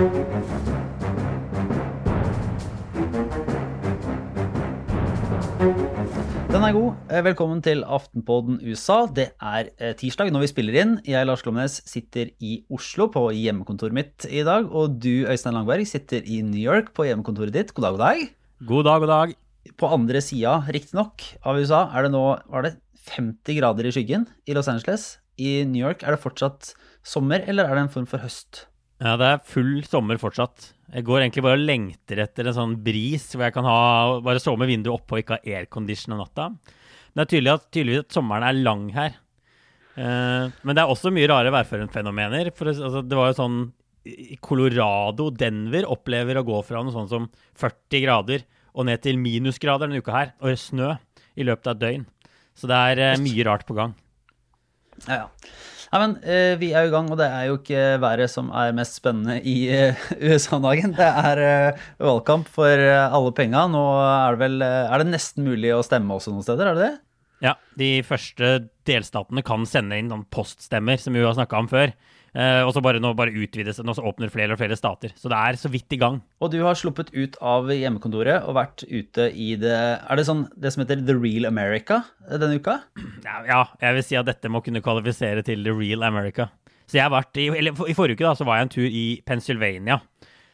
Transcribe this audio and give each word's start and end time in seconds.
Den 0.00 0.06
er 6.64 6.72
god. 6.72 6.94
Eh, 7.12 7.20
Velkommen 7.26 7.60
til 7.60 7.82
Aftenpodden 7.84 8.62
USA. 8.64 9.02
Det 9.12 9.26
er 9.36 9.68
eh, 9.76 9.92
tirsdag 10.00 10.30
når 10.32 10.46
vi 10.46 10.48
spiller 10.54 10.78
inn. 10.80 10.94
Jeg, 11.04 11.28
Lars 11.28 11.44
Glomnes, 11.44 11.82
sitter 11.84 12.30
i 12.40 12.62
Oslo 12.72 13.10
på 13.12 13.26
hjemmekontoret 13.36 13.92
mitt 13.98 14.24
i 14.24 14.40
dag. 14.46 14.72
Og 14.72 14.96
du, 15.04 15.28
Øystein 15.28 15.58
Langberg, 15.58 15.84
sitter 15.90 16.24
i 16.24 16.40
New 16.48 16.64
York 16.64 16.94
på 16.96 17.04
hjemmekontoret 17.04 17.52
ditt. 17.58 17.76
God 17.76 17.90
dag, 17.90 17.92
god 17.98 18.06
dag. 18.06 18.24
God 18.72 18.88
dag, 18.88 19.04
god 19.04 19.12
dag. 19.12 19.36
På 19.84 19.92
andre 19.92 20.24
sida, 20.24 20.62
riktignok, 20.72 21.28
av 21.44 21.60
USA 21.60 21.82
er 21.92 22.08
det 22.08 22.14
nå 22.16 22.24
var 22.48 22.70
det 22.70 22.78
50 23.12 23.60
grader 23.60 23.84
i 23.84 23.92
skyggen 23.92 24.24
i 24.48 24.56
Los 24.56 24.72
Angeles. 24.72 25.18
I 25.36 25.60
New 25.68 25.84
York 25.84 26.08
er 26.08 26.16
det 26.16 26.24
fortsatt 26.24 26.72
sommer, 27.04 27.44
eller 27.44 27.68
er 27.68 27.76
det 27.76 27.84
en 27.90 27.96
form 28.00 28.08
for 28.08 28.24
høst? 28.24 28.64
Ja, 29.00 29.14
det 29.16 29.28
er 29.30 29.44
full 29.48 29.80
sommer 29.88 30.20
fortsatt. 30.20 30.74
Jeg 30.90 31.06
går 31.06 31.22
egentlig 31.22 31.44
bare 31.46 31.56
og 31.56 31.64
lengter 31.64 32.20
etter 32.26 32.50
en 32.50 32.56
sånn 32.56 32.76
bris 32.84 33.30
hvor 33.32 33.46
jeg 33.46 33.54
kan 33.54 33.64
ha, 33.64 33.80
bare 34.24 34.42
sove 34.42 34.60
med 34.60 34.68
vinduet 34.68 34.92
oppe 34.92 35.16
og 35.16 35.22
ikke 35.22 35.38
ha 35.38 35.56
aircondition 35.56 36.16
om 36.16 36.20
natta. 36.20 36.50
Men 36.50 37.22
det 37.22 37.24
er 37.24 37.30
tydelig 37.32 37.52
at, 37.54 37.66
tydeligvis 37.72 38.04
at 38.04 38.16
sommeren 38.18 38.46
er 38.46 38.58
lang 38.60 38.86
her. 38.94 39.16
Uh, 39.96 40.52
men 40.62 40.76
det 40.76 40.82
er 40.82 40.92
også 40.92 41.12
mye 41.14 41.28
rare 41.30 41.52
værførerfenomener. 41.54 42.52
For, 42.56 42.72
altså, 42.72 43.02
det 43.06 43.18
var 43.18 43.30
jo 43.30 43.38
sånn 43.40 43.58
Colorado, 44.44 45.28
Denver, 45.32 45.88
opplever 45.92 46.40
å 46.40 46.44
gå 46.46 46.60
fra 46.66 46.84
noe 46.84 46.94
sånn 46.94 47.10
som 47.10 47.26
40 47.60 48.04
grader 48.04 48.46
og 48.70 48.86
ned 48.88 49.02
til 49.04 49.18
minusgrader 49.20 49.88
denne 49.88 50.00
uka 50.00 50.14
her, 50.14 50.30
og 50.40 50.56
snø 50.60 50.94
i 51.40 51.46
løpet 51.46 51.72
av 51.72 51.76
et 51.76 51.82
døgn. 51.82 52.06
Så 52.56 52.68
det 52.70 52.84
er 52.92 53.02
uh, 53.14 53.20
mye 53.24 53.48
rart 53.48 53.66
på 53.68 53.76
gang. 53.80 53.96
Ja, 55.06 55.22
ja. 55.22 55.26
Nei, 55.90 56.00
men 56.04 56.12
uh, 56.22 56.54
Vi 56.60 56.70
er 56.70 56.86
jo 56.86 56.92
i 56.92 56.94
gang, 56.94 57.08
og 57.10 57.18
det 57.18 57.26
er 57.26 57.48
jo 57.48 57.58
ikke 57.58 57.84
været 58.02 58.30
som 58.30 58.50
er 58.54 58.74
mest 58.76 59.00
spennende 59.00 59.40
i 59.42 59.56
uh, 59.74 60.08
USA 60.22 60.58
om 60.60 60.66
dagen. 60.68 60.94
Det 60.94 61.08
er 61.08 61.42
uh, 61.42 61.84
valgkamp 61.98 62.50
for 62.50 62.70
eh, 62.70 63.06
alle 63.10 63.32
penga. 63.34 63.66
Nå 63.70 63.82
er 64.04 64.36
det 64.36 64.42
vel 64.44 64.66
eh, 64.66 64.86
Er 64.86 65.02
det 65.02 65.10
nesten 65.10 65.46
mulig 65.46 65.72
å 65.74 65.82
stemme 65.86 66.14
også 66.14 66.34
noen 66.34 66.46
steder, 66.46 66.70
er 66.70 66.78
det 66.78 66.86
det? 66.86 66.94
Ja, 67.40 67.54
de 67.80 67.90
første 68.04 68.52
delstatene 68.88 69.42
kan 69.46 69.64
sende 69.68 69.96
inn 69.98 70.10
noen 70.12 70.26
poststemmer, 70.30 71.00
som 71.00 71.16
vi 71.16 71.24
har 71.24 71.34
snakka 71.38 71.62
om 71.62 71.70
før. 71.70 71.94
Eh, 72.30 72.62
og 72.62 72.70
så 72.70 72.82
bare 72.84 73.00
nå 73.02 73.10
bare 73.18 73.34
utvides 73.34 73.80
nå 73.82 73.94
så 73.96 74.04
åpner 74.06 74.30
flere 74.30 74.54
og 74.54 74.60
flere 74.60 74.76
stater. 74.78 75.14
Så 75.18 75.30
det 75.32 75.38
er 75.38 75.58
så 75.58 75.70
vidt 75.72 75.96
i 75.96 75.98
gang. 75.98 76.20
Og 76.38 76.52
du 76.52 76.60
har 76.62 76.78
sluppet 76.78 77.10
ut 77.14 77.38
av 77.42 77.70
hjemmekontoret 77.74 78.46
og 78.46 78.54
vært 78.58 78.84
ute 78.86 79.30
i 79.34 79.52
det 79.58 79.74
Er 79.74 80.18
det 80.20 80.26
sånn 80.28 80.44
det 80.54 80.70
som 80.74 80.84
heter 80.84 81.02
The 81.06 81.16
Real 81.18 81.48
America 81.48 82.04
denne 82.30 82.60
uka? 82.62 82.78
Ja, 83.26 83.40
ja, 83.48 83.64
jeg 83.82 83.98
vil 83.98 84.06
si 84.06 84.18
at 84.20 84.30
dette 84.30 84.52
må 84.52 84.62
kunne 84.62 84.82
kvalifisere 84.84 85.42
til 85.46 85.66
the 85.66 85.74
real 85.74 86.06
America. 86.06 86.48
Så 86.86 86.98
jeg 86.98 87.06
har 87.06 87.14
vært 87.14 87.38
i, 87.38 87.48
eller 87.50 87.74
I 87.86 87.96
forrige 87.98 88.18
uke 88.18 88.26
da, 88.26 88.36
så 88.38 88.46
var 88.46 88.58
jeg 88.58 88.66
en 88.66 88.72
tur 88.74 88.86
i 88.86 89.04
Pennsylvania, 89.26 90.00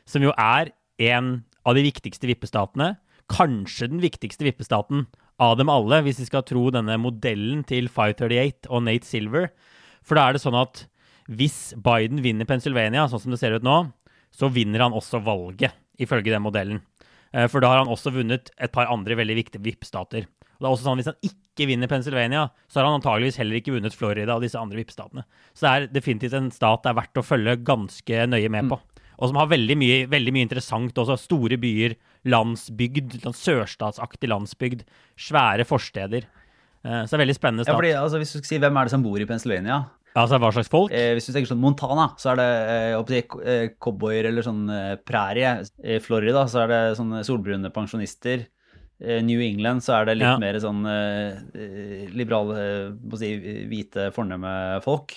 som 0.09 0.25
jo 0.25 0.35
er 0.37 0.73
en 1.13 1.31
av 1.67 1.77
de 1.77 1.85
viktigste 1.87 2.29
vippestatene. 2.29 2.95
Kanskje 3.33 3.89
den 3.91 4.03
viktigste 4.05 4.45
vippestaten 4.47 5.07
av 5.43 5.57
dem 5.61 5.71
alle, 5.73 6.03
hvis 6.05 6.21
vi 6.23 6.29
skal 6.29 6.45
tro 6.47 6.69
denne 6.73 6.97
modellen 7.01 7.65
til 7.69 7.89
538 7.93 8.69
og 8.71 8.85
Nate 8.85 9.09
Silver. 9.09 9.49
For 10.07 10.17
da 10.17 10.29
er 10.29 10.37
det 10.37 10.45
sånn 10.45 10.59
at 10.61 10.85
hvis 11.29 11.75
Biden 11.83 12.23
vinner 12.23 12.47
Pennsylvania, 12.49 13.07
sånn 13.11 13.23
som 13.25 13.35
det 13.35 13.41
ser 13.41 13.57
ut 13.57 13.67
nå, 13.67 13.93
så 14.37 14.51
vinner 14.53 14.85
han 14.85 14.95
også 14.97 15.23
valget, 15.25 15.75
ifølge 15.99 16.31
den 16.35 16.45
modellen. 16.45 16.83
Eh, 17.33 17.49
For 17.49 17.61
da 17.61 17.73
har 17.73 17.83
han 17.83 17.91
også 17.93 18.13
vunnet 18.15 18.51
et 18.59 18.73
par 18.73 18.91
andre 18.93 19.17
veldig 19.19 19.37
viktige 19.37 19.65
VIP-stater. 19.65 20.27
Og 20.57 20.61
det 20.65 20.69
er 20.69 20.73
også 20.73 20.87
sånn 20.87 20.97
at 20.97 21.05
Hvis 21.05 21.13
han 21.13 21.31
ikke 21.31 21.67
vinner 21.69 21.89
Pennsylvania, 21.89 22.51
så 22.69 22.81
har 22.81 22.87
han 22.89 23.01
antageligvis 23.01 23.37
heller 23.37 23.59
ikke 23.61 23.75
vunnet 23.75 23.97
Florida 23.97 24.37
og 24.37 24.45
disse 24.45 24.59
andre 24.61 24.79
VIP-statene. 24.81 25.25
Så 25.53 25.67
det 25.67 25.73
er 25.73 25.89
definitivt 25.93 26.37
en 26.37 26.51
stat 26.51 26.83
det 26.85 26.93
er 26.93 27.01
verdt 27.01 27.21
å 27.21 27.27
følge 27.27 27.57
ganske 27.65 28.27
nøye 28.29 28.49
med 28.53 28.71
på. 28.71 28.79
Og 29.17 29.31
som 29.31 29.37
har 29.41 29.49
veldig 29.49 29.77
mye, 29.81 30.07
veldig 30.13 30.33
mye 30.33 30.45
interessant 30.45 30.97
også. 31.01 31.17
Store 31.19 31.57
byer, 31.61 31.97
landsbygd, 32.29 33.19
sånn 33.23 33.37
sørstatsaktig 33.37 34.29
landsbygd, 34.29 34.85
svære 35.17 35.65
forsteder. 35.69 36.27
Eh, 36.85 37.03
Så 37.05 37.17
det 37.17 37.21
er 37.21 37.25
veldig 37.25 37.39
spennende 37.39 37.65
stat. 37.65 37.73
Ja, 37.73 37.81
fordi 37.81 37.93
altså, 37.97 38.19
Hvis 38.21 38.33
du 38.33 38.39
skal 38.39 38.49
si 38.49 38.59
hvem 38.59 38.77
er 38.77 38.85
det 38.85 38.91
som 38.93 39.03
bor 39.03 39.19
i 39.21 39.29
Pennsylvania 39.29 39.87
Altså 40.17 40.39
hva 40.41 40.49
slags 40.55 40.71
folk? 40.73 40.93
eh, 40.97 41.13
Hvis 41.17 41.27
du 41.29 41.35
tenker 41.37 41.51
sånn 41.53 41.61
Montana, 41.61 42.09
så 42.17 42.33
er 42.33 42.41
det 42.41 42.51
eh, 42.73 43.23
eh, 43.45 43.69
cowboyer 43.83 44.31
eller 44.31 44.43
sånn 44.47 44.65
eh, 44.73 44.95
prærie. 45.05 45.55
I 45.85 45.99
Florida 46.01 46.47
så 46.49 46.63
er 46.65 46.73
det 46.73 46.83
sånne 46.99 47.21
solbrune 47.29 47.69
pensjonister. 47.75 48.47
Eh, 48.99 49.21
New 49.21 49.43
England 49.45 49.85
så 49.85 49.99
er 50.01 50.07
det 50.09 50.15
litt 50.23 50.31
Ja. 50.31 50.39
mer 50.41 50.57
sånn 50.63 50.81
eh, 50.89 51.41
eh, 51.53 52.07
liberale, 52.17 52.57
eh, 52.57 53.17
si, 53.21 53.35
hvite, 53.69 54.09
fornemme 54.17 54.81
folk. 54.85 55.13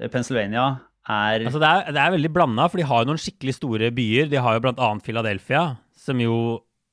Eh, 0.00 0.08
Pennsylvania 0.08 0.78
er 1.08 1.44
Altså 1.44 1.60
det, 1.60 1.68
er, 1.68 1.92
det 1.92 2.00
er 2.06 2.14
veldig 2.16 2.32
blanda, 2.32 2.68
for 2.68 2.80
de 2.80 2.86
har 2.88 3.04
jo 3.04 3.10
noen 3.12 3.20
skikkelig 3.20 3.54
store 3.58 3.90
byer. 3.96 4.30
De 4.32 4.40
har 4.40 4.56
jo 4.56 4.64
blant 4.64 4.80
annet 4.80 5.04
Philadelphia, 5.04 5.66
som 5.96 6.20
jo 6.24 6.34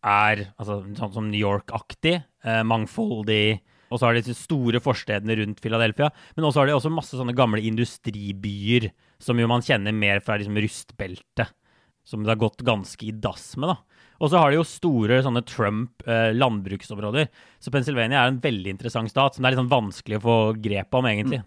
er 0.06 0.46
altså, 0.60 0.82
sånn 1.00 1.14
som 1.16 1.32
New 1.32 1.40
York-aktig, 1.42 2.20
eh, 2.46 2.62
mangfoldig. 2.68 3.62
Og 3.96 4.02
så 4.02 4.10
har 4.10 4.16
de 4.18 4.26
disse 4.26 4.44
store 4.44 4.82
forstedene 4.84 5.38
rundt 5.40 5.62
Philadelphia. 5.64 6.12
Men 6.36 6.50
også 6.50 6.62
har 6.62 6.70
de 6.70 6.76
også 6.76 6.92
masse 6.92 7.16
sånne 7.16 7.36
gamle 7.38 7.64
industribyer, 7.64 8.90
som 9.24 9.40
jo 9.40 9.48
man 9.48 9.64
kjenner 9.64 9.96
mer 9.96 10.20
fra 10.24 10.36
liksom 10.42 10.60
rustbeltet. 10.60 11.56
Som 12.06 12.26
det 12.26 12.36
har 12.36 12.42
gått 12.44 12.66
ganske 12.68 13.08
i 13.08 13.16
dass 13.16 13.56
med, 13.58 13.72
da. 13.72 14.04
Og 14.22 14.32
så 14.32 14.40
har 14.40 14.52
de 14.52 14.60
jo 14.60 14.68
store 14.68 15.18
sånne 15.26 15.42
Trump-landbruksområder. 15.48 17.32
så 17.60 17.72
Pennsylvania 17.72 18.22
er 18.22 18.32
en 18.32 18.44
veldig 18.44 18.76
interessant 18.76 19.12
stat, 19.12 19.36
som 19.36 19.44
det 19.44 19.50
er 19.50 19.56
litt 19.56 19.64
sånn 19.64 19.74
vanskelig 19.74 20.20
å 20.20 20.26
få 20.28 20.38
grep 20.62 20.96
om, 20.96 21.08
egentlig. 21.10 21.42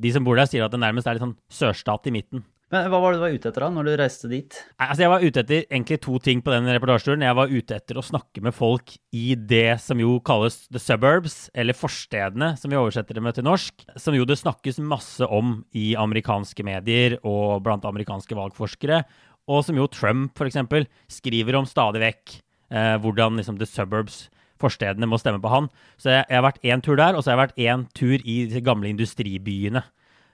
De 0.00 0.14
som 0.14 0.24
bor 0.26 0.38
der, 0.38 0.48
sier 0.50 0.64
at 0.64 0.74
det 0.74 0.80
nærmest 0.82 1.06
er 1.06 1.18
litt 1.18 1.26
sånn 1.26 1.38
sørstat 1.52 2.08
i 2.10 2.14
midten. 2.14 2.46
Men 2.70 2.86
hva 2.86 3.00
var 3.02 3.10
det 3.10 3.18
du 3.18 3.22
var 3.24 3.32
ute 3.34 3.50
etter 3.50 3.64
da, 3.64 3.68
når 3.74 3.88
du 3.88 3.92
reiste 3.98 4.28
dit? 4.30 4.58
Nei, 4.78 4.86
Altså, 4.86 5.02
jeg 5.02 5.10
var 5.10 5.24
ute 5.24 5.42
etter 5.42 5.64
egentlig 5.64 5.96
to 6.04 6.20
ting 6.22 6.42
på 6.46 6.52
den 6.54 6.68
reportasjeturen. 6.70 7.24
Jeg 7.26 7.38
var 7.40 7.50
ute 7.50 7.78
etter 7.80 7.98
å 7.98 8.04
snakke 8.06 8.44
med 8.46 8.54
folk 8.54 8.94
i 9.16 9.34
det 9.34 9.80
som 9.82 9.98
jo 9.98 10.20
kalles 10.22 10.60
the 10.70 10.82
suburbs, 10.82 11.48
eller 11.50 11.74
forstedene, 11.74 12.52
som 12.60 12.70
vi 12.70 12.78
oversetter 12.78 13.18
det 13.18 13.24
med 13.26 13.34
til 13.34 13.48
norsk. 13.48 13.82
Som 13.98 14.14
jo 14.14 14.28
det 14.28 14.38
snakkes 14.38 14.78
masse 14.86 15.26
om 15.26 15.64
i 15.74 15.96
amerikanske 15.98 16.66
medier 16.66 17.18
og 17.26 17.64
blant 17.66 17.88
amerikanske 17.90 18.38
valgforskere. 18.38 19.02
Og 19.50 19.66
som 19.66 19.74
jo 19.74 19.90
Trump, 19.90 20.38
eksempel, 20.46 20.86
skriver 21.10 21.58
om 21.58 21.66
stadig 21.66 22.04
vekk. 22.06 22.38
Eh, 22.70 22.96
hvordan 23.02 23.40
liksom 23.40 23.58
the 23.58 23.66
suburbs, 23.66 24.28
forstedene, 24.62 25.10
må 25.10 25.18
stemme 25.18 25.42
på 25.42 25.50
han. 25.50 25.66
Så 25.98 26.14
jeg, 26.14 26.22
jeg 26.28 26.38
har 26.38 26.46
vært 26.46 26.62
én 26.70 26.86
tur 26.86 27.00
der, 27.00 27.18
og 27.18 27.24
så 27.24 27.32
har 27.32 27.40
jeg 27.40 27.48
vært 27.48 27.64
én 27.66 27.88
tur 27.98 28.22
i 28.22 28.44
de 28.46 28.62
gamle 28.62 28.92
industribyene. 28.92 29.82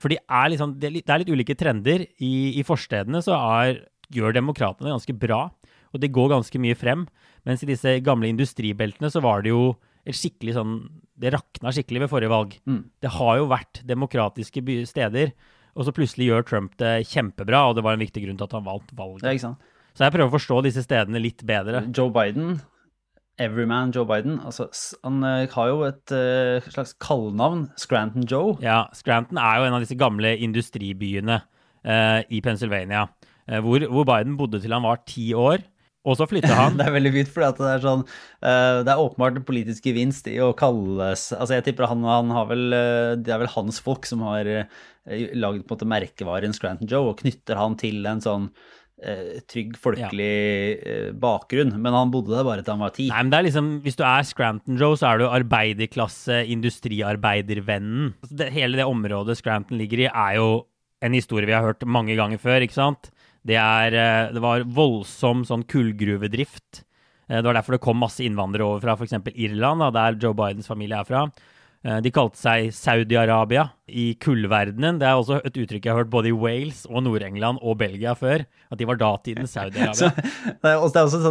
For 0.01 0.13
de 0.13 0.19
er 0.21 0.51
liksom, 0.53 0.75
det, 0.79 0.91
er 1.01 1.21
litt, 1.21 1.31
ulike 1.31 1.57
trender. 1.57 2.05
I, 2.23 2.59
i 2.59 2.63
forstedene 2.67 3.21
så 3.25 3.37
er, 3.37 3.81
gjør 4.13 4.35
demokratene 4.37 4.93
ganske 4.93 5.15
bra, 5.17 5.47
og 5.93 6.03
det 6.03 6.13
går 6.15 6.31
ganske 6.35 6.61
mye 6.61 6.77
frem. 6.77 7.07
Mens 7.47 7.63
i 7.63 7.69
disse 7.69 7.97
gamle 8.05 8.29
industribeltene 8.31 9.11
så 9.13 9.23
var 9.23 9.45
det 9.45 9.53
jo 9.53 9.71
et 10.07 10.15
skikkelig 10.15 10.55
sånn 10.55 10.75
Det 11.17 11.31
rakna 11.33 11.71
skikkelig 11.73 12.05
ved 12.05 12.11
forrige 12.11 12.31
valg. 12.31 12.51
Mm. 12.69 12.81
Det 13.01 13.09
har 13.15 13.39
jo 13.39 13.47
vært 13.49 13.81
demokratiske 13.89 14.61
steder, 14.85 15.31
og 15.73 15.87
så 15.87 15.93
plutselig 15.95 16.27
gjør 16.29 16.45
Trump 16.45 16.75
det 16.77 17.07
kjempebra, 17.09 17.63
og 17.69 17.77
det 17.77 17.83
var 17.85 17.97
en 17.97 18.03
viktig 18.03 18.21
grunn 18.21 18.37
til 18.37 18.45
at 18.45 18.53
han 18.53 18.67
valgte 18.67 18.97
valget. 18.97 19.41
Så 19.97 20.05
jeg 20.05 20.13
prøver 20.13 20.29
å 20.29 20.35
forstå 20.35 20.59
disse 20.67 20.83
stedene 20.85 21.21
litt 21.21 21.41
bedre. 21.49 21.81
Joe 21.89 22.13
Biden, 22.13 22.59
Everyman 23.37 23.91
Joe 23.93 24.05
Biden, 24.09 24.39
altså, 24.41 24.65
han 25.03 25.21
eh, 25.25 25.45
har 25.53 25.69
jo 25.69 25.83
et 25.85 26.13
uh, 26.13 26.69
slags 26.73 26.95
kallenavn, 27.01 27.67
Scranton 27.77 28.25
Joe. 28.25 28.55
Ja, 28.63 28.87
Scranton 28.97 29.37
er 29.37 29.59
jo 29.59 29.67
en 29.67 29.77
av 29.77 29.83
disse 29.85 29.97
gamle 29.99 30.33
industribyene 30.41 31.39
uh, 31.85 32.19
i 32.33 32.41
Pennsylvania, 32.41 33.05
uh, 33.45 33.59
hvor, 33.61 33.85
hvor 33.93 34.07
Biden 34.09 34.39
bodde 34.39 34.61
til 34.63 34.73
han 34.73 34.85
var 34.87 35.03
ti 35.05 35.29
år. 35.37 35.61
Og 36.07 36.17
så 36.17 36.25
flytta 36.29 36.55
han. 36.63 36.79
Det 36.79 36.87
er 36.87 36.95
veldig 36.95 37.13
fint, 37.13 37.29
for 37.33 37.45
det 37.45 37.67
er 37.67 37.81
sånn 37.83 38.03
Det 38.39 38.91
er 38.93 39.01
åpenbart 39.01 39.41
en 39.41 39.47
politisk 39.47 39.89
gevinst 39.89 40.29
i 40.31 40.37
å 40.39 40.53
kalles 40.55 41.25
Altså, 41.35 41.57
jeg 41.57 41.65
tipper 41.65 41.89
han, 41.91 42.05
han 42.07 42.31
har 42.31 42.45
vel 42.47 42.63
Det 43.19 43.33
er 43.33 43.41
vel 43.41 43.51
hans 43.51 43.81
folk 43.83 44.07
som 44.07 44.23
har 44.23 44.47
laget 45.35 45.65
på 45.67 45.73
en 45.73 45.73
måte 45.73 45.89
merkevaren 45.89 46.55
Scranton 46.55 46.87
Joe, 46.87 47.11
og 47.11 47.19
knytter 47.25 47.59
han 47.59 47.75
til 47.81 48.07
en 48.07 48.23
sånn 48.23 48.47
trygg, 49.47 49.75
folkelig 49.77 50.29
ja. 50.81 51.11
bakgrunn. 51.21 51.75
Men 51.77 51.93
han 51.93 52.09
bodde 52.13 52.33
der 52.33 52.47
bare 52.47 52.63
til 52.65 52.73
han 52.73 52.81
var 52.81 52.95
ti. 52.95 53.09
Nei, 53.11 53.19
men 53.21 53.29
det 53.33 53.37
er 53.37 53.45
liksom, 53.45 53.67
Hvis 53.85 53.99
du 53.99 54.01
er 54.07 54.25
Scranton 54.25 54.79
Joe, 54.79 54.97
så 54.97 55.11
er 55.11 55.21
du 55.21 55.27
arbeiderklasse, 55.29 56.39
industriarbeidervennen. 56.55 58.15
Altså, 58.23 58.39
det, 58.41 58.49
hele 58.55 58.79
det 58.79 58.87
området 58.89 59.37
Scranton 59.39 59.77
ligger 59.77 60.05
i, 60.05 60.09
er 60.09 60.39
jo 60.39 60.49
en 61.05 61.13
historie 61.13 61.45
vi 61.45 61.53
har 61.53 61.65
hørt 61.65 61.85
mange 61.85 62.15
ganger 62.17 62.41
før. 62.41 62.63
ikke 62.65 62.77
sant? 62.77 63.11
Det, 63.47 63.55
er, 63.55 63.93
eh, 63.93 64.31
det 64.33 64.41
var 64.43 64.65
voldsom 64.65 65.45
sånn 65.47 65.65
kullgruvedrift. 65.69 66.83
Eh, 67.29 67.37
Det 67.37 67.45
var 67.45 67.59
derfor 67.59 67.77
det 67.77 67.83
kom 67.85 68.01
masse 68.01 68.25
innvandrere 68.25 68.65
over 68.65 68.81
fra 68.83 68.97
f.eks. 68.97 69.13
Irland, 69.35 69.83
da, 69.83 69.91
der 69.93 70.17
Joe 70.19 70.33
Bidens 70.33 70.67
familie 70.67 70.99
er 70.99 71.07
fra. 71.07 71.27
Eh, 71.85 71.99
De 72.01 72.09
kalte 72.11 72.39
seg 72.39 72.71
Saudi-Arabia 72.73 73.67
i 73.87 74.15
kullverdenen. 74.19 74.97
Det 74.99 75.05
er 75.07 75.19
også 75.19 75.37
et 75.45 75.57
uttrykk 75.61 75.85
jeg 75.85 75.93
har 75.93 75.99
hørt 76.01 76.09
både 76.11 76.31
i 76.31 76.35
Wales 76.35 76.85
og 76.89 77.03
Nord-England 77.05 77.59
og 77.61 77.77
Belgia 77.79 78.15
før. 78.17 78.43
At 78.71 78.79
de 78.81 78.87
var 78.89 78.97
datidens 78.99 79.53
Saudi-Arabia. 79.55 80.09
det, 80.63 80.73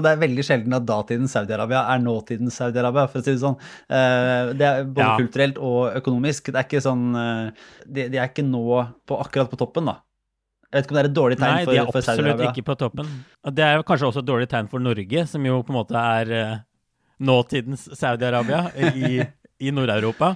det 0.07 0.13
er 0.13 0.23
veldig 0.23 0.45
sjelden 0.47 0.77
at 0.79 0.87
datidens 0.89 1.35
Saudi-Arabia 1.37 1.83
er 1.93 2.01
nåtidens 2.05 2.57
Saudi-Arabia, 2.63 3.09
for 3.11 3.21
å 3.21 3.27
si 3.27 3.35
det 3.35 3.43
sånn. 3.43 3.59
Eh, 3.91 4.53
Det 4.57 4.67
er 4.71 4.85
både 4.87 5.07
Ja. 5.07 5.17
kulturelt 5.21 5.59
og 5.59 5.97
økonomisk. 6.01 6.53
Det 6.53 6.63
er 6.63 6.69
ikke 6.71 6.85
sånn 6.87 7.05
eh, 7.21 7.67
de, 7.87 8.09
de 8.15 8.19
er 8.23 8.31
ikke 8.31 8.47
nå 8.47 8.65
på, 9.07 9.19
akkurat 9.21 9.51
på 9.51 9.59
toppen, 9.61 9.91
da. 9.91 9.99
Jeg 10.67 10.81
vet 10.83 10.87
ikke 10.87 10.95
om 10.95 10.97
det 10.97 11.03
er 11.05 11.09
et 11.11 11.17
dårlig 11.17 11.37
tegn 11.39 11.53
Nei, 11.55 11.65
for, 11.65 11.73
de 11.73 11.79
er 11.79 11.85
absolutt 11.87 12.09
Saudi-Arabia. 12.11 12.49
ikke 12.55 12.65
på 12.67 12.75
toppen. 12.81 13.11
Det 13.55 13.65
er 13.67 13.83
kanskje 13.87 14.09
også 14.11 14.23
et 14.25 14.31
dårlig 14.31 14.49
tegn 14.51 14.69
for 14.71 14.83
Norge, 14.83 15.27
som 15.31 15.45
jo 15.47 15.61
på 15.63 15.73
en 15.73 15.79
måte 15.79 16.01
er 16.01 16.33
nåtidens 17.23 17.87
Saudi-Arabia 17.97 18.65
i, 18.77 19.21
i 19.61 19.73
Nord-Europa. 19.75 20.35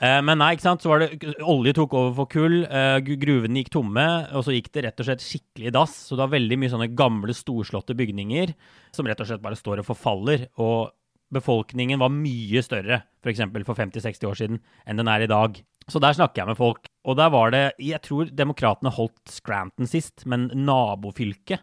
Eh, 0.00 0.20
men 0.24 0.40
nei, 0.40 0.54
ikke 0.56 0.64
sant, 0.64 0.84
så 0.84 0.92
var 0.92 1.02
det 1.02 1.34
olje 1.44 1.74
tok 1.76 1.94
over 1.96 2.14
for 2.22 2.30
kull, 2.32 2.62
eh, 2.64 3.00
gruvene 3.04 3.60
gikk 3.60 3.74
tomme, 3.74 4.06
og 4.32 4.46
så 4.46 4.54
gikk 4.54 4.70
det 4.72 4.86
rett 4.86 5.02
og 5.02 5.08
slett 5.08 5.24
skikkelig 5.24 5.68
i 5.68 5.74
dass. 5.76 5.96
Så 6.06 6.16
det 6.16 6.24
var 6.24 6.36
veldig 6.36 6.60
mye 6.60 6.72
sånne 6.72 6.88
gamle, 6.96 7.36
storslåtte 7.36 7.96
bygninger 7.98 8.54
som 8.96 9.08
rett 9.08 9.20
og 9.20 9.28
slett 9.28 9.44
bare 9.44 9.58
står 9.60 9.82
og 9.82 9.90
forfaller. 9.90 10.46
Og 10.64 10.94
befolkningen 11.30 12.00
var 12.00 12.14
mye 12.14 12.62
større, 12.64 13.02
for, 13.20 13.36
for 13.68 13.76
50-60 13.76 14.30
år 14.30 14.40
siden, 14.40 14.62
enn 14.88 15.02
den 15.02 15.10
er 15.12 15.26
i 15.26 15.30
dag. 15.30 15.60
Så 15.90 16.00
der 16.02 16.16
snakker 16.16 16.42
jeg 16.42 16.50
med 16.52 16.58
folk. 16.58 16.88
Og 17.04 17.16
der 17.16 17.30
var 17.32 17.52
det 17.52 17.62
Jeg 17.80 18.00
tror 18.04 18.28
demokratene 18.32 18.92
holdt 18.92 19.28
Scranton 19.28 19.88
sist, 19.88 20.24
men 20.24 20.48
nabofylket 20.54 21.60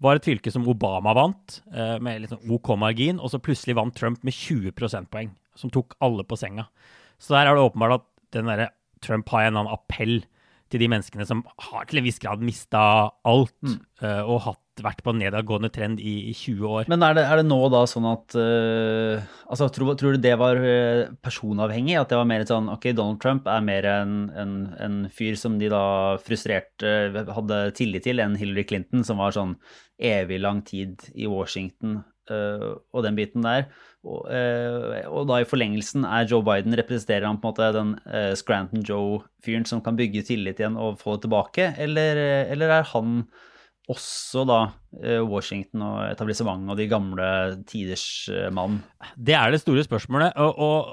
var 0.00 0.16
et 0.16 0.24
fylke 0.24 0.50
som 0.52 0.66
Obama 0.68 1.12
vant, 1.14 1.60
eh, 1.74 1.98
med 2.00 2.28
sånn 2.28 2.50
OK 2.50 2.72
margin, 2.80 3.20
og 3.20 3.30
så 3.30 3.38
plutselig 3.38 3.76
vant 3.76 3.94
Trump 3.94 4.22
med 4.24 4.32
20 4.32 4.72
prosentpoeng, 4.72 5.30
som 5.58 5.72
tok 5.72 5.96
alle 6.04 6.26
på 6.26 6.38
senga. 6.38 6.68
Så 7.20 7.34
der 7.34 7.48
er 7.48 7.56
det 7.56 7.64
åpenbart 7.64 8.00
at 8.00 8.06
den 8.36 8.50
der 8.50 8.68
Trump 9.04 9.28
har 9.32 9.48
en 9.48 9.56
annen 9.56 9.72
appell 9.72 10.20
til 10.70 10.84
de 10.84 10.88
menneskene 10.90 11.26
som 11.26 11.42
har 11.70 11.86
til 11.88 12.00
en 12.00 12.06
viss 12.06 12.20
grad 12.22 12.42
mista 12.44 12.80
alt, 13.26 13.56
eh, 14.02 14.22
og 14.22 14.44
hatt, 14.46 14.60
vært 14.80 15.02
på 15.04 15.12
en 15.12 15.18
nedadgående 15.20 15.68
trend 15.74 15.98
i, 16.00 16.30
i 16.30 16.32
20 16.32 16.70
år. 16.70 16.86
Men 16.88 17.02
er 17.04 17.16
det, 17.18 17.24
er 17.28 17.40
det 17.40 17.48
nå 17.50 17.58
da 17.68 17.82
sånn 17.90 18.06
at 18.08 18.36
uh, 18.38 19.26
altså, 19.50 19.66
tror, 19.74 19.90
tror 20.00 20.16
du 20.16 20.22
det 20.24 20.32
var 20.40 20.56
eh, 20.64 21.10
personavhengig? 21.20 21.98
At 22.00 22.08
det 22.08 22.16
var 22.16 22.30
mer 22.30 22.46
sånn 22.48 22.70
Ok, 22.72 22.86
Donald 22.96 23.20
Trump 23.20 23.50
er 23.50 23.66
mer 23.66 23.88
en, 23.90 24.14
en, 24.40 24.54
en 24.80 24.96
fyr 25.12 25.36
som 25.36 25.58
de 25.60 25.68
da 25.68 25.82
frustrert 26.24 26.86
uh, 26.86 27.18
hadde 27.28 27.60
tillit 27.76 28.06
til, 28.08 28.24
enn 28.24 28.38
Hillary 28.40 28.64
Clinton, 28.70 29.04
som 29.04 29.20
var 29.20 29.36
sånn 29.36 29.58
evig 30.00 30.40
lang 30.40 30.64
tid 30.64 31.10
i 31.12 31.28
Washington 31.28 32.00
uh, 32.32 32.70
og 32.94 33.04
den 33.04 33.20
biten 33.20 33.44
der. 33.44 33.68
Og, 34.00 34.24
eh, 34.32 35.04
og 35.12 35.26
da 35.28 35.42
i 35.42 35.48
forlengelsen 35.48 36.06
er 36.08 36.28
Joe 36.28 36.44
Biden 36.44 36.76
representerer 36.78 37.26
han 37.28 37.40
på 37.40 37.50
en 37.50 37.52
måte 37.52 37.68
den 37.76 37.90
uh, 38.08 38.32
Scranton 38.38 38.84
Joe-fyren 38.86 39.66
som 39.68 39.82
kan 39.84 39.98
bygge 39.98 40.24
tillit 40.24 40.62
igjen 40.62 40.78
og 40.80 40.96
få 41.02 41.18
det 41.18 41.26
tilbake, 41.26 41.66
eller, 41.84 42.20
eh, 42.20 42.52
eller 42.54 42.78
er 42.78 42.88
han 42.94 43.24
også 43.90 44.44
da 44.46 44.60
Washington 45.26 45.82
og 45.82 45.96
etablissementet 46.12 46.70
og 46.70 46.76
de 46.78 46.84
gamle 46.86 47.24
tiders 47.66 48.04
mann. 48.54 48.76
Det 49.18 49.34
er 49.34 49.50
det 49.50 49.58
store 49.64 49.82
spørsmålet. 49.82 50.36
Og, 50.38 50.92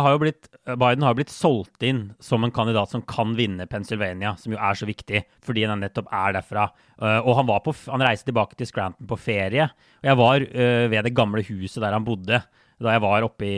har 0.00 0.14
jo 0.14 0.20
blitt, 0.22 0.48
Biden 0.64 1.04
har 1.04 1.12
jo 1.12 1.18
blitt 1.18 1.32
solgt 1.32 1.84
inn 1.84 2.02
som 2.22 2.44
en 2.44 2.54
kandidat 2.54 2.92
som 2.94 3.02
kan 3.04 3.34
vinne 3.36 3.66
Pennsylvania, 3.68 4.34
som 4.40 4.54
jo 4.54 4.60
er 4.60 4.78
så 4.78 4.88
viktig 4.88 5.20
fordi 5.44 5.66
han 5.68 5.82
nettopp 5.84 6.08
er 6.08 6.38
derfra. 6.38 6.66
Uh, 6.96 7.20
og 7.20 7.36
han, 7.40 7.48
var 7.50 7.60
på, 7.66 7.74
han 7.92 8.04
reiste 8.04 8.30
tilbake 8.30 8.56
til 8.56 8.70
Scranton 8.70 9.08
på 9.10 9.18
ferie. 9.20 9.68
Og 10.00 10.10
jeg 10.10 10.20
var 10.22 10.46
uh, 10.48 10.84
ved 10.92 11.08
det 11.08 11.16
gamle 11.16 11.44
huset 11.44 11.82
der 11.84 11.96
han 11.96 12.06
bodde 12.08 12.40
da 12.82 12.96
jeg 12.96 13.04
var 13.04 13.28
oppe 13.28 13.46
i, 13.46 13.56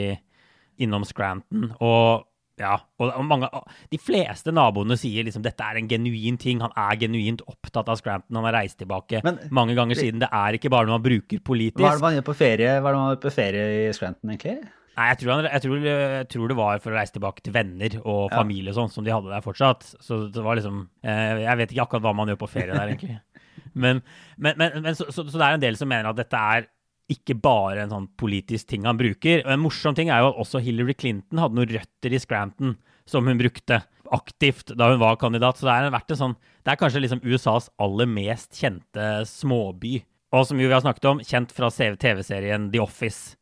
innom 0.84 1.06
Scranton. 1.06 1.70
Og 1.78 2.26
ja, 2.60 2.76
og 3.02 3.16
mange, 3.26 3.48
De 3.90 3.98
fleste 3.98 4.52
naboene 4.54 4.94
sier 4.98 5.26
liksom 5.26 5.42
dette 5.42 5.64
er 5.66 5.80
en 5.80 5.88
genuin 5.90 6.36
ting. 6.38 6.60
Han 6.62 6.74
er 6.78 7.00
genuint 7.00 7.42
opptatt 7.50 7.88
av 7.90 7.98
Scranton. 7.98 8.36
Han 8.38 8.46
har 8.46 8.60
reist 8.60 8.78
tilbake 8.78 9.22
Men- 9.24 9.40
mange 9.50 9.74
ganger 9.74 9.98
siden. 9.98 10.20
Det 10.22 10.30
er 10.30 10.58
ikke 10.58 10.70
bare 10.70 10.86
noe 10.86 10.98
man 10.98 11.06
bruker 11.06 11.42
politisk. 11.42 11.82
Hva 11.82 11.94
er 11.94 11.98
det 11.98 12.06
man 12.06 12.14
gjør 12.14 12.28
på 12.30 12.38
ferie, 12.38 12.80
Hva 12.80 12.88
er 12.88 12.92
det 12.92 13.00
man 13.02 13.10
gjør 13.14 13.22
på 13.26 13.34
ferie 13.34 13.88
i 13.88 13.92
Scranton, 13.92 14.30
egentlig? 14.30 14.58
Nei, 14.94 15.08
jeg 15.10 15.20
tror, 15.20 15.32
han, 15.34 15.48
jeg, 15.50 15.62
tror, 15.64 15.86
jeg 15.88 16.26
tror 16.30 16.50
det 16.50 16.56
var 16.58 16.82
for 16.82 16.94
å 16.94 16.98
reise 16.98 17.14
tilbake 17.16 17.42
til 17.42 17.54
venner 17.56 17.96
og 18.04 18.28
familie 18.30 18.70
og 18.70 18.76
sånn, 18.78 18.92
som 18.94 19.06
de 19.06 19.10
hadde 19.14 19.32
der 19.32 19.42
fortsatt. 19.42 19.86
Så 20.04 20.24
det 20.30 20.44
var 20.44 20.58
liksom 20.58 20.84
eh, 21.02 21.40
Jeg 21.42 21.58
vet 21.60 21.74
ikke 21.74 21.86
akkurat 21.88 22.04
hva 22.06 22.12
man 22.14 22.30
gjør 22.30 22.38
på 22.44 22.50
ferie 22.52 22.74
der, 22.74 22.92
egentlig. 22.94 23.18
Men, 23.74 24.04
men, 24.38 24.54
men, 24.54 24.74
men 24.84 24.94
så, 24.94 25.08
så, 25.10 25.24
så 25.26 25.34
det 25.34 25.46
er 25.48 25.56
en 25.56 25.62
del 25.62 25.74
som 25.74 25.88
mener 25.90 26.06
at 26.06 26.18
dette 26.18 26.38
er 26.38 26.68
ikke 27.10 27.34
bare 27.42 27.82
en 27.82 27.90
sånn 27.90 28.06
politisk 28.20 28.68
ting 28.70 28.86
han 28.86 28.98
bruker. 28.98 29.42
Og 29.42 29.50
En 29.50 29.62
morsom 29.64 29.96
ting 29.98 30.12
er 30.14 30.22
jo 30.22 30.28
at 30.30 30.38
også 30.44 30.62
Hillary 30.62 30.94
Clinton 30.94 31.40
hadde 31.42 31.58
noen 31.58 31.72
røtter 31.72 32.14
i 32.14 32.20
Scranton 32.22 32.76
som 33.10 33.26
hun 33.26 33.40
brukte 33.40 33.80
aktivt 34.14 34.72
da 34.78 34.92
hun 34.92 35.02
var 35.02 35.18
kandidat. 35.20 35.58
Så 35.58 35.66
det 35.66 35.74
er, 35.74 35.90
en 35.90 36.20
sånn, 36.20 36.36
det 36.62 36.74
er 36.74 36.80
kanskje 36.80 37.02
liksom 37.02 37.24
USAs 37.26 37.66
aller 37.82 38.08
mest 38.10 38.54
kjente 38.60 39.08
småby. 39.28 39.98
Og 40.34 40.46
som 40.48 40.58
vi 40.58 40.70
har 40.70 40.84
snakket 40.84 41.10
om, 41.10 41.22
kjent 41.26 41.54
fra 41.54 41.70
TV-serien 41.70 42.70
The 42.72 42.82
Office 42.82 43.34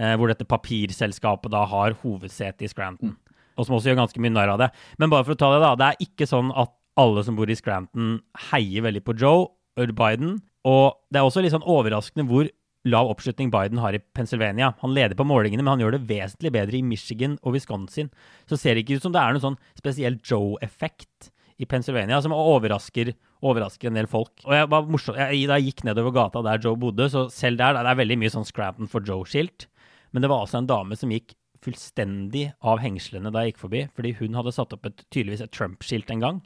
hvor 0.00 0.30
dette 0.30 0.48
papirselskapet 0.48 1.52
da 1.52 1.64
har 1.68 1.96
hovedsete 2.02 2.64
i 2.64 2.70
Scranton. 2.70 3.16
Og 3.58 3.66
som 3.66 3.76
også 3.76 3.90
gjør 3.90 4.02
ganske 4.04 4.22
mye 4.22 4.32
narr 4.32 4.54
av 4.54 4.60
det. 4.62 4.70
Men 5.00 5.12
bare 5.12 5.26
for 5.26 5.36
å 5.36 5.40
ta 5.40 5.50
det, 5.52 5.60
da. 5.64 5.72
Det 5.76 5.88
er 5.88 6.06
ikke 6.06 6.28
sånn 6.30 6.52
at 6.56 6.72
alle 7.00 7.24
som 7.26 7.36
bor 7.38 7.50
i 7.50 7.56
Scranton, 7.58 8.14
heier 8.50 8.86
veldig 8.86 9.02
på 9.04 9.16
Joe 9.20 9.50
eller 9.78 9.92
Biden. 9.96 10.38
Og 10.68 10.96
det 11.12 11.20
er 11.20 11.28
også 11.28 11.44
litt 11.44 11.54
sånn 11.54 11.66
overraskende 11.68 12.26
hvor 12.28 12.48
lav 12.88 13.10
oppslutning 13.12 13.50
Biden 13.52 13.80
har 13.82 13.96
i 13.96 14.00
Pennsylvania. 14.16 14.72
Han 14.80 14.94
leder 14.96 15.16
på 15.16 15.26
målingene, 15.28 15.64
men 15.64 15.74
han 15.74 15.82
gjør 15.84 15.98
det 15.98 16.06
vesentlig 16.08 16.52
bedre 16.54 16.78
i 16.78 16.84
Michigan 16.84 17.36
og 17.42 17.56
Wisconsin. 17.56 18.08
Så 18.48 18.56
ser 18.60 18.76
det 18.76 18.86
ikke 18.86 19.00
ut 19.00 19.04
som 19.04 19.12
det 19.14 19.20
er 19.20 19.36
noen 19.36 19.44
sånn 19.44 19.60
spesiell 19.78 20.16
Joe-effekt 20.24 21.30
i 21.60 21.68
Pennsylvania 21.68 22.22
som 22.24 22.32
overrasker, 22.32 23.12
overrasker 23.44 23.90
en 23.90 23.98
del 24.00 24.08
folk. 24.08 24.32
Og 24.46 24.54
jeg 24.56 24.70
var 24.72 24.86
jeg, 24.88 25.42
Da 25.50 25.58
jeg 25.58 25.66
gikk 25.68 25.84
nedover 25.84 26.14
gata 26.16 26.40
der 26.46 26.62
Joe 26.62 26.78
bodde, 26.80 27.10
så 27.12 27.26
selv 27.32 27.60
der, 27.60 27.76
det 27.76 27.84
er 27.92 28.00
veldig 28.00 28.16
mye 28.22 28.32
sånn 28.32 28.48
Scranton 28.48 28.88
for 28.88 29.04
Joe-skilt. 29.04 29.68
Men 30.10 30.24
det 30.24 30.30
var 30.32 30.44
altså 30.44 30.60
en 30.60 30.70
dame 30.70 30.98
som 30.98 31.12
gikk 31.14 31.34
fullstendig 31.60 32.46
av 32.64 32.80
hengslene 32.80 33.32
da 33.32 33.44
jeg 33.44 33.52
gikk 33.52 33.62
forbi, 33.66 33.82
fordi 33.96 34.14
hun 34.20 34.38
hadde 34.38 34.54
satt 34.56 34.72
opp 34.76 34.88
et, 34.88 35.04
tydeligvis 35.12 35.44
et 35.44 35.52
Trump-skilt 35.54 36.10
en 36.12 36.24
gang, 36.24 36.40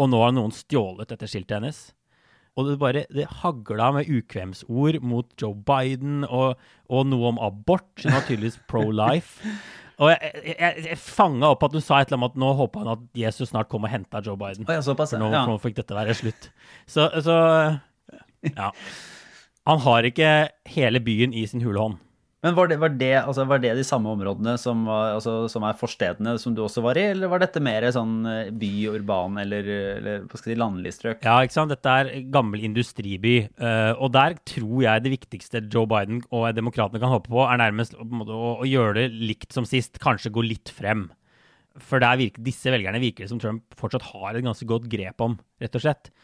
og 0.00 0.10
nå 0.12 0.20
har 0.22 0.32
noen 0.36 0.54
stjålet 0.54 1.12
dette 1.12 1.28
skiltet 1.28 1.58
hennes. 1.58 1.80
Og 2.56 2.70
det 2.70 2.78
bare 2.80 3.04
det 3.12 3.26
hagla 3.42 3.90
med 3.98 4.08
ukvemsord 4.08 5.02
mot 5.04 5.28
Joe 5.40 5.52
Biden 5.68 6.24
og, 6.24 6.56
og 6.88 7.08
noe 7.10 7.34
om 7.34 7.40
abort. 7.44 7.90
Hun 8.00 8.14
var 8.16 8.24
tydeligvis 8.24 8.62
pro-life. 8.70 9.44
Og 9.96 10.10
jeg, 10.12 10.40
jeg, 10.44 10.72
jeg, 10.90 10.96
fanga 11.00 11.54
opp 11.54 11.62
at 11.64 11.72
hun 11.72 11.80
sa 11.80 12.02
et 12.02 12.10
eller 12.10 12.18
annet 12.18 12.24
om 12.26 12.26
at 12.26 12.34
nå 12.42 12.48
håpa 12.58 12.82
hun 12.82 12.90
at 12.92 13.04
Jesus 13.16 13.48
snart 13.48 13.70
kom 13.72 13.86
og 13.88 13.88
henta 13.88 14.20
Joe 14.20 14.36
Biden. 14.36 14.66
Oh, 14.68 14.74
ja, 14.76 14.82
såpass. 14.84 15.14
For 15.14 15.22
nå, 15.22 15.30
ja. 15.32 15.46
nå 15.48 15.54
fikk 15.62 15.78
dette 15.78 15.96
være 15.96 16.12
slutt. 16.18 16.50
Så, 16.84 17.06
så 17.24 17.36
ja. 18.44 18.68
Han 19.70 19.80
har 19.86 20.04
ikke 20.04 20.32
hele 20.68 21.00
byen 21.00 21.32
i 21.32 21.46
sin 21.48 21.64
hule 21.64 21.80
hånd. 21.80 21.96
Men 22.46 22.54
var 22.54 22.68
det, 22.70 22.76
var, 22.78 22.92
det, 22.94 23.10
altså, 23.24 23.42
var 23.50 23.58
det 23.58 23.72
de 23.74 23.84
samme 23.86 24.12
områdene 24.12 24.52
som, 24.62 24.84
var, 24.86 25.16
altså, 25.16 25.32
som 25.50 25.64
er 25.66 25.78
forstedene 25.80 26.36
som 26.38 26.54
du 26.54 26.60
også 26.62 26.84
var 26.84 26.98
i, 27.00 27.08
eller 27.10 27.30
var 27.32 27.42
dette 27.42 27.58
mer 27.64 27.82
sånn 27.90 28.20
eh, 28.30 28.52
by, 28.54 28.70
urban 28.92 29.40
eller, 29.42 29.70
eller 29.96 30.20
hva 30.28 30.38
skal 30.38 30.52
si, 30.52 30.58
landlig 30.60 30.92
strøk? 30.94 31.26
Ja, 31.26 31.40
ikke 31.42 31.56
sant? 31.56 31.74
Dette 31.74 31.90
er 31.90 32.12
gammel 32.30 32.62
industriby. 32.68 33.34
eh, 33.50 33.92
og 33.98 34.14
der 34.14 34.38
tror 34.46 34.84
jeg 34.84 35.02
det 35.02 35.14
viktigste 35.16 35.64
Joe 35.66 35.90
Biden 35.90 36.22
og 36.30 36.46
demokratene 36.54 37.02
kan 37.02 37.16
håpe 37.16 37.32
på, 37.34 37.42
er 37.42 37.58
nærmest 37.64 37.98
å, 37.98 38.40
å 38.62 38.68
gjøre 38.68 38.94
det 39.00 39.08
likt 39.16 39.56
som 39.56 39.66
sist, 39.66 39.98
kanskje 40.02 40.34
gå 40.36 40.46
litt 40.46 40.70
frem. 40.70 41.08
For 41.82 41.98
virker, 41.98 42.46
disse 42.46 42.70
velgerne 42.70 43.02
virker 43.02 43.26
det 43.26 43.32
som 43.34 43.42
Trump 43.42 43.74
fortsatt 43.76 44.06
har 44.14 44.38
et 44.38 44.46
ganske 44.46 44.70
godt 44.70 44.86
grep 44.92 45.26
om, 45.26 45.34
rett 45.58 45.74
og 45.74 45.82
slett. 45.82 46.14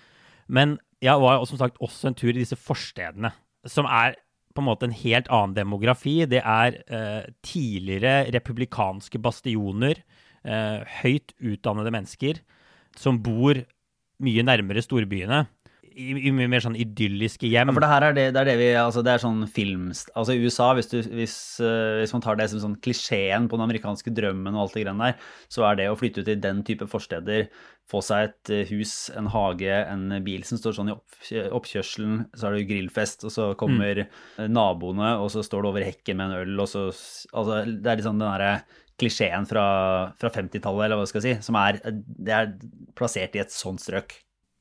Men 0.47 0.79
jeg 1.03 1.19
var 1.19 1.43
som 1.51 1.59
sagt 1.59 1.83
også 1.83 2.13
en 2.13 2.19
tur 2.23 2.31
i 2.31 2.45
disse 2.45 2.57
forstedene, 2.71 3.35
som 3.67 3.91
er 3.91 4.22
på 4.53 4.63
en 4.63 4.69
måte 4.69 4.89
en 4.89 4.97
helt 4.97 5.31
annen 5.33 5.57
demografi. 5.57 6.23
Det 6.29 6.43
er 6.43 6.79
eh, 6.87 7.29
tidligere 7.45 8.31
republikanske 8.35 9.21
bastioner, 9.23 10.03
eh, 10.45 10.83
høyt 11.03 11.35
utdannede 11.41 11.95
mennesker 11.95 12.43
som 12.99 13.21
bor 13.25 13.59
mye 14.23 14.45
nærmere 14.47 14.85
storbyene. 14.85 15.45
I, 15.93 16.09
i 16.29 16.33
mye 16.35 16.49
mer 16.51 16.63
sånn 16.65 16.79
idylliske 16.79 17.49
hjem. 17.49 17.71
Ja, 17.71 17.75
for 17.77 17.85
det 17.85 17.91
her 17.91 18.07
er 18.09 18.17
det, 18.17 18.27
det 18.35 18.41
er 18.43 18.51
det 18.51 18.57
vi 18.61 18.69
Altså, 18.79 19.05
det 19.05 19.15
er 19.15 19.23
sånn 19.23 19.45
filmst... 19.51 20.13
Altså, 20.19 20.37
i 20.37 20.43
USA, 20.43 20.71
hvis, 20.79 20.91
du, 20.93 20.99
hvis, 21.13 21.37
uh, 21.63 22.01
hvis 22.01 22.15
man 22.17 22.25
tar 22.25 22.39
det 22.41 22.49
som 22.53 22.63
sånn 22.65 22.79
klisjeen 22.85 23.49
på 23.51 23.59
den 23.59 23.67
amerikanske 23.67 24.15
drømmen 24.17 24.57
og 24.57 24.67
alt 24.67 24.77
det 24.79 24.85
greiene 24.87 25.13
der, 25.13 25.31
så 25.53 25.67
er 25.69 25.79
det 25.81 25.89
å 25.91 25.99
flytte 26.01 26.25
ut 26.25 26.33
i 26.33 26.39
den 26.43 26.65
type 26.67 26.89
forsteder, 26.91 27.49
få 27.91 28.01
seg 28.05 28.29
et 28.29 28.53
eh, 28.55 28.69
hus, 28.71 28.95
en 29.19 29.27
hage, 29.33 29.73
en 29.91 30.07
bil 30.25 30.45
som 30.47 30.61
står 30.61 30.77
sånn 30.77 30.93
i 30.93 30.95
opp, 30.95 31.17
oppkjørselen, 31.59 32.23
så 32.39 32.49
er 32.49 32.57
det 32.57 32.69
grillfest, 32.71 33.27
og 33.27 33.35
så 33.35 33.49
kommer 33.59 34.05
mm. 34.05 34.47
naboene, 34.55 35.17
og 35.21 35.33
så 35.35 35.43
står 35.45 35.65
du 35.65 35.71
over 35.73 35.85
hekken 35.85 36.21
med 36.21 36.31
en 36.31 36.45
øl, 36.45 36.55
og 36.63 36.71
så 36.71 36.85
Altså, 36.93 37.63
det 37.67 37.91
er 37.91 38.05
sånn 38.05 38.21
den 38.21 38.29
derre 38.29 38.55
klisjeen 39.01 39.47
fra, 39.49 39.65
fra 40.21 40.31
50-tallet, 40.33 40.87
eller 40.87 41.01
hva 41.01 41.09
skal 41.09 41.23
jeg 41.23 41.39
si, 41.39 41.47
som 41.49 41.59
er 41.59 41.81
Det 41.83 42.35
er 42.37 42.55
plassert 42.99 43.37
i 43.37 43.43
et 43.43 43.55
sånt 43.55 43.83
strøk. 43.83 44.15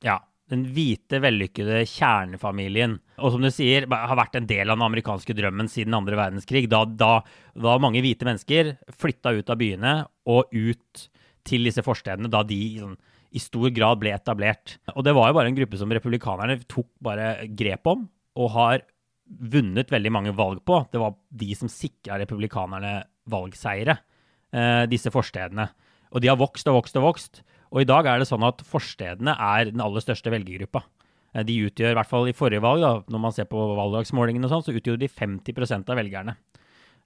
Ja. 0.04 0.18
Den 0.52 0.66
hvite, 0.74 1.16
vellykkede 1.24 1.80
kjernefamilien. 1.88 2.98
Og 3.24 3.32
som 3.32 3.44
du 3.44 3.48
sier, 3.52 3.86
har 3.88 4.18
vært 4.18 4.36
en 4.36 4.48
del 4.50 4.68
av 4.68 4.76
den 4.76 4.84
amerikanske 4.84 5.36
drømmen 5.38 5.70
siden 5.72 5.96
andre 5.96 6.18
verdenskrig. 6.18 6.66
Da, 6.68 6.84
da, 6.84 7.14
da 7.56 7.78
mange 7.80 8.02
hvite 8.04 8.28
mennesker 8.28 8.74
flytta 9.00 9.32
ut 9.38 9.52
av 9.52 9.60
byene 9.62 9.94
og 10.28 10.52
ut 10.52 11.06
til 11.48 11.64
disse 11.66 11.82
forstedene 11.84 12.30
da 12.30 12.44
de 12.46 12.60
sånn, 12.82 12.98
i 13.32 13.40
stor 13.40 13.70
grad 13.72 14.00
ble 14.02 14.12
etablert. 14.12 14.76
Og 14.92 15.06
det 15.06 15.14
var 15.16 15.30
jo 15.30 15.38
bare 15.38 15.48
en 15.48 15.56
gruppe 15.56 15.78
som 15.80 15.92
republikanerne 15.94 16.58
tok 16.68 16.90
bare 17.04 17.46
grep 17.56 17.88
om, 17.88 18.04
og 18.36 18.52
har 18.52 18.84
vunnet 19.24 19.88
veldig 19.92 20.12
mange 20.12 20.34
valg 20.36 20.60
på. 20.68 20.82
Det 20.92 21.00
var 21.00 21.16
de 21.40 21.54
som 21.56 21.70
sikra 21.72 22.18
republikanerne 22.20 22.98
valgseire, 23.32 23.96
eh, 24.52 24.84
disse 24.90 25.08
forstedene. 25.14 25.70
Og 26.12 26.20
de 26.20 26.28
har 26.28 26.36
vokst 26.36 26.68
og 26.68 26.82
vokst 26.82 26.98
og 27.00 27.08
vokst. 27.08 27.42
Og 27.72 27.82
i 27.82 27.88
dag 27.88 28.06
er 28.06 28.20
det 28.20 28.28
sånn 28.28 28.44
at 28.44 28.60
forstedene 28.68 29.32
er 29.32 29.70
den 29.70 29.80
aller 29.80 30.04
største 30.04 30.32
velgergruppa. 30.32 30.84
Eh, 31.32 31.44
de 31.48 31.56
utgjør, 31.68 31.94
i 31.94 31.98
hvert 31.98 32.10
fall 32.10 32.28
i 32.28 32.36
forrige 32.36 32.64
valg, 32.64 32.84
da, 32.84 32.92
når 33.12 33.22
man 33.26 33.34
ser 33.36 33.48
på 33.50 33.60
valgdagsmålingene, 33.78 34.48
og 34.48 34.52
sånn, 34.52 34.66
så 34.66 34.76
utgjorde 34.76 35.06
de 35.06 35.08
50 35.08 35.88
av 35.88 35.96
velgerne. 35.96 36.36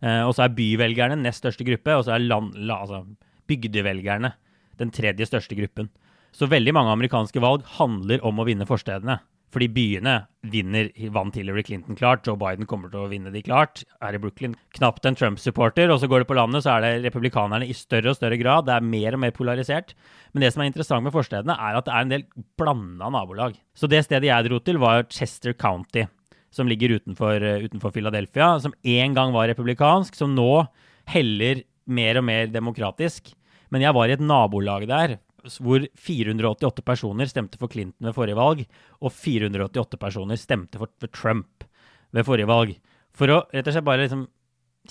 Eh, 0.02 0.22
og 0.26 0.34
så 0.36 0.46
er 0.46 0.56
byvelgerne 0.56 1.20
nest 1.20 1.44
største 1.44 1.66
gruppe, 1.66 1.94
og 1.94 2.04
så 2.06 2.16
er 2.16 2.26
land, 2.26 2.56
altså, 2.66 3.04
bygdevelgerne 3.46 4.34
den 4.80 4.92
tredje 4.92 5.28
største 5.30 5.56
gruppen. 5.56 5.88
Så 6.36 6.50
veldig 6.50 6.74
mange 6.76 6.92
amerikanske 6.92 7.40
valg 7.40 7.64
handler 7.78 8.20
om 8.26 8.42
å 8.42 8.44
vinne 8.44 8.66
forstedene. 8.68 9.20
Fordi 9.54 9.68
byene 9.70 10.14
vinner, 10.50 10.88
vant 11.14 11.36
Hillary 11.38 11.62
Clinton 11.66 11.96
klart. 11.98 12.26
Joe 12.26 12.38
Biden 12.38 12.66
kommer 12.68 12.90
til 12.90 13.04
å 13.04 13.10
vinne 13.10 13.30
de 13.34 13.42
klart. 13.46 13.84
Er 14.04 14.16
i 14.16 14.20
Brooklyn 14.20 14.56
knapt 14.76 15.06
en 15.06 15.16
Trump-supporter. 15.18 15.90
Og 15.92 16.00
så 16.02 16.08
går 16.10 16.22
det 16.22 16.28
på 16.30 16.36
landet, 16.38 16.64
så 16.64 16.74
er 16.74 16.84
det 16.84 17.06
republikanerne 17.06 17.68
i 17.68 17.76
større 17.76 18.12
og 18.12 18.18
større 18.18 18.38
grad. 18.40 18.66
Det 18.66 18.74
er 18.76 18.90
mer 18.94 19.16
og 19.16 19.22
mer 19.22 19.34
polarisert. 19.36 19.94
Men 20.34 20.44
det 20.44 20.52
som 20.54 20.64
er 20.64 20.70
interessant 20.70 21.06
med 21.06 21.14
forstedene, 21.14 21.56
er 21.56 21.78
at 21.78 21.86
det 21.86 21.94
er 21.94 22.06
en 22.06 22.14
del 22.14 22.26
blanda 22.58 23.10
nabolag. 23.14 23.56
Så 23.76 23.90
det 23.90 24.02
stedet 24.06 24.28
jeg 24.28 24.48
dro 24.48 24.60
til, 24.62 24.80
var 24.82 25.06
Chester 25.14 25.54
County, 25.56 26.06
som 26.54 26.68
ligger 26.70 26.98
utenfor, 26.98 27.38
eh, 27.38 27.68
utenfor 27.70 27.94
Philadelphia. 27.94 28.56
Som 28.60 28.74
en 28.82 29.14
gang 29.16 29.32
var 29.36 29.48
republikansk, 29.52 30.18
som 30.18 30.34
nå 30.34 30.66
heller 31.14 31.62
mer 31.86 32.18
og 32.18 32.26
mer 32.26 32.50
demokratisk. 32.50 33.32
Men 33.70 33.82
jeg 33.82 33.94
var 33.94 34.10
i 34.10 34.14
et 34.14 34.22
nabolag 34.22 34.86
der 34.90 35.18
hvor 35.62 35.86
488 36.06 36.84
personer 36.86 37.30
stemte 37.30 37.60
for 37.60 37.72
Clinton 37.72 38.08
ved 38.08 38.16
forrige 38.16 38.38
valg, 38.38 38.62
og 39.00 39.12
488 39.14 40.00
personer 40.00 40.40
stemte 40.40 40.80
for, 40.80 40.92
for 41.00 41.12
Trump 41.14 41.66
ved 42.14 42.26
forrige 42.26 42.50
valg. 42.50 42.72
For 43.16 43.32
å 43.32 43.42
rett 43.52 43.66
og 43.66 43.76
slett 43.76 43.86
bare 43.86 44.04
liksom 44.04 44.26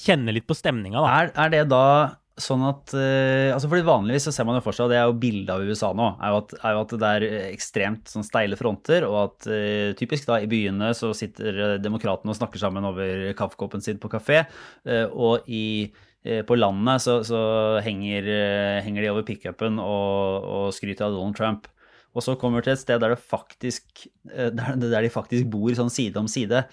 kjenne 0.01 0.33
litt 0.35 0.47
på 0.47 0.57
stemninga, 0.57 1.01
da. 1.01 1.12
Er, 1.21 1.33
er, 1.45 1.51
det 1.53 1.65
da 1.71 1.83
sånn 2.35 2.65
at 2.67 2.91
uh, 2.91 3.53
altså 3.55 3.69
fordi 3.71 3.85
Vanligvis 3.88 4.25
så 4.27 4.33
ser 4.35 4.47
man 4.47 4.57
jo 4.57 4.63
for 4.65 4.75
seg, 4.75 4.88
og 4.88 4.91
det 4.91 4.97
er 5.00 5.05
jo 5.07 5.19
bildet 5.21 5.53
av 5.53 5.63
USA 5.63 5.93
nå, 5.95 6.09
er 6.19 6.33
jo 6.33 6.39
at, 6.41 6.55
er 6.59 6.74
jo 6.75 6.81
at 6.81 6.95
det 7.00 7.12
er 7.12 7.27
ekstremt 7.53 8.12
sånn 8.12 8.27
steile 8.27 8.59
fronter, 8.59 9.07
og 9.07 9.19
at 9.21 9.47
uh, 9.47 9.93
typisk 10.00 10.27
da 10.27 10.41
i 10.43 10.50
byene 10.51 10.91
så 10.97 11.13
sitter 11.15 11.77
demokratene 11.79 12.33
og 12.33 12.39
snakker 12.41 12.59
sammen 12.59 12.88
over 12.91 13.29
kaffekoppen 13.39 13.85
sin 13.85 14.01
på 14.03 14.12
kafé, 14.12 14.43
uh, 14.89 15.05
og 15.15 15.47
i 15.47 15.63
Eh, 15.88 16.04
på 16.48 16.58
landet 16.58 17.03
så, 17.03 17.20
så 17.27 17.39
henger, 17.86 18.25
eh, 18.25 18.82
henger, 18.86 19.05
de 19.05 19.12
over 19.13 19.25
pickupen 19.27 19.77
og, 19.82 20.46
og 20.50 20.67
skryter 20.75 21.08
av 21.08 21.15
Donald 21.17 21.38
Trump. 21.38 21.70
Og 22.15 22.24
så 22.24 22.38
kommer 22.39 22.63
de 22.63 22.70
til 22.70 22.75
et 22.77 22.82
sted 22.82 23.01
der, 23.03 23.15
faktisk, 23.20 24.08
eh, 24.32 24.50
der 24.51 25.05
de 25.05 25.12
faktisk 25.13 25.50
bor 25.53 25.75
sånn 25.77 25.94
side 25.94 26.17
om 26.22 26.29
side. 26.32 26.63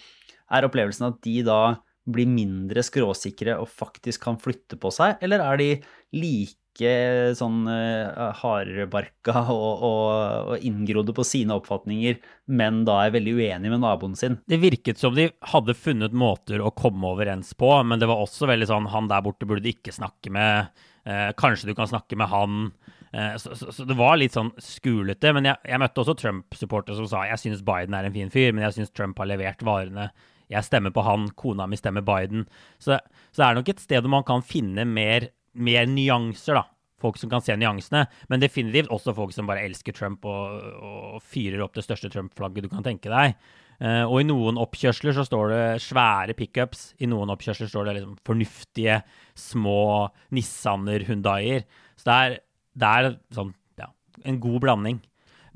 Er 0.52 0.68
opplevelsen 0.68 1.10
at 1.10 1.20
de 1.26 1.40
da 1.46 1.62
blir 2.02 2.26
mindre 2.26 2.82
skråsikre 2.82 3.54
og 3.60 3.70
faktisk 3.70 4.24
kan 4.24 4.38
flytte 4.42 4.78
på 4.80 4.90
seg, 4.94 5.20
eller 5.22 5.42
er 5.44 5.60
de 5.60 5.68
like 6.16 6.58
like 6.80 7.34
sånn 7.36 7.66
uh, 7.68 8.32
hardbarka 8.40 9.44
og, 9.52 9.82
og, 9.82 10.52
og, 10.52 10.64
inngrodde 10.64 11.12
på 11.12 11.24
sine 11.24 11.54
oppfatninger, 11.54 12.18
men 12.46 12.84
da 12.84 13.04
er 13.04 13.12
veldig 13.12 13.34
uenig 13.34 13.70
med 13.70 13.80
naboen 13.82 14.16
sin. 14.16 14.38
Det 14.46 14.60
virket 14.60 14.98
som 14.98 15.14
de 15.14 15.30
hadde 15.40 15.74
funnet 15.74 16.12
måter 16.12 16.60
å 16.60 16.70
komme 16.70 17.06
overens 17.12 17.54
på, 17.54 17.70
men 17.84 18.00
det 18.00 18.08
var 18.08 18.22
også 18.22 18.48
veldig 18.50 18.68
sånn 18.68 18.90
han 18.92 19.08
der 19.08 19.22
borte 19.22 19.46
burde 19.46 19.64
du 19.64 19.72
ikke 19.72 19.92
snakke 19.92 20.32
med, 20.32 20.72
uh, 21.08 21.30
kanskje 21.36 21.70
du 21.70 21.76
kan 21.76 21.90
snakke 21.90 22.16
med 22.16 22.30
han. 22.32 22.72
Uh, 23.12 23.36
så, 23.36 23.54
så, 23.54 23.70
så, 23.72 23.84
det 23.84 23.98
var 23.98 24.16
litt 24.16 24.36
sånn 24.36 24.52
skulete. 24.58 25.34
Men 25.36 25.50
jeg, 25.50 25.60
jeg 25.68 25.82
møtte 25.82 26.04
også 26.04 26.16
Trump-supportere 26.18 26.96
som 26.96 27.08
sa 27.10 27.26
jeg 27.28 27.40
synes 27.42 27.64
Biden 27.66 27.96
er 27.96 28.08
en 28.08 28.16
fin 28.16 28.32
fyr, 28.32 28.52
men 28.52 28.64
jeg 28.68 28.80
synes 28.80 28.94
Trump 28.96 29.20
har 29.20 29.28
levert 29.30 29.64
varene 29.66 30.10
jeg 30.52 30.66
stemmer 30.66 30.92
på 30.92 31.00
han, 31.06 31.30
kona 31.32 31.64
mi 31.64 31.78
stemmer 31.80 32.04
Biden. 32.04 32.42
Så, 32.76 32.98
så 33.32 33.40
det 33.40 33.46
er 33.46 33.54
nok 33.56 33.70
et 33.72 33.78
sted 33.80 34.08
man 34.12 34.26
kan 34.28 34.42
finne 34.44 34.84
mer 34.84 35.30
mer 35.54 35.88
nyanser, 35.90 36.60
da. 36.60 36.66
Folk 37.02 37.18
som 37.18 37.32
kan 37.32 37.42
se 37.42 37.56
nyansene, 37.58 38.04
men 38.30 38.42
definitivt 38.42 38.92
også 38.94 39.14
folk 39.16 39.32
som 39.34 39.48
bare 39.48 39.64
elsker 39.66 39.94
Trump 39.96 40.22
og, 40.28 40.62
og 40.78 41.16
fyrer 41.26 41.64
opp 41.64 41.74
det 41.74 41.82
største 41.82 42.12
Trump-flagget 42.12 42.68
du 42.68 42.70
kan 42.70 42.86
tenke 42.86 43.10
deg. 43.10 43.34
Uh, 43.82 44.04
og 44.06 44.20
i 44.20 44.26
noen 44.28 44.60
oppkjørsler 44.62 45.16
så 45.16 45.24
står 45.26 45.48
det 45.50 45.62
svære 45.82 46.36
pickups. 46.38 46.92
I 47.02 47.08
noen 47.10 47.32
oppkjørsler 47.34 47.70
står 47.70 47.88
det 47.88 47.96
liksom 47.96 48.12
fornuftige, 48.28 49.00
små 49.34 49.80
Nissaner, 50.36 51.02
Hundaier. 51.08 51.64
Så 51.98 52.06
det 52.06 52.18
er, 52.20 52.36
det 52.78 52.92
er 53.00 53.08
sånn, 53.34 53.50
ja, 53.80 53.90
en 54.22 54.38
god 54.44 54.60
blanding. 54.62 55.00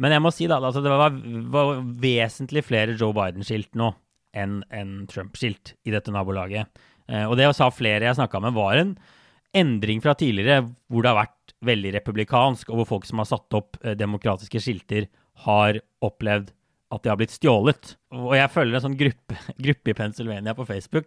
Men 0.03 0.17
jeg 0.17 0.25
må 0.25 0.33
si 0.35 0.49
da, 0.51 0.59
altså 0.59 0.83
det 0.85 0.91
var, 0.93 1.15
var 1.55 1.79
vesentlig 2.03 2.67
flere 2.67 2.99
Joe 2.99 3.15
Biden-skilt 3.17 3.79
nå 3.79 3.93
enn 4.37 4.59
en 4.75 4.97
Trump-skilt 5.09 5.77
i 5.87 5.95
dette 5.95 6.13
nabolaget. 6.13 6.67
Uh, 7.07 7.29
og 7.29 7.39
det 7.39 7.47
sa 7.55 7.71
flere 7.71 8.11
jeg 8.11 8.19
snakka 8.19 8.43
med, 8.43 8.59
var 8.59 8.83
en 8.83 8.97
endring 9.57 10.03
fra 10.05 10.15
tidligere, 10.19 10.67
hvor 10.93 11.05
det 11.05 11.13
har 11.13 11.23
vært 11.25 11.57
veldig 11.67 11.95
republikansk, 11.97 12.71
og 12.71 12.83
hvor 12.83 12.91
folk 12.97 13.09
som 13.09 13.23
har 13.23 13.31
satt 13.31 13.57
opp 13.57 13.81
eh, 13.83 13.97
demokratiske 13.99 14.61
skilter, 14.63 15.09
har 15.47 15.81
opplevd 16.05 16.53
at 16.95 17.03
de 17.03 17.11
har 17.11 17.17
blitt 17.19 17.33
stjålet. 17.35 17.97
Og 18.15 18.37
jeg 18.37 18.53
følger 18.55 18.77
en 18.79 18.85
sånn 18.85 18.99
gruppe, 18.99 19.35
gruppe 19.67 19.91
i 19.91 19.95
Pennsylvania 19.99 20.53
på 20.57 20.67
Facebook 20.69 21.07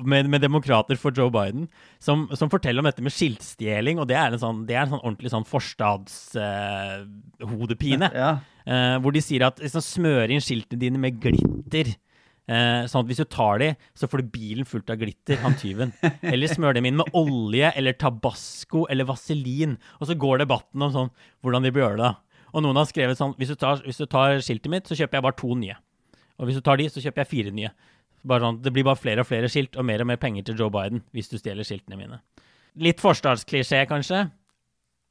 med, 0.00 0.28
med 0.32 0.40
demokrater 0.44 0.96
for 1.00 1.10
Joe 1.16 1.30
Biden 1.32 1.64
som, 2.02 2.18
som, 2.32 2.50
forteller 2.52 2.80
om 2.80 2.86
dette 2.88 3.02
med 3.04 3.14
skiltstjeling, 3.14 3.96
og 4.00 4.06
det 4.10 4.16
er 4.18 4.28
en 4.32 4.42
sånn, 4.42 4.66
det 4.68 4.74
er 4.76 4.82
en 4.86 4.92
sånn 4.94 5.04
ordentlig 5.04 5.30
sånn 5.34 5.48
forstadshodepine. 5.48 8.06
Eh, 8.08 8.16
ja. 8.24 8.32
eh, 8.64 8.96
hvor 9.04 9.12
de 9.14 9.20
sier 9.24 9.42
at 9.50 9.56
liksom, 9.62 9.82
smør 9.84 10.26
inn 10.32 10.44
skiltene 10.44 10.82
dine 10.86 10.98
med 11.02 11.12
glitter. 11.22 11.86
Eh, 12.50 12.88
sånn 12.90 13.04
at 13.04 13.10
hvis 13.10 13.20
du 13.22 13.28
tar 13.30 13.60
de, 13.62 13.68
så 13.94 14.08
får 14.10 14.22
du 14.22 14.32
bilen 14.34 14.66
fullt 14.66 14.90
av 14.90 14.98
glitter, 14.98 15.38
han 15.44 15.54
tyven. 15.58 15.94
Eller 16.32 16.50
smør 16.50 16.74
dem 16.76 16.88
inn 16.88 16.98
med 16.98 17.14
olje 17.16 17.70
eller 17.78 17.94
tabasco 17.98 18.84
eller 18.90 19.06
vaselin. 19.08 19.78
Og 20.00 20.10
så 20.10 20.18
går 20.18 20.42
debatten 20.42 20.82
om 20.82 20.92
sånn, 20.94 21.14
hvordan 21.44 21.66
de 21.66 21.74
bør 21.74 21.86
gjøre 21.86 22.02
det. 22.02 22.12
Og 22.52 22.64
noen 22.64 22.80
har 22.80 22.90
skrevet 22.90 23.20
sånn 23.20 23.36
hvis 23.38 23.54
du, 23.54 23.56
tar, 23.60 23.80
hvis 23.86 24.02
du 24.02 24.06
tar 24.10 24.42
skiltet 24.44 24.72
mitt, 24.72 24.90
så 24.90 24.98
kjøper 24.98 25.20
jeg 25.20 25.26
bare 25.28 25.38
to 25.38 25.54
nye. 25.56 25.78
Og 26.40 26.48
hvis 26.48 26.58
du 26.58 26.64
tar 26.66 26.80
de, 26.80 26.90
så 26.90 27.00
kjøper 27.04 27.22
jeg 27.22 27.30
fire 27.30 27.54
nye. 27.54 27.72
Bare 28.28 28.44
sånn, 28.44 28.60
det 28.62 28.72
blir 28.74 28.86
bare 28.86 29.00
flere 29.00 29.22
og 29.24 29.28
flere 29.28 29.48
skilt 29.50 29.78
og 29.78 29.86
mer 29.86 30.02
og 30.02 30.10
mer 30.10 30.20
penger 30.20 30.46
til 30.46 30.58
Joe 30.58 30.70
Biden 30.74 31.02
hvis 31.14 31.30
du 31.30 31.38
stjeler 31.38 31.66
skiltene 31.66 31.98
mine. 31.98 32.20
Litt 32.82 33.02
forstadsklisjé, 33.02 33.84
kanskje. 33.90 34.26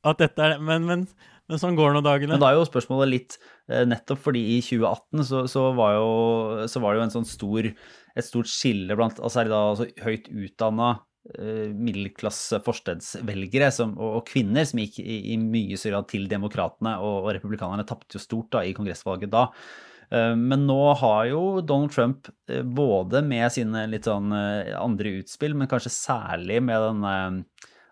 At 0.08 0.22
dette 0.22 0.42
er, 0.42 0.62
men, 0.64 0.88
men 0.88 1.04
men 1.52 1.60
sånn 1.60 1.78
går 1.78 1.92
nå 1.96 2.02
dagene. 2.06 2.36
Men 2.36 2.42
da 2.44 2.50
er 2.52 2.58
jo 2.58 2.68
spørsmålet 2.68 3.12
litt 3.12 3.38
eh, 3.68 3.84
Nettopp 3.90 4.24
fordi 4.24 4.42
i 4.56 4.58
2018 4.64 5.28
så, 5.28 5.44
så, 5.52 5.68
var, 5.76 5.98
jo, 5.98 6.66
så 6.72 6.82
var, 6.84 6.94
det 6.94 7.02
jo 7.02 7.06
en 7.10 7.16
sånn 7.18 7.28
stor, 7.28 7.68
et 7.68 8.28
stort 8.28 8.52
skille 8.52 8.96
blant 8.98 9.20
altså 9.20 9.46
da 9.50 9.62
altså 9.74 9.90
høyt 10.06 10.30
utdanna 10.32 10.90
eh, 11.36 11.70
middelklasse 11.76 12.62
forstedsvelgere 12.66 13.72
som, 13.76 13.98
og, 14.00 14.22
og, 14.22 14.26
kvinner 14.32 14.68
som 14.68 14.80
gikk 14.84 15.02
i, 15.04 15.22
i 15.36 15.40
mye 15.42 15.80
større 15.80 16.00
grad 16.00 16.12
til 16.14 16.28
demokratene, 16.32 16.98
og, 17.04 17.26
og 17.26 17.34
republikanerne 17.36 17.88
tapte 17.90 18.16
jo 18.16 18.24
stort 18.24 18.54
da 18.56 18.64
i 18.64 18.76
kongressvalget 18.78 19.34
da. 19.34 19.50
Eh, 20.08 20.38
men 20.40 20.64
nå 20.70 20.80
har 21.04 21.26
jo 21.34 21.44
Donald 21.60 21.92
Trump 21.92 22.32
både 22.48 23.26
med 23.28 23.52
sine 23.52 23.90
litt 23.92 24.08
sånn 24.08 24.32
andre 24.32 25.18
utspill, 25.20 25.60
men 25.60 25.72
kanskje 25.72 25.92
særlig 26.00 26.64
med 26.64 26.88
denne 26.88 27.18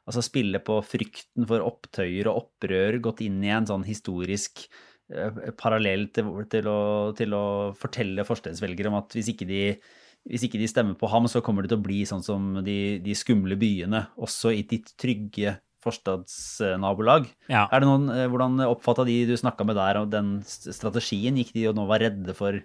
altså 0.09 0.25
spille 0.25 0.61
på 0.65 0.79
frykten 0.85 1.45
for 1.49 1.63
opptøyer 1.65 2.29
og 2.31 2.43
opprør, 2.43 2.99
gått 3.03 3.23
inn 3.25 3.39
i 3.45 3.53
en 3.53 3.67
sånn 3.69 3.85
historisk 3.85 4.65
eh, 5.13 5.53
parallell 5.59 6.07
til, 6.15 6.31
til, 6.49 6.69
å, 6.69 6.81
til, 7.17 7.37
å, 7.37 7.45
fortelle 7.77 8.25
forstedsvelgere 8.27 8.91
om 8.91 8.99
at 9.03 9.13
hvis 9.17 9.31
ikke, 9.35 9.47
de, 9.49 9.63
hvis 10.29 10.47
ikke, 10.47 10.61
de, 10.61 10.69
stemmer 10.71 10.97
på 10.99 11.09
ham, 11.13 11.29
så 11.29 11.43
kommer 11.45 11.65
det 11.65 11.73
til 11.73 11.81
å 11.81 11.85
bli 11.85 12.01
sånn 12.09 12.25
som 12.25 12.55
de, 12.65 12.97
de 13.05 13.17
skumle 13.17 13.59
byene, 13.59 14.07
også 14.17 14.55
i 14.57 14.65
ditt 14.67 14.95
trygge 14.99 15.59
forstadsnabolag. 15.85 17.29
Ja. 17.47 17.67
Er 17.71 17.83
det 17.83 17.87
noen, 17.87 18.09
eh, 18.11 18.27
hvordan 18.31 18.59
oppfatta 18.67 19.05
de 19.07 19.21
du 19.29 19.35
snakka 19.39 19.67
med 19.67 19.77
der, 19.79 20.01
og 20.01 20.09
den 20.11 20.39
strategien? 20.43 21.37
Gikk 21.39 21.53
de 21.55 21.69
og 21.69 21.77
nå 21.77 21.85
var 21.89 22.03
redde 22.03 22.35
for 22.35 22.57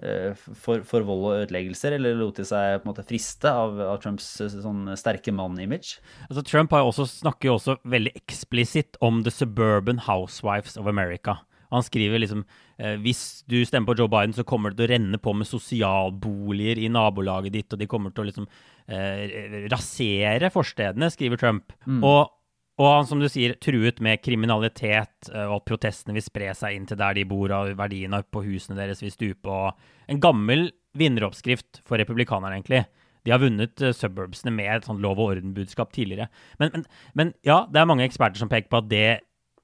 for, 0.00 0.82
for, 0.88 1.04
vold 1.04 1.26
og 1.28 1.34
ødeleggelser, 1.42 1.98
eller 1.98 2.16
lot 2.16 2.38
de 2.40 2.46
seg 2.48 2.80
på 2.80 2.86
en 2.86 2.90
måte 2.90 3.04
friste 3.06 3.50
av, 3.52 3.76
av 3.84 4.00
Trumps 4.02 4.28
eh, 4.40 4.54
sånn 4.64 4.88
sterke 4.98 5.34
mann-image? 5.36 6.00
Altså, 6.30 6.44
Trump 6.48 6.72
også, 6.78 7.06
snakker 7.20 7.50
jo 7.50 7.56
også 7.58 7.76
veldig 7.92 8.14
eksplisitt 8.18 8.96
om 9.04 9.20
The 9.26 9.34
Suburban 9.34 10.02
Housewives 10.08 10.78
of 10.80 10.88
America. 10.90 11.42
Han 11.72 11.84
skriver 11.84 12.20
liksom 12.20 12.42
eh, 12.80 12.96
hvis 13.04 13.44
du 13.48 13.60
stemmer 13.68 13.92
på 13.92 14.00
Joe 14.00 14.10
Biden, 14.12 14.34
så 14.36 14.44
kommer 14.48 14.72
det 14.72 14.80
til 14.80 14.88
å 14.88 14.92
renne 14.94 15.20
på 15.22 15.36
med 15.36 15.48
sosialboliger 15.48 16.80
i 16.80 16.90
nabolaget 16.92 17.54
ditt, 17.54 17.72
og 17.72 17.80
de 17.80 17.88
kommer 17.90 18.12
til 18.12 18.24
å 18.24 18.30
liksom 18.30 18.48
eh, 18.88 19.66
rasere 19.72 20.52
forstedene, 20.52 21.12
skriver 21.12 21.40
Trump. 21.40 21.76
Mm. 21.84 22.00
Og 22.00 22.32
og 22.80 22.88
han, 22.88 23.08
som 23.08 23.20
du 23.20 23.28
sier, 23.28 23.54
truet 23.60 24.00
med 24.04 24.22
kriminalitet, 24.24 25.28
eh, 25.28 25.44
og 25.44 25.58
at 25.60 25.68
protestene 25.68 26.16
vil 26.16 26.24
spre 26.24 26.52
seg 26.56 26.76
inn 26.76 26.86
til 26.88 26.98
der 27.00 27.18
de 27.18 27.26
bor, 27.28 27.52
og 27.52 27.74
verdiene 27.78 28.22
på 28.24 28.44
husene 28.46 28.78
deres 28.78 29.02
vil 29.04 29.12
stupe. 29.12 29.48
og 29.50 29.76
En 30.08 30.22
gammel 30.22 30.70
vinneroppskrift 30.98 31.82
for 31.88 32.00
republikanerne, 32.00 32.56
egentlig. 32.56 32.86
De 33.22 33.30
har 33.30 33.42
vunnet 33.42 33.84
uh, 33.84 33.92
suburbsene 33.94 34.50
med 34.54 34.70
et 34.72 34.88
sånt 34.88 35.02
lov 35.02 35.20
og 35.20 35.36
orden-budskap 35.36 35.92
tidligere. 35.94 36.26
Men, 36.58 36.72
men, 36.72 36.86
men, 37.14 37.34
ja, 37.46 37.62
det 37.70 37.80
er 37.80 37.88
mange 37.88 38.08
eksperter 38.08 38.40
som 38.40 38.50
peker 38.50 38.72
på 38.72 38.80
at 38.82 38.88
det 38.90 39.06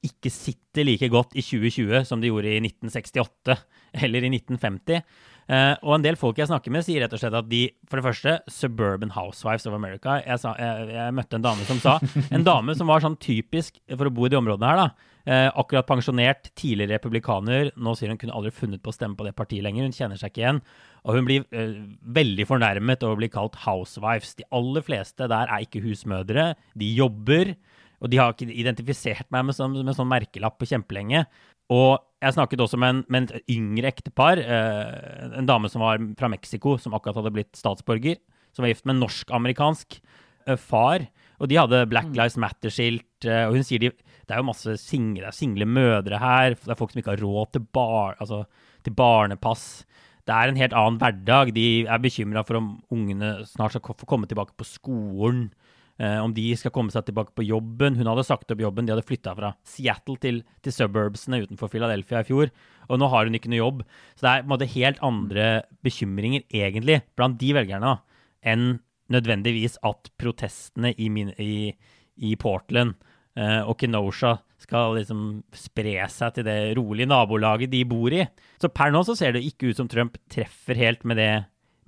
ikke 0.07 0.31
sitter 0.31 0.87
like 0.87 1.09
godt 1.11 1.33
i 1.35 1.43
2020 1.43 2.05
som 2.07 2.21
det 2.23 2.31
gjorde 2.31 2.53
i 2.53 2.61
1968 2.62 3.57
eller 4.05 4.29
i 4.29 4.31
1950. 4.37 5.03
Uh, 5.49 5.73
og 5.81 5.95
en 5.97 6.02
del 6.05 6.19
folk 6.21 6.37
jeg 6.37 6.50
snakker 6.50 6.73
med, 6.75 6.85
sier 6.85 7.00
rett 7.00 7.14
og 7.17 7.21
slett 7.23 7.33
at 7.38 7.47
de 7.49 7.62
For 7.88 7.97
det 7.97 8.05
første, 8.05 8.35
Suburban 8.52 9.14
Housewives 9.14 9.64
of 9.64 9.73
America. 9.73 10.19
Jeg, 10.21 10.43
sa, 10.43 10.52
jeg, 10.61 10.90
jeg 10.93 11.14
møtte 11.17 11.38
en 11.38 11.47
dame 11.47 11.64
som 11.64 11.81
sa 11.81 11.95
En 12.37 12.45
dame 12.45 12.75
som 12.76 12.90
var 12.90 13.00
sånn 13.00 13.17
typisk 13.17 13.78
for 13.95 14.11
å 14.11 14.12
bo 14.12 14.28
i 14.28 14.33
de 14.33 14.37
områdene 14.40 14.73
her, 14.73 14.83
da. 14.83 15.14
Uh, 15.28 15.49
akkurat 15.61 15.88
pensjonert, 15.88 16.50
tidligere 16.57 16.97
republikaner. 16.97 17.73
Nå 17.76 17.95
sier 17.97 18.12
hun 18.12 18.21
kunne 18.21 18.37
aldri 18.37 18.52
funnet 18.55 18.85
på 18.85 18.93
å 18.93 18.97
stemme 18.97 19.17
på 19.17 19.25
det 19.26 19.35
partiet 19.37 19.64
lenger. 19.64 19.88
Hun 19.88 19.97
kjenner 19.97 20.21
seg 20.21 20.33
ikke 20.33 20.45
igjen. 20.45 20.61
Og 21.05 21.17
hun 21.17 21.28
blir 21.28 21.49
uh, 21.57 21.81
veldig 22.21 22.49
fornærmet 22.49 23.05
over 23.05 23.17
å 23.17 23.23
bli 23.23 23.33
kalt 23.33 23.59
housewives. 23.64 24.37
De 24.38 24.47
aller 24.57 24.85
fleste 24.85 25.28
der 25.33 25.49
er 25.49 25.64
ikke 25.64 25.85
husmødre. 25.85 26.50
De 26.81 26.93
jobber. 26.97 27.57
Og 28.00 28.12
de 28.12 28.21
har 28.21 28.33
ikke 28.33 28.52
identifisert 28.52 29.28
meg 29.35 29.49
med 29.49 29.57
sånn, 29.57 29.81
med 29.81 29.97
sånn 29.97 30.09
merkelapp 30.09 30.61
på 30.61 30.69
kjempelenge. 30.71 31.25
Og 31.73 31.99
jeg 32.19 32.35
snakket 32.35 32.63
også 32.65 32.79
med, 32.81 32.91
en, 32.91 33.03
med 33.13 33.31
et 33.31 33.53
yngre 33.55 33.91
ektepar, 33.93 34.41
eh, 34.43 35.29
en 35.39 35.49
dame 35.49 35.71
som 35.71 35.85
var 35.85 36.01
fra 36.19 36.31
Mexico, 36.33 36.75
som 36.81 36.97
akkurat 36.97 37.21
hadde 37.21 37.35
blitt 37.35 37.59
statsborger, 37.59 38.19
som 38.55 38.65
var 38.65 38.73
gift 38.73 38.87
med 38.89 38.97
en 38.97 39.05
norsk-amerikansk 39.05 40.01
eh, 40.01 40.59
far. 40.59 41.07
Og 41.39 41.51
de 41.51 41.61
hadde 41.61 41.85
Black 41.91 42.11
mm. 42.11 42.17
Lives 42.19 42.39
Matter-skilt. 42.43 43.07
Eh, 43.23 43.45
og 43.47 43.59
hun 43.59 43.67
sier 43.67 43.85
de, 43.85 43.93
det 44.27 44.35
er 44.35 44.43
jo 44.43 44.49
masse 44.51 44.75
single, 44.83 45.31
single 45.35 45.69
mødre 45.71 46.19
her. 46.19 46.59
Det 46.59 46.75
er 46.75 46.81
folk 46.81 46.95
som 46.95 47.03
ikke 47.03 47.15
har 47.15 47.23
råd 47.23 47.55
til, 47.55 47.69
bar, 47.79 48.19
altså, 48.19 48.43
til 48.87 48.99
barnepass. 48.99 49.69
Det 50.29 50.35
er 50.35 50.51
en 50.51 50.59
helt 50.61 50.75
annen 50.77 50.99
hverdag. 51.01 51.55
De 51.57 51.69
er 51.87 52.03
bekymra 52.03 52.43
for 52.45 52.59
om 52.59 52.75
ungene 52.93 53.37
snart 53.49 53.79
skal 53.79 53.95
få 53.95 54.11
komme 54.11 54.29
tilbake 54.29 54.59
på 54.59 54.67
skolen. 54.67 55.47
Eh, 55.99 56.19
om 56.23 56.31
de 56.31 56.45
skal 56.55 56.71
komme 56.71 56.95
seg 56.95 57.09
tilbake 57.09 57.35
på 57.35 57.43
jobben. 57.43 57.97
Hun 57.99 58.07
hadde 58.07 58.26
sagt 58.26 58.52
opp 58.55 58.61
jobben. 58.62 58.87
De 58.87 58.95
hadde 58.95 59.07
flytta 59.07 59.35
fra 59.35 59.52
Seattle 59.67 60.14
til, 60.23 60.45
til 60.62 60.75
suburbsene 60.75 61.40
utenfor 61.43 61.73
Philadelphia 61.73 62.23
i 62.23 62.28
fjor. 62.28 62.52
Og 62.87 63.00
nå 63.02 63.09
har 63.11 63.26
hun 63.26 63.35
ikke 63.35 63.50
noe 63.50 63.59
jobb. 63.64 63.83
Så 64.14 64.23
det 64.23 64.31
er 64.31 64.45
på 64.45 64.47
en 64.47 64.52
måte 64.55 64.71
helt 64.76 65.02
andre 65.05 65.49
bekymringer, 65.87 66.47
egentlig, 66.55 67.00
blant 67.19 67.40
de 67.43 67.50
velgerne, 67.57 67.97
enn 68.47 68.69
nødvendigvis 69.11 69.78
at 69.88 70.11
protestene 70.21 70.93
i, 70.95 71.09
min, 71.11 71.33
i, 71.40 71.73
i 72.23 72.35
Portland 72.38 72.95
eh, 73.35 73.62
og 73.64 73.78
Kenosha 73.81 74.37
skal 74.62 74.99
liksom 74.99 75.23
spre 75.55 75.97
seg 76.12 76.37
til 76.37 76.47
det 76.47 76.59
rolige 76.78 77.11
nabolaget 77.11 77.73
de 77.73 77.83
bor 77.88 78.14
i. 78.14 78.23
Så 78.62 78.71
per 78.71 78.95
nå 78.95 79.02
så 79.07 79.17
ser 79.19 79.35
det 79.35 79.47
ikke 79.49 79.73
ut 79.73 79.81
som 79.81 79.90
Trump 79.90 80.19
treffer 80.31 80.78
helt 80.78 81.02
med 81.09 81.19
det, 81.19 81.33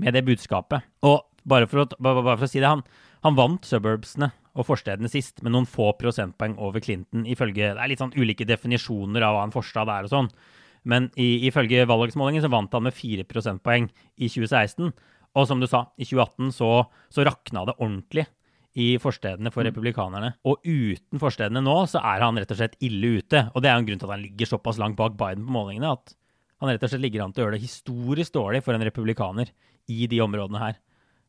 med 0.03 0.17
det 0.17 0.25
budskapet. 0.27 0.87
Og 1.07 1.30
bare 1.49 1.69
for, 1.71 1.85
å, 1.85 1.89
bare 2.03 2.37
for 2.37 2.47
å 2.47 2.51
si 2.51 2.61
det, 2.61 2.69
han, 2.69 2.85
han 3.25 3.37
vant 3.39 3.67
suburbsene 3.67 4.31
og 4.59 4.67
forstedene 4.67 5.11
sist 5.11 5.45
med 5.45 5.55
noen 5.55 5.69
få 5.69 5.93
prosentpoeng 5.99 6.57
over 6.61 6.83
Clinton, 6.83 7.23
ifølge 7.29 7.71
Det 7.75 7.83
er 7.83 7.91
litt 7.93 8.03
sånn 8.03 8.17
ulike 8.17 8.47
definisjoner 8.49 9.25
av 9.25 9.37
hva 9.37 9.45
en 9.47 9.55
forstad 9.55 9.91
er 9.93 10.09
og 10.09 10.13
sånn. 10.13 10.33
Men 10.89 11.11
i, 11.21 11.47
ifølge 11.49 11.87
valgdagsmålingen 11.89 12.45
så 12.45 12.51
vant 12.53 12.75
han 12.75 12.87
med 12.87 12.97
4 12.97 13.27
prosentpoeng 13.29 13.89
i 14.17 14.29
2016. 14.29 14.93
Og 15.39 15.47
som 15.47 15.63
du 15.63 15.69
sa, 15.71 15.85
i 16.01 16.07
2018 16.09 16.55
så, 16.57 16.71
så 17.13 17.27
rakna 17.27 17.67
det 17.69 17.77
ordentlig 17.79 18.27
i 18.81 18.95
forstedene 19.03 19.51
for 19.53 19.63
mm. 19.63 19.71
republikanerne. 19.71 20.33
Og 20.47 20.65
uten 20.65 21.23
forstedene 21.23 21.63
nå 21.63 21.77
så 21.91 22.03
er 22.03 22.25
han 22.25 22.39
rett 22.39 22.55
og 22.55 22.61
slett 22.61 22.79
ille 22.87 23.19
ute. 23.21 23.47
Og 23.55 23.63
det 23.63 23.71
er 23.71 23.77
jo 23.77 23.85
en 23.85 23.91
grunn 23.91 24.03
til 24.03 24.11
at 24.11 24.17
han 24.17 24.25
ligger 24.25 24.51
såpass 24.51 24.81
langt 24.83 24.99
bak 24.99 25.17
Biden 25.19 25.47
på 25.47 25.55
målingene 25.55 25.95
at 25.95 26.15
han 26.61 26.73
rett 26.73 26.85
og 26.85 26.93
slett 26.93 27.05
ligger 27.05 27.25
an 27.25 27.35
til 27.35 27.43
å 27.43 27.47
gjøre 27.47 27.57
det 27.57 27.65
historisk 27.65 28.35
dårlig 28.37 28.63
for 28.65 28.77
en 28.77 28.85
republikaner 28.85 29.53
i 29.91 30.07
de 30.11 30.21
områdene 30.23 30.63
her. 30.63 30.81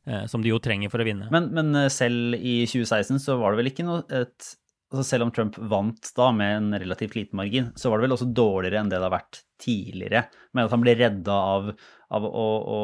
Eh, 0.07 0.25
som 0.25 0.41
de 0.41 0.49
jo 0.49 0.57
trenger 0.61 0.89
for 0.89 1.03
å 1.03 1.05
vinne. 1.05 1.29
Men, 1.33 1.51
men, 1.53 1.75
eh, 1.77 1.91
selv 1.93 2.33
i 2.39 2.63
2016 2.65 3.21
så 3.21 3.37
var 3.37 3.53
det 3.53 3.61
vel 3.61 3.69
ikke 3.69 3.85
noe 3.85 4.01
et, 4.09 4.55
altså 4.91 5.03
Selv 5.05 5.27
om 5.27 5.31
Trump 5.31 5.55
vant 5.71 6.09
da 6.17 6.31
med 6.35 6.55
en 6.57 6.79
relativt 6.81 7.13
liten 7.15 7.37
margin, 7.37 7.69
så 7.77 7.91
var 7.91 7.99
det 7.99 8.09
vel 8.09 8.15
også 8.17 8.31
dårligere 8.33 8.81
enn 8.81 8.89
det 8.89 8.97
det 8.97 9.05
har 9.05 9.13
vært 9.13 9.43
tidligere. 9.61 10.23
Men 10.51 10.65
at 10.65 10.73
han 10.73 10.81
ble 10.81 10.95
redda 10.97 11.35
av, 11.53 11.69
av 12.17 12.25
å, 12.25 12.47
å, 12.57 12.79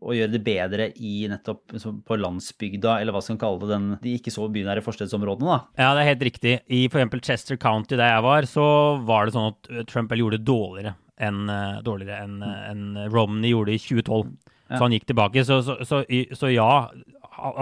å, 0.00 0.14
gjøre 0.16 0.32
det 0.32 0.40
bedre 0.46 0.88
i 0.96 1.28
nettopp 1.30 1.76
på 2.08 2.18
landsbygda, 2.18 2.96
eller 2.96 3.14
hva 3.14 3.22
skal 3.22 3.36
man 3.36 3.42
kalle 3.44 3.60
det, 3.60 3.70
den, 3.74 3.86
de 4.00 4.16
ikke 4.18 4.32
så 4.34 4.48
bynære 4.56 4.82
forstedsområdene, 4.88 5.52
da. 5.52 5.84
Ja, 5.84 5.92
det 5.92 6.02
er 6.02 6.10
helt 6.14 6.26
riktig. 6.30 6.56
I 6.72 6.86
f.eks. 6.88 7.20
Chester 7.28 7.60
County, 7.60 8.00
der 8.00 8.16
jeg 8.16 8.24
var, 8.24 8.48
så 8.50 8.66
var 9.04 9.28
det 9.28 9.36
sånn 9.36 9.52
at 9.52 9.70
Trump 9.92 10.16
gjorde 10.16 10.40
det 10.40 10.48
dårligere 10.48 10.96
enn, 11.22 11.44
dårligere 11.86 12.24
enn, 12.24 12.40
enn 12.42 12.84
Romney 13.12 13.52
gjorde 13.52 13.76
i 13.76 13.84
2012. 13.84 14.32
Så 14.76 14.86
han 14.86 14.94
gikk 14.96 15.06
tilbake. 15.10 15.44
Så, 15.46 15.60
så, 15.66 15.78
så, 15.86 16.02
så, 16.36 16.50
ja, 16.52 16.70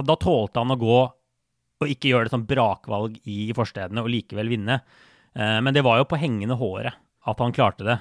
da 0.04 0.16
tålte 0.20 0.62
han 0.62 0.74
å 0.74 0.80
gå 0.80 1.00
og 1.82 1.90
ikke 1.90 2.12
gjøre 2.12 2.28
det 2.28 2.34
som 2.34 2.46
brakvalg 2.46 3.18
i 3.28 3.50
forstedene 3.56 4.04
og 4.04 4.10
likevel 4.12 4.50
vinne. 4.52 4.80
Eh, 5.34 5.58
men 5.64 5.74
det 5.74 5.84
var 5.86 6.00
jo 6.00 6.08
på 6.10 6.20
hengende 6.20 6.58
håret 6.60 6.98
at 7.26 7.42
han 7.42 7.54
klarte 7.54 7.86
det. 7.86 7.98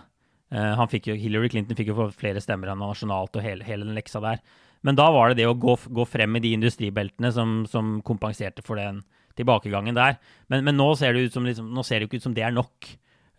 Eh, 0.52 0.84
fikk 0.92 1.12
jo, 1.12 1.16
Hillary 1.18 1.50
Clinton 1.52 1.78
fikk 1.80 1.94
jo 1.94 2.10
flere 2.16 2.42
stemmer 2.44 2.74
enn 2.74 2.82
nasjonalt 2.82 3.38
og 3.38 3.46
hele, 3.46 3.66
hele, 3.66 3.88
den 3.88 3.98
leksa 3.98 4.22
der. 4.24 4.44
Men 4.86 4.98
da 4.98 5.08
var 5.14 5.32
det 5.32 5.42
det 5.42 5.50
å 5.50 5.58
gå, 5.58 5.78
gå 5.94 6.06
frem 6.10 6.38
i 6.38 6.44
de 6.44 6.56
industribeltene 6.58 7.32
som, 7.34 7.62
som, 7.70 8.00
kompenserte 8.06 8.66
for 8.66 8.82
den 8.82 9.04
tilbakegangen 9.38 9.96
der. 9.96 10.18
Men, 10.52 10.66
men 10.68 10.78
nå, 10.78 10.90
ser 11.00 11.14
det 11.14 11.28
jo 11.28 11.34
som, 11.38 11.46
liksom, 11.48 11.70
det 11.72 12.02
ikke 12.08 12.20
ut 12.20 12.26
som 12.26 12.36
det 12.36 12.46
er 12.46 12.56
nok, 12.56 12.90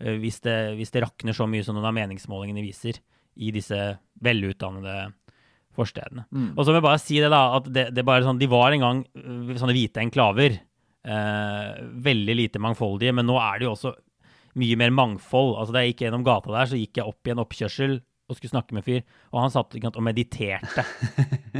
eh, 0.00 0.16
hvis 0.22 0.40
det, 0.46 0.58
hvis 0.78 0.94
det 0.94 1.04
rakner 1.04 1.36
så 1.36 1.48
mye 1.50 1.66
som 1.66 1.76
noen 1.76 1.90
av 1.90 1.98
meningsmålingene 1.98 2.64
viser 2.64 3.02
i 3.42 3.50
disse 3.52 3.78
velutdannede 4.22 5.10
forstedene. 5.76 6.26
Mm. 6.30 6.52
Og 6.52 6.64
så 6.64 6.72
må 6.72 6.78
jeg 6.78 6.86
bare 6.86 7.00
si 7.00 7.18
det, 7.22 7.32
da, 7.32 7.42
at 7.58 7.66
det, 7.72 7.88
det 7.96 8.04
bare 8.06 8.26
sånn, 8.26 8.40
de 8.40 8.48
var 8.50 8.74
en 8.74 8.84
gang 8.84 9.02
øh, 9.18 9.52
sånne 9.60 9.76
hvite 9.76 10.02
enklaver. 10.04 10.60
Eh, 11.02 11.82
veldig 12.04 12.38
lite 12.38 12.62
mangfoldige, 12.62 13.14
men 13.16 13.26
nå 13.26 13.38
er 13.42 13.58
det 13.58 13.66
jo 13.66 13.74
også 13.74 13.94
mye 14.60 14.78
mer 14.78 14.92
mangfold. 14.94 15.56
Altså 15.58 15.74
Da 15.74 15.82
jeg 15.82 15.94
gikk 15.94 16.06
gjennom 16.06 16.26
gata 16.26 16.52
der, 16.52 16.70
så 16.70 16.80
gikk 16.80 17.00
jeg 17.00 17.08
opp 17.08 17.28
i 17.28 17.34
en 17.34 17.42
oppkjørsel 17.42 18.00
og 18.30 18.38
skulle 18.38 18.52
snakke 18.52 18.72
med 18.72 18.80
en 18.80 18.86
fyr, 18.86 19.00
og 19.34 19.40
han 19.42 19.50
satt 19.52 19.74
og 19.76 20.04
mediterte. 20.06 20.84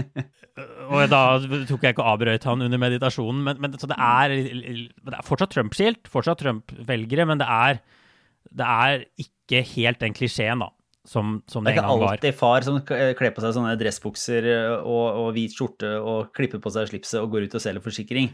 og 0.92 1.02
da 1.10 1.22
tok 1.68 1.82
jeg 1.84 1.92
ikke 1.92 2.04
og 2.04 2.12
avbrøt 2.14 2.46
han 2.48 2.64
under 2.64 2.80
meditasjonen, 2.80 3.42
men, 3.44 3.58
men 3.60 3.74
så 3.76 3.90
det 3.90 3.98
er, 3.98 4.32
det 4.32 5.16
er 5.18 5.26
fortsatt 5.26 5.52
Trump-skilt, 5.52 6.08
fortsatt 6.08 6.40
Trump-velgere, 6.40 7.26
men 7.28 7.42
det 7.42 7.48
er, 7.50 7.82
det 8.62 8.70
er 8.86 9.04
ikke 9.20 9.64
helt 9.74 10.00
den 10.00 10.16
klisjeen, 10.16 10.64
da 10.64 10.70
som, 11.04 11.42
som 11.50 11.64
det, 11.64 11.72
det 11.72 11.78
en 11.80 11.82
gang 11.82 11.98
var. 11.98 11.98
Det 11.98 12.04
er 12.04 12.04
ikke 12.04 12.12
alltid 12.12 12.34
far 12.38 12.62
som 12.66 12.76
kler 13.18 13.32
på 13.34 13.42
seg 13.42 13.54
sånne 13.56 13.80
dressbukser 13.80 14.42
eh, 14.52 14.74
og, 14.78 15.06
og, 15.18 15.28
hvit 15.34 15.52
skjorte 15.56 15.90
og 15.98 16.18
klipper 16.36 16.60
på 16.62 16.70
seg 16.74 16.82
slipset 16.92 17.20
og 17.20 17.30
går 17.34 17.42
ut 17.48 17.56
og 17.58 17.64
selger 17.64 17.82
forsikring, 17.84 18.26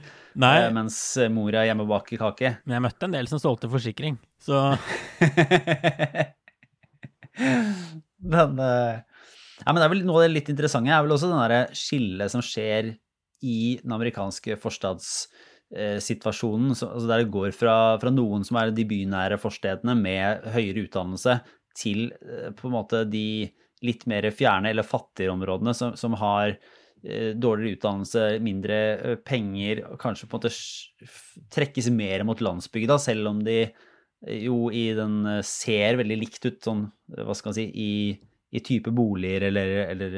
Nei. 0.42 0.56
Eh, 0.66 0.72
mens 0.76 0.96
mor 1.32 1.52
er 1.54 1.64
hjemme 1.70 1.84
og 1.86 1.92
baker 1.94 2.16
kake. 2.20 2.48
Men 2.66 2.74
jeg 2.76 2.84
møtte 2.88 3.04
en 3.08 3.16
del 3.16 3.26
som 3.30 3.38
solgte 3.40 3.72
forsikring, 3.72 4.14
så 4.44 4.56
den, 8.36 8.52
eh, 8.60 8.96
ja, 9.64 9.68
men 9.72 9.80
det 9.80 9.86
er 9.86 9.92
vel 9.94 10.06
Noe 10.06 10.18
av 10.20 10.24
det 10.26 10.36
litt 10.36 10.52
interessante 10.52 10.92
er 10.92 11.02
vel 11.04 11.14
også 11.16 11.32
den 11.32 11.76
skillet 11.76 12.28
som 12.34 12.42
skjer 12.44 12.84
i 13.48 13.58
den 13.80 13.92
amerikanske 13.94 14.52
forstadssituasjonen, 14.58 16.70
altså 16.74 17.06
der 17.06 17.18
det 17.22 17.32
går 17.32 17.50
fra, 17.54 17.98
fra, 18.02 18.10
noen 18.12 18.44
som 18.46 18.56
er 18.58 18.70
de 18.74 18.84
bynære 18.88 19.38
forstedene 19.38 19.94
med 19.98 20.40
høyere 20.54 20.82
utdannelse, 20.88 21.32
til 21.78 22.08
eh, 22.18 22.50
på 22.56 22.68
en 22.68 22.76
måte 22.76 23.04
de 23.08 23.48
litt 23.86 24.04
mer 24.10 24.26
fjerne 24.34 24.72
eller 24.72 24.86
fattigere 24.86 25.34
områdene 25.36 25.74
som, 25.76 25.94
som 25.98 26.16
har 26.18 26.54
eh, 26.54 27.34
dårligere 27.38 27.78
utdannelse, 27.78 28.24
mindre 28.44 28.78
eh, 28.96 29.20
penger, 29.22 29.84
kanskje 30.00 30.26
på 30.28 30.38
en 30.38 30.48
måte 30.48 31.12
trekkes 31.54 31.92
mer 31.94 32.26
mot 32.26 32.42
landsbygda, 32.42 32.98
selv 33.02 33.30
om 33.32 33.44
de 33.46 33.62
jo 34.18 34.66
i 34.74 34.88
den 34.98 35.20
ser 35.46 35.94
veldig 36.00 36.16
likt 36.18 36.42
ut 36.48 36.56
sånn, 36.66 36.88
hva 37.22 37.36
skal 37.38 37.52
man 37.52 37.54
si, 37.60 37.68
i, 37.70 37.92
i 38.50 38.62
type 38.66 38.90
boliger 38.90 39.46
eller, 39.46 39.74
eller, 39.92 40.16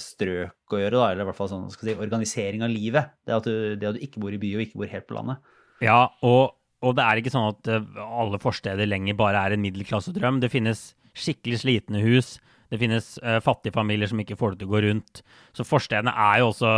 strøk 0.00 0.72
å 0.72 0.80
gjøre, 0.80 0.96
da, 0.96 1.10
eller 1.10 1.26
i 1.26 1.28
hvert 1.28 1.38
fall 1.42 1.50
sånn, 1.50 1.66
si, 1.74 1.92
organisering 1.92 2.64
av 2.64 2.72
livet. 2.72 3.12
Det 3.20 3.36
at, 3.36 3.44
du, 3.44 3.74
det 3.76 3.90
at 3.90 3.98
du 3.98 4.06
ikke 4.06 4.22
bor 4.24 4.32
i 4.32 4.40
by 4.40 4.54
og 4.56 4.64
ikke 4.64 4.80
bor 4.80 4.94
helt 4.94 5.08
på 5.10 5.18
landet. 5.18 5.52
Ja, 5.84 6.06
og 6.24 6.56
og 6.84 6.96
det 6.98 7.04
er 7.04 7.20
ikke 7.20 7.32
sånn 7.32 7.50
at 7.50 7.70
eh, 7.70 8.02
alle 8.04 8.40
forsteder 8.42 8.88
lenger 8.88 9.16
bare 9.18 9.40
er 9.46 9.54
en 9.54 9.62
middelklassedrøm. 9.64 10.40
Det 10.42 10.52
finnes 10.52 10.92
skikkelig 11.16 11.62
slitne 11.62 12.02
hus. 12.04 12.36
Det 12.72 12.80
finnes 12.80 13.14
uh, 13.22 13.38
fattige 13.44 13.74
familier 13.74 14.10
som 14.10 14.20
ikke 14.22 14.38
får 14.38 14.54
det 14.54 14.62
til 14.62 14.70
å 14.70 14.74
gå 14.74 14.82
rundt. 14.86 15.22
Så 15.54 15.66
forstedene 15.68 16.10
er 16.10 16.40
jo 16.42 16.50
også 16.50 16.72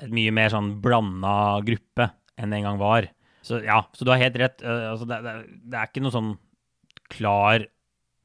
et 0.00 0.12
mye 0.16 0.32
mer 0.34 0.50
sånn 0.50 0.72
blanda 0.82 1.60
gruppe 1.66 2.08
enn 2.40 2.50
det 2.50 2.60
en 2.60 2.70
gang 2.70 2.80
var. 2.80 3.06
Så 3.46 3.60
ja, 3.64 3.82
så 3.94 4.06
du 4.06 4.10
har 4.12 4.22
helt 4.22 4.38
rett. 4.40 4.64
Uh, 4.64 4.90
altså, 4.94 5.06
det, 5.10 5.20
det, 5.26 5.36
det, 5.62 5.76
er 5.76 5.92
ikke 5.92 6.02
noe 6.04 6.16
sånn 6.16 6.34
klar, 7.12 7.68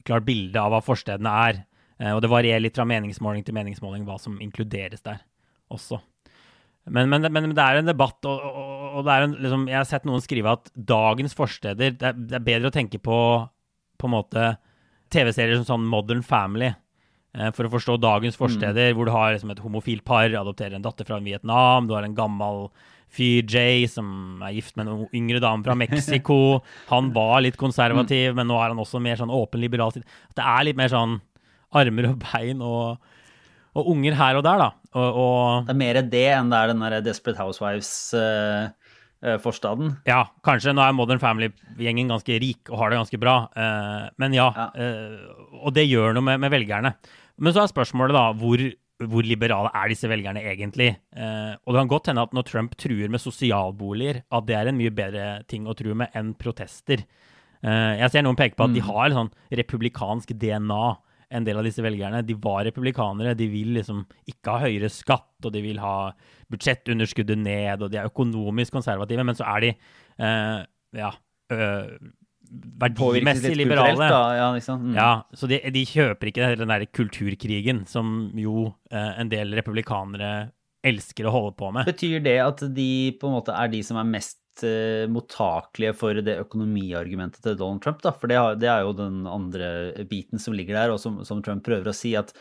klar 0.07 0.25
bilde 0.25 0.61
av 0.61 0.73
hva 0.73 0.81
forstedene 0.85 1.37
er. 1.45 1.61
Uh, 2.01 2.15
og 2.15 2.23
det 2.25 2.31
varierer 2.31 2.65
litt 2.65 2.79
fra 2.79 2.87
meningsmåling 2.89 3.45
til 3.45 3.55
meningsmåling 3.57 4.07
hva 4.07 4.17
som 4.21 4.41
inkluderes 4.43 5.05
der 5.05 5.21
også. 5.71 6.01
Men, 6.85 7.09
men, 7.09 7.25
men, 7.33 7.53
det 7.55 7.63
er 7.63 7.79
en 7.79 7.89
debatt, 7.89 8.19
og, 8.29 8.41
og, 8.45 8.84
og 8.95 9.09
en, 9.11 9.35
liksom, 9.43 9.67
jeg 9.71 9.79
har 9.79 9.87
sett 9.89 10.07
noen 10.07 10.23
skrive 10.23 10.55
at 10.55 10.71
dagens 10.75 11.35
forsteder 11.35 11.97
Det 11.97 12.07
er, 12.11 12.15
det 12.15 12.37
er 12.37 12.47
bedre 12.47 12.71
å 12.71 12.75
tenke 12.75 13.01
på 13.03 13.19
på 13.95 14.09
en 14.09 14.11
måte 14.11 14.47
TV-serier 15.13 15.55
som 15.61 15.67
sånn 15.67 15.85
Modern 15.87 16.19
Family. 16.25 16.73
Eh, 17.35 17.51
for 17.55 17.67
å 17.67 17.71
forstå 17.71 17.95
dagens 18.03 18.35
forsteder, 18.39 18.91
mm. 18.91 18.97
hvor 18.97 19.07
du 19.07 19.13
har 19.13 19.31
liksom 19.31 19.53
et 19.53 19.61
homofilt 19.63 20.03
par, 20.07 20.27
adopterer 20.27 20.75
en 20.75 20.83
datter 20.83 21.07
fra 21.07 21.21
Vietnam, 21.23 21.87
du 21.87 21.95
har 21.95 22.03
en 22.03 22.17
gammel 22.17 22.65
fyr, 23.15 23.45
Jay, 23.47 23.85
som 23.87 24.43
er 24.43 24.57
gift 24.57 24.75
med 24.75 24.91
en 24.91 25.05
yngre 25.15 25.39
dame 25.43 25.63
fra 25.63 25.77
Mexico. 25.79 26.59
Han 26.91 27.13
var 27.15 27.39
litt 27.45 27.59
konservativ, 27.59 28.33
mm. 28.33 28.39
men 28.41 28.51
nå 28.51 28.59
er 28.59 28.73
han 28.73 28.81
også 28.83 28.99
mer 29.03 29.19
sånn 29.19 29.31
åpen 29.31 29.63
liberal. 29.63 29.95
Det 29.95 30.43
er 30.43 30.67
litt 30.67 30.79
mer 30.79 30.91
sånn 30.91 31.19
armer 31.75 32.11
og 32.11 32.19
bein 32.23 32.63
og, 32.63 33.13
og 33.79 33.93
unger 33.95 34.19
her 34.19 34.39
og 34.39 34.43
der, 34.47 34.65
da. 34.65 34.71
Og, 34.95 35.21
og 35.23 35.69
det 35.69 35.75
er 35.75 35.79
mer 35.85 36.01
det 36.03 36.27
enn 36.33 36.51
det 36.51 36.59
er 36.59 36.71
den 36.71 36.83
der 36.83 36.99
Desperate 37.05 37.39
Housewives. 37.39 37.95
Uh 38.15 38.75
forstaden. 39.41 39.95
Ja, 40.05 40.25
kanskje. 40.45 40.73
Nå 40.75 40.83
er 40.83 40.93
Modern 40.93 41.21
Family-gjengen 41.21 42.11
ganske 42.11 42.35
rik 42.41 42.69
og 42.69 42.77
har 42.81 42.91
det 42.91 42.99
ganske 42.99 43.19
bra. 43.21 43.35
men 44.21 44.35
ja, 44.35 44.49
ja. 44.53 44.65
og 45.63 45.73
det 45.73 45.87
gjør 45.87 46.13
noe 46.17 46.27
med, 46.27 46.43
med 46.43 46.53
velgerne. 46.53 46.91
Men 47.41 47.55
så 47.55 47.63
er 47.65 47.71
spørsmålet 47.71 48.15
da, 48.15 48.25
hvor, 48.39 48.61
hvor 49.11 49.27
liberale 49.27 49.71
er 49.75 49.91
disse 49.91 50.09
velgerne 50.09 50.43
egentlig? 50.45 50.93
Eh, 51.15 51.53
og 51.59 51.73
det 51.73 51.81
kan 51.81 51.91
godt 51.91 52.11
hende 52.11 52.23
at 52.23 52.35
når 52.35 52.47
Trump 52.47 52.75
truer 52.79 53.11
med 53.11 53.23
sosialboliger, 53.23 54.21
at 54.31 54.47
det 54.47 54.55
er 54.57 54.71
en 54.71 54.79
mye 54.79 54.93
bedre 54.95 55.25
ting 55.51 55.67
å 55.67 55.75
true 55.77 55.97
med 55.97 56.15
enn 56.15 56.33
protester. 56.39 57.03
Eh, 57.59 57.93
jeg 57.99 58.13
ser 58.13 58.25
noen 58.25 58.39
peke 58.39 58.55
på 58.55 58.67
at 58.67 58.75
de 58.75 58.83
mm. 58.83 58.87
har 58.87 59.09
en 59.09 59.17
sånn 59.19 59.33
republikansk 59.61 60.31
DNA, 60.39 60.85
en 61.35 61.45
del 61.47 61.59
av 61.59 61.67
disse 61.67 61.83
velgerne. 61.83 62.23
De 62.25 62.35
var 62.41 62.63
republikanere, 62.67 63.35
de 63.37 63.47
vil 63.51 63.75
liksom 63.79 64.03
ikke 64.31 64.55
ha 64.55 64.65
høyere 64.65 64.91
skatt, 64.93 65.37
og 65.43 65.53
de 65.53 65.63
vil 65.65 65.81
ha 65.83 65.95
budsjettunderskuddet 66.51 67.39
ned, 67.41 67.85
og 67.85 67.91
de 67.91 68.01
er 68.01 68.11
økonomisk 68.11 68.75
konservative, 68.77 69.25
men 69.27 69.37
så 69.37 69.47
er 69.55 69.65
de 69.65 69.71
uh, 70.21 70.59
ja, 70.95 71.11
uh, 71.53 72.11
verdimessig 72.81 73.55
liberale. 73.57 74.09
Ja, 74.09 74.49
liksom. 74.53 74.91
mm. 74.91 74.95
ja, 74.97 75.11
så 75.33 75.49
de, 75.49 75.59
de, 75.73 75.85
kjøper 75.89 76.31
ikke 76.31 76.53
den 76.59 76.71
der 76.71 76.85
kulturkrigen 76.93 77.85
som 77.89 78.31
jo 78.37 78.69
eh, 78.91 79.11
en 79.21 79.31
del 79.31 79.55
republikanere 79.57 80.51
elsker 80.85 81.25
å 81.27 81.33
holde 81.33 81.55
på 81.57 81.71
med. 81.73 81.89
Betyr 81.89 82.21
det 82.25 82.37
at 82.43 82.61
de 82.75 82.89
på 83.19 83.29
en 83.29 83.37
måte 83.39 83.55
er 83.57 83.71
de 83.73 83.81
som 83.85 83.97
er 83.97 84.09
mest 84.09 84.37
mottakelige 85.11 85.95
for 85.97 86.21
det 86.23 86.37
økonomiargumentet 86.45 87.43
til 87.43 87.57
Donald 87.59 87.83
Trump? 87.83 87.99
da? 88.05 88.13
For 88.15 88.31
det, 88.31 88.69
er 88.69 88.85
jo 88.85 88.93
den 88.95 89.25
andre 89.27 90.05
biten 90.09 90.39
som 90.39 90.55
ligger 90.55 90.77
der, 90.77 90.93
og 90.93 91.01
som, 91.01 91.19
som 91.27 91.43
Trump 91.43 91.65
prøver 91.65 91.91
å 91.91 91.95
si 91.95 92.15
at 92.15 92.31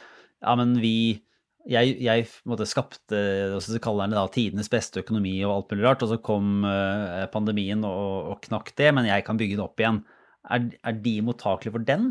ja, 0.44 0.54
men 0.58 0.76
vi 0.82 1.22
jeg, 1.64 1.94
jeg 2.04 2.26
måtte 2.48 2.66
skapte 2.68 3.18
så 3.62 3.80
kaller 3.82 4.04
han 4.04 4.12
det 4.12 4.18
da, 4.18 4.26
tidenes 4.32 4.68
beste 4.72 5.00
økonomi 5.00 5.38
og 5.46 5.54
alt 5.54 5.72
mulig 5.72 5.86
rart, 5.86 6.04
og 6.04 6.12
så 6.12 6.18
kom 6.20 6.66
uh, 6.66 7.24
pandemien 7.32 7.84
og, 7.88 8.34
og, 8.34 8.36
knakk 8.44 8.74
det, 8.76 8.90
men 8.96 9.08
jeg 9.08 9.24
kan 9.24 9.40
bygge 9.40 9.56
det 9.56 9.64
opp 9.64 9.80
igjen. 9.80 10.02
Er, 10.44 10.68
er 10.84 10.98
de 11.06 11.14
mottakelige 11.24 11.72
for 11.72 11.86
den? 11.88 12.10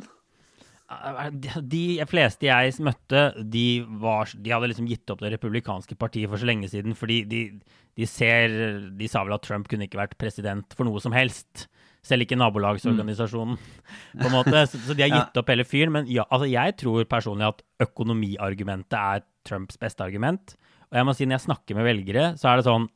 De 1.70 1.84
fleste 2.10 2.48
jeg 2.48 2.74
møtte, 2.86 3.24
de, 3.40 3.84
var, 4.02 4.32
de, 4.34 4.54
hadde 4.54 4.70
liksom 4.72 4.90
gitt 4.90 5.14
opp 5.14 5.24
det 5.24 5.34
republikanske 5.36 5.98
partiet 6.00 6.32
for 6.32 6.42
så 6.42 6.50
lenge 6.50 6.70
siden. 6.72 6.96
fordi 6.98 7.24
de, 7.30 7.44
de, 7.98 8.08
ser 8.10 8.56
De 8.98 9.10
sa 9.10 9.24
vel 9.24 9.36
at 9.38 9.46
Trump 9.46 9.70
kunne 9.72 9.88
ikke 9.88 10.02
vært 10.02 10.18
president 10.22 10.76
for 10.78 10.88
noe 10.90 11.02
som 11.04 11.16
helst. 11.16 11.68
Selv 12.04 12.26
ikke 12.26 12.36
nabolagsorganisasjonen, 12.36 13.56
mm. 13.56 14.18
på 14.20 14.28
en 14.28 14.36
måte. 14.36 14.66
Så, 14.68 14.82
så, 14.90 14.96
de 14.98 15.06
har 15.06 15.14
gitt 15.20 15.40
opp 15.40 15.54
hele 15.54 15.68
fyren. 15.68 15.96
Men 15.96 16.10
ja, 16.12 16.28
altså 16.30 16.50
jeg 16.52 16.76
tror 16.82 17.08
personlig 17.10 17.48
at 17.52 17.64
økonomiargumentet 17.86 19.00
er 19.00 19.24
Trumps 19.48 19.80
beste 19.80 20.04
argument. 20.04 20.58
Og 20.92 21.00
jeg 21.00 21.08
må 21.08 21.16
si, 21.16 21.26
når 21.28 21.40
jeg 21.40 21.48
snakker 21.48 21.80
med 21.80 21.88
velgere, 21.88 22.28
så 22.40 22.52
er 22.52 22.60
det 22.60 22.68
sånn 22.68 22.90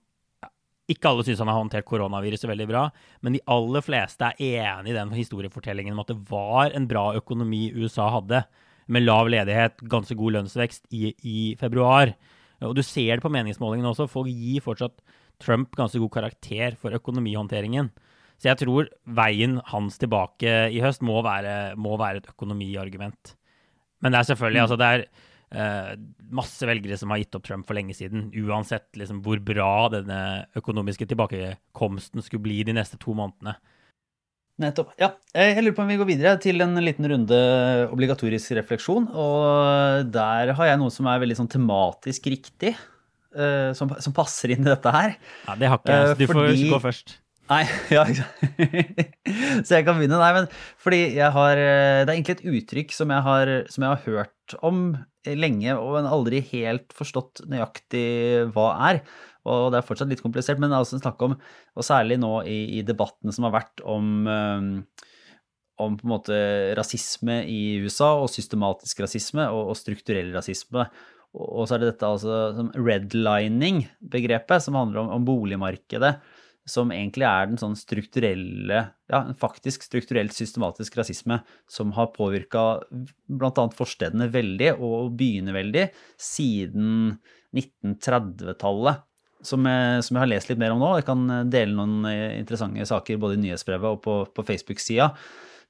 Ikke 0.87 1.09
alle 1.09 1.25
syns 1.27 1.41
han 1.43 1.49
har 1.51 1.59
håndtert 1.59 1.87
koronaviruset 1.87 2.47
veldig 2.47 2.67
bra, 2.69 2.85
men 3.25 3.35
de 3.35 3.43
aller 3.51 3.83
fleste 3.83 4.29
er 4.31 4.63
enig 4.71 4.93
i 4.93 4.95
den 4.95 5.11
historiefortellingen 5.11 5.95
om 5.95 6.03
at 6.05 6.13
det 6.13 6.21
var 6.29 6.71
en 6.71 6.87
bra 6.87 7.09
økonomi 7.19 7.67
USA 7.75 8.07
hadde, 8.13 8.45
med 8.87 9.03
lav 9.03 9.27
ledighet, 9.27 9.81
ganske 9.91 10.15
god 10.15 10.37
lønnsvekst 10.37 10.85
i, 10.95 11.11
i 11.27 11.39
februar. 11.59 12.13
Og 12.63 12.71
du 12.77 12.79
ser 12.85 13.17
det 13.17 13.25
på 13.25 13.31
meningsmålingene 13.33 13.91
også. 13.91 14.07
Folk 14.07 14.31
gir 14.31 14.63
fortsatt 14.63 15.01
Trump 15.43 15.75
ganske 15.75 15.99
god 15.99 16.13
karakter 16.13 16.77
for 16.79 16.95
økonomihåndteringen. 16.95 17.91
Så 18.37 18.51
jeg 18.51 18.61
tror 18.61 18.87
veien 19.17 19.57
hans 19.73 19.97
tilbake 20.01 20.53
i 20.73 20.81
høst 20.81 21.03
må 21.05 21.19
være, 21.25 21.75
må 21.75 21.97
være 21.99 22.21
et 22.21 22.31
økonomiargument. 22.31 23.33
Men 24.01 24.13
det 24.13 24.19
er 24.19 24.29
selvfølgelig 24.31 24.61
mm. 24.61 24.65
altså 24.67 24.77
det 24.79 24.87
er 24.87 25.05
Uh, 25.47 25.95
masse 26.35 26.67
velgere 26.67 26.97
som 26.99 27.13
har 27.13 27.21
gitt 27.21 27.35
opp 27.37 27.45
Trump 27.47 27.67
for 27.69 27.77
lenge 27.77 27.95
siden, 27.95 28.25
uansett 28.35 28.89
liksom, 28.99 29.21
hvor 29.23 29.39
bra 29.39 29.87
denne 29.93 30.19
økonomiske 30.59 31.07
tilbakekomsten 31.07 32.25
skulle 32.25 32.43
bli 32.49 32.57
de 32.67 32.75
neste 32.75 32.99
to 32.99 33.15
månedene. 33.15 33.55
Nettopp. 34.59 34.91
Ja, 34.99 35.11
jeg 35.37 35.61
lurer 35.61 35.75
på 35.77 35.83
om 35.85 35.91
vi 35.93 35.99
går 35.99 36.09
videre 36.09 36.33
til 36.41 36.65
en 36.65 36.75
liten 36.81 37.05
runde 37.07 37.39
obligatorisk 37.93 38.55
refleksjon. 38.57 39.05
Og 39.13 40.09
der 40.11 40.51
har 40.57 40.71
jeg 40.71 40.81
noe 40.81 40.91
som 40.93 41.07
er 41.07 41.21
veldig 41.21 41.37
sånn 41.39 41.51
tematisk 41.53 42.27
riktig, 42.33 42.73
uh, 43.37 43.71
som, 43.77 43.93
som, 44.03 44.15
passer 44.17 44.51
inn 44.51 44.65
i 44.65 44.71
dette 44.71 44.93
her. 44.97 45.15
Ja, 45.45 45.55
Det 45.61 45.71
har 45.71 45.79
ikke 45.79 45.99
jeg. 46.01 46.09
så 46.09 46.19
du 46.19 46.27
får 46.33 46.51
gå 46.73 46.83
først. 46.89 47.17
Nei, 47.47 47.61
ja, 47.95 48.03
Så 49.63 49.77
jeg 49.77 49.85
kan 49.87 49.95
begynne. 49.95 50.19
Nei, 50.19 50.33
men 50.41 50.49
fordi 50.83 51.05
jeg 51.15 51.29
har 51.31 51.55
Det 51.55 52.09
er 52.09 52.17
egentlig 52.17 52.41
et 52.41 52.49
uttrykk 52.51 52.97
som 52.97 53.13
jeg 53.15 53.23
har, 53.29 53.53
som 53.71 53.85
jeg 53.85 53.93
har 53.93 54.03
hørt 54.09 54.57
om 54.59 54.81
lenge, 55.35 55.73
og 55.75 55.99
aldri 56.05 56.39
helt 56.53 56.93
forstått 56.95 57.43
nøyaktig 57.51 58.05
hva 58.55 58.69
er. 58.91 59.01
Og 59.47 59.71
det 59.71 59.79
er 59.79 59.87
fortsatt 59.87 60.11
litt 60.11 60.23
komplisert, 60.23 60.59
men 60.59 60.71
det 60.71 60.77
er 60.77 60.85
også 60.85 61.01
snakk 61.01 61.21
om, 61.23 61.35
og 61.77 61.85
særlig 61.85 62.19
nå 62.19 62.31
i, 62.47 62.79
i 62.79 62.85
debattene 62.87 63.33
som 63.35 63.47
har 63.47 63.55
vært 63.55 63.83
om, 63.87 64.25
om 65.77 65.99
på 65.99 66.07
en 66.07 66.11
måte 66.11 66.39
rasisme 66.77 67.41
i 67.47 67.61
USA, 67.83 68.13
og 68.21 68.31
systematisk 68.33 69.05
rasisme 69.05 69.47
og, 69.53 69.71
og 69.71 69.79
strukturell 69.79 70.33
rasisme. 70.35 70.87
Og, 71.37 71.67
så 71.67 71.75
er 71.75 71.83
det 71.83 71.91
dette 71.91 72.07
altså 72.07 72.37
som 72.57 72.71
redlining-begrepet, 72.73 74.63
som 74.63 74.77
handler 74.79 75.03
om, 75.03 75.13
om 75.19 75.25
boligmarkedet 75.27 76.15
som 76.67 76.91
egentlig 76.91 77.25
er 77.27 77.47
den 77.49 77.59
sånn 77.61 77.77
strukturelle, 77.79 78.81
ja, 79.07 79.21
faktisk 79.39 79.85
strukturelt 79.87 80.35
systematisk 80.35 80.97
rasisme 80.99 81.39
som 81.71 81.93
har 81.95 82.11
påvirka 82.15 82.65
bl.a. 82.91 83.67
forstedene 83.77 84.27
veldig, 84.33 84.73
og 84.83 85.15
byene 85.19 85.55
veldig, 85.55 85.87
siden 86.19 87.17
1930-tallet. 87.55 89.03
Som, 89.47 89.67
som, 90.01 90.17
jeg 90.17 90.19
har 90.19 90.29
lest 90.31 90.49
litt 90.49 90.59
mer 90.59 90.73
om 90.73 90.79
nå. 90.81 90.95
Jeg 90.97 91.05
kan 91.07 91.27
dele 91.47 91.77
noen 91.77 92.07
interessante 92.09 92.87
saker 92.89 93.19
både 93.21 93.37
i 93.37 93.43
nyhetsbrevet 93.43 93.95
og 93.95 94.01
på, 94.03 94.15
på 94.33 94.45
Facebook-sida 94.47 95.11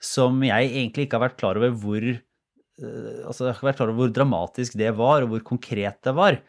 som 0.03 0.37
jeg 0.45 0.69
egentlig 0.69 1.07
ikke 1.07 1.17
har 1.17 1.27
vært 1.27 1.39
klar 1.39 1.57
over 1.59 1.73
hvor 1.81 2.03
eh, 2.05 3.17
altså 3.25 3.47
jeg 3.47 3.49
har 3.49 3.57
ikke 3.57 3.69
vært 3.69 3.79
klar 3.79 3.91
over 3.91 4.03
hvor 4.03 4.13
dramatisk 4.13 4.77
det 4.79 4.93
var, 4.97 5.25
og 5.25 5.33
hvor 5.33 5.43
konkret 5.53 5.99
det 6.05 6.13
var. 6.17 6.39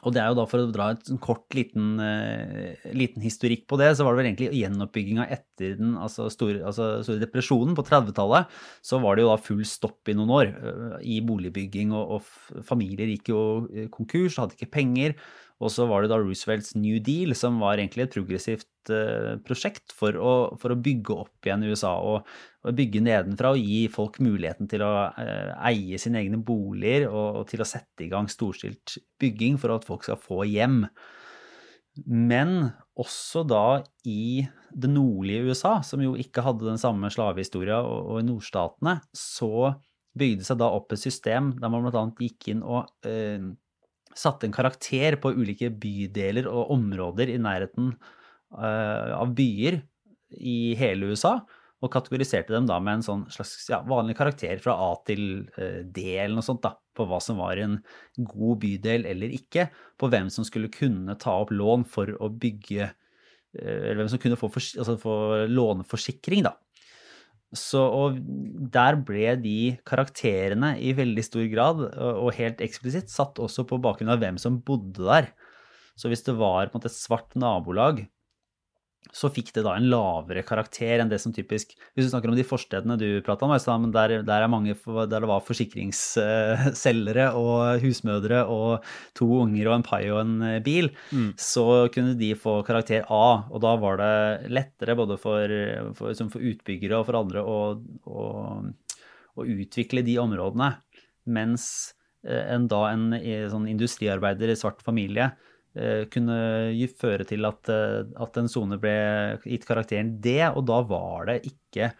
Og 0.00 0.14
det 0.14 0.20
er 0.22 0.30
jo 0.30 0.36
da 0.38 0.46
For 0.48 0.62
å 0.62 0.70
dra 0.72 0.86
et 0.94 1.10
kort 1.22 1.56
liten, 1.56 1.98
uh, 2.00 2.86
liten 2.96 3.24
historikk 3.24 3.66
på 3.68 3.78
det, 3.80 3.90
så 3.96 4.06
var 4.06 4.14
det 4.14 4.20
vel 4.20 4.30
egentlig 4.30 4.60
gjenoppbygginga 4.60 5.26
etter 5.34 5.74
den 5.80 5.96
altså 6.00 6.28
store, 6.32 6.62
altså 6.68 7.02
store, 7.04 7.20
depresjonen 7.20 7.76
på 7.76 7.84
30-tallet. 7.88 8.48
Så 8.86 9.00
var 9.02 9.16
det 9.16 9.26
jo 9.26 9.32
da 9.32 9.36
full 9.42 9.62
stopp 9.68 10.08
i 10.08 10.16
noen 10.16 10.32
år 10.38 10.54
uh, 10.54 10.96
i 11.02 11.20
boligbygging, 11.26 11.92
og, 11.96 12.16
og, 12.16 12.64
familier 12.66 13.10
gikk 13.10 13.32
jo 13.32 13.42
eh, 13.74 13.90
konkurs, 13.92 14.38
hadde 14.40 14.56
ikke 14.56 14.72
penger. 14.78 15.18
Og 15.60 15.72
så 15.74 15.84
var 15.90 16.02
det 16.02 16.12
da 16.12 16.20
Roosevelts 16.22 16.72
New 16.78 16.96
Deal, 17.04 17.34
som 17.36 17.58
var 17.60 17.76
egentlig 17.76 18.06
et 18.06 18.14
progressivt 18.14 18.69
prosjekt 19.44 19.92
for 19.92 20.16
å, 20.16 20.32
for 20.60 20.72
å, 20.72 20.78
bygge 20.80 21.16
opp 21.26 21.46
igjen 21.46 21.66
USA 21.68 21.92
og, 22.00 22.28
og, 22.64 22.72
bygge 22.76 23.02
nedenfra 23.04 23.52
og 23.54 23.60
gi 23.60 23.82
folk 23.92 24.20
muligheten 24.24 24.70
til 24.70 24.84
å 24.86 24.92
uh, 25.12 25.52
eie 25.68 25.98
sine 26.00 26.22
egne 26.22 26.40
boliger 26.40 27.08
og, 27.10 27.40
og, 27.42 27.44
til 27.50 27.60
å 27.60 27.68
sette 27.68 28.06
i 28.06 28.10
gang 28.12 28.30
storstilt 28.32 28.96
bygging 29.20 29.60
for 29.60 29.74
at 29.74 29.86
folk 29.88 30.06
skal 30.06 30.20
få 30.20 30.46
hjem. 30.48 30.84
Men 32.06 32.70
også 33.00 33.44
da 33.48 33.82
i 34.08 34.46
det 34.70 34.90
nordlige 34.90 35.50
USA, 35.50 35.80
som 35.84 36.02
jo 36.04 36.14
ikke 36.18 36.44
hadde 36.46 36.68
den 36.68 36.80
samme 36.80 37.10
slavehistoria, 37.12 37.80
og, 37.82 38.14
og 38.14 38.20
i 38.22 38.28
nordstatene, 38.28 39.00
så 39.16 39.74
bygde 40.18 40.46
seg 40.46 40.60
da 40.60 40.70
opp 40.74 40.94
et 40.94 41.02
system 41.02 41.52
der 41.60 41.70
man 41.72 41.86
bl.a. 41.86 42.04
gikk 42.18 42.50
inn 42.52 42.62
og 42.66 42.88
eh, 43.06 43.42
satte 44.16 44.48
en 44.48 44.54
karakter 44.54 45.16
på 45.22 45.32
ulike 45.36 45.70
bydeler 45.70 46.48
og 46.50 46.72
områder 46.74 47.30
i 47.30 47.38
nærheten 47.42 47.92
av 48.50 49.30
byer 49.36 49.76
i 50.38 50.74
hele 50.78 51.12
USA, 51.12 51.36
og 51.80 51.92
kategoriserte 51.94 52.52
dem 52.52 52.66
da 52.68 52.76
med 52.82 52.98
en 52.98 53.04
sånn 53.04 53.22
slags 53.32 53.54
ja, 53.70 53.80
vanlig 53.88 54.16
karakter 54.18 54.60
fra 54.60 54.74
A 54.84 54.90
til 55.08 55.46
uh, 55.56 55.80
D 55.84 56.12
eller 56.12 56.36
noe 56.36 56.44
sånt, 56.44 56.62
da, 56.64 56.74
på 56.96 57.06
hva 57.08 57.20
som 57.24 57.40
var 57.40 57.60
en 57.60 57.78
god 58.18 58.60
bydel 58.64 59.06
eller 59.08 59.32
ikke, 59.36 59.70
på 60.00 60.10
hvem 60.12 60.28
som 60.32 60.44
skulle 60.46 60.72
kunne 60.72 61.16
ta 61.20 61.38
opp 61.40 61.54
lån 61.54 61.86
for 61.88 62.12
å 62.20 62.28
bygge 62.32 62.90
uh, 62.90 62.90
Eller 63.62 64.02
hvem 64.02 64.12
som 64.12 64.20
kunne 64.22 64.38
få, 64.40 64.52
altså 64.52 64.98
få 65.00 65.14
låneforsikring, 65.48 66.44
da. 66.46 66.54
Så, 67.56 67.80
og 67.82 68.20
der 68.70 68.94
ble 69.02 69.32
de 69.42 69.72
karakterene 69.88 70.76
i 70.78 70.92
veldig 70.94 71.24
stor 71.26 71.48
grad, 71.50 71.80
og 71.98 72.36
helt 72.36 72.60
eksplisitt, 72.62 73.10
satt 73.10 73.40
også 73.42 73.64
på 73.66 73.80
bakgrunn 73.82 74.12
av 74.14 74.20
hvem 74.22 74.38
som 74.38 74.60
bodde 74.62 75.02
der. 75.02 75.32
Så 75.98 76.12
hvis 76.12 76.22
det 76.28 76.36
var 76.38 76.70
måte 76.70 76.86
et 76.86 76.94
svart 76.94 77.34
nabolag 77.34 78.04
så 79.10 79.30
fikk 79.32 79.50
det 79.56 79.64
da 79.66 79.72
en 79.74 79.88
lavere 79.90 80.42
karakter 80.46 81.00
enn 81.02 81.10
det 81.10 81.18
som 81.22 81.32
typisk 81.34 81.72
Hvis 81.94 82.06
du 82.06 82.10
snakker 82.12 82.30
om 82.30 82.36
de 82.38 82.46
forstedene 82.46 82.96
du 83.00 83.08
prata 83.26 83.46
om, 83.46 83.52
men 83.82 83.94
der, 83.94 84.20
der, 84.26 84.44
er 84.44 84.50
mange, 84.50 84.76
der 84.76 85.24
det 85.24 85.30
var 85.30 85.42
forsikringsselgere 85.46 87.30
og 87.40 87.82
husmødre 87.82 88.44
og 88.46 88.86
to 89.18 89.26
unger 89.42 89.70
og 89.70 89.78
en 89.78 89.86
pai 89.86 90.02
og 90.12 90.20
en 90.22 90.36
eh, 90.46 90.60
bil, 90.64 90.92
mm. 91.10 91.32
så 91.40 91.88
kunne 91.94 92.14
de 92.20 92.32
få 92.38 92.60
karakter 92.66 93.08
A. 93.10 93.50
Og 93.50 93.62
da 93.64 93.74
var 93.82 94.00
det 94.00 94.52
lettere 94.52 94.96
både 94.98 95.18
for, 95.20 95.58
for, 95.98 96.14
for 96.14 96.50
utbyggere 96.52 97.00
og 97.00 97.08
for 97.08 97.20
andre 97.20 97.42
å, 97.42 97.58
å, 98.06 98.26
å, 99.34 99.46
utvikle 99.46 100.06
de 100.06 100.20
områdene. 100.22 100.74
Mens 101.30 101.64
eh, 102.22 102.46
en 102.54 102.70
da 102.70 102.86
en, 102.92 103.14
sånn 103.50 103.70
industriarbeider 103.74 104.54
i 104.54 104.58
svart 104.60 104.84
familie 104.86 105.32
Eh, 105.32 105.50
kunne 106.10 106.36
føre 106.98 107.26
til 107.28 107.46
at, 107.46 107.68
eh, 107.70 108.02
at 108.18 108.38
en 108.40 108.50
sone 108.50 108.78
ble 108.82 108.94
gitt 109.44 109.66
karakteren 109.68 110.16
D, 110.22 110.40
og 110.48 110.64
da 110.66 110.80
var 110.86 111.30
det 111.30 111.42
ikke 111.46 111.92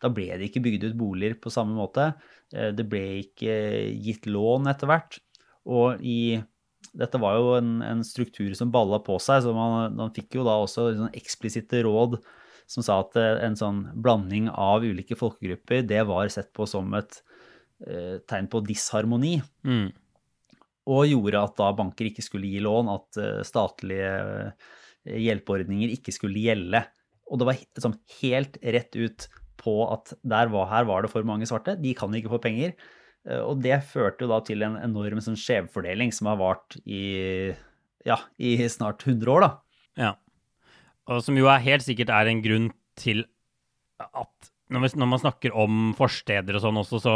Da 0.00 0.08
ble 0.08 0.30
det 0.32 0.46
ikke 0.48 0.62
bygd 0.64 0.84
ut 0.88 0.94
boliger 0.96 1.34
på 1.36 1.50
samme 1.52 1.76
måte. 1.76 2.14
Eh, 2.56 2.70
det 2.72 2.86
ble 2.88 3.20
ikke 3.20 3.52
gitt 4.00 4.24
lån 4.24 4.70
etter 4.72 4.88
hvert. 4.88 5.18
Og 5.68 6.00
i 6.00 6.40
Dette 6.96 7.20
var 7.20 7.36
jo 7.36 7.50
en, 7.58 7.82
en 7.84 8.00
struktur 8.02 8.50
som 8.56 8.72
balla 8.72 8.98
på 9.04 9.18
seg, 9.22 9.44
så 9.44 9.52
man, 9.54 9.92
man 9.94 10.10
fikk 10.10 10.40
jo 10.40 10.46
da 10.46 10.56
også 10.58 10.88
sånn 10.96 11.12
eksplisitte 11.14 11.84
råd 11.84 12.16
som 12.66 12.82
sa 12.82 12.96
at 13.04 13.14
en 13.20 13.54
sånn 13.54 13.82
blanding 13.94 14.48
av 14.50 14.82
ulike 14.82 15.14
folkegrupper, 15.14 15.84
det 15.86 16.00
var 16.08 16.32
sett 16.32 16.48
på 16.56 16.66
som 16.66 16.90
et 16.98 17.20
eh, 17.86 18.16
tegn 18.26 18.48
på 18.50 18.64
disharmoni. 18.66 19.36
Mm 19.68 19.92
og 20.88 21.08
gjorde 21.08 21.42
at 21.44 21.58
da 21.58 21.72
banker 21.76 22.08
ikke 22.08 22.24
skulle 22.24 22.48
gi 22.50 22.62
lån, 22.64 22.88
at 22.92 23.20
eh, 23.20 23.42
statlige 23.46 24.14
eh, 24.14 25.18
hjelpeordninger 25.26 25.92
ikke 25.96 26.14
skulle 26.14 26.40
gjelde. 26.46 26.82
Og 27.30 27.40
det 27.40 27.48
var 27.48 27.60
liksom 27.60 27.98
helt 28.20 28.56
rett 28.62 28.96
ut 28.96 29.28
på 29.60 29.74
at 29.92 30.14
var, 30.24 30.70
her 30.70 30.88
var 30.88 31.04
det 31.04 31.12
for 31.12 31.26
mange 31.28 31.48
svarte, 31.48 31.76
de 31.80 31.92
kan 31.96 32.14
ikke 32.16 32.32
få 32.32 32.40
penger. 32.42 32.74
Eh, 33.28 33.42
og 33.42 33.60
det 33.64 33.82
førte 33.90 34.24
jo 34.24 34.32
da 34.32 34.40
til 34.46 34.64
en 34.66 34.78
enorm 34.80 35.20
sånn 35.24 35.38
skjevfordeling 35.38 36.14
som 36.16 36.30
har 36.32 36.40
vart 36.40 36.78
i, 36.84 37.52
ja, 38.08 38.18
i 38.40 38.56
snart 38.72 39.04
100 39.06 39.34
år, 39.34 39.46
da. 39.46 39.52
Ja. 40.00 40.14
Og 41.10 41.20
som 41.26 41.36
jo 41.38 41.50
er 41.50 41.62
helt 41.64 41.84
sikkert 41.84 42.12
er 42.14 42.30
en 42.30 42.42
grunn 42.44 42.70
til 43.00 43.24
at 44.00 44.50
når, 44.70 44.92
man 45.02 45.20
snakker 45.20 45.54
om 45.58 45.90
forsteder 45.98 46.56
og 46.56 46.62
sånn 46.62 46.78
også, 46.80 47.00
så 47.02 47.14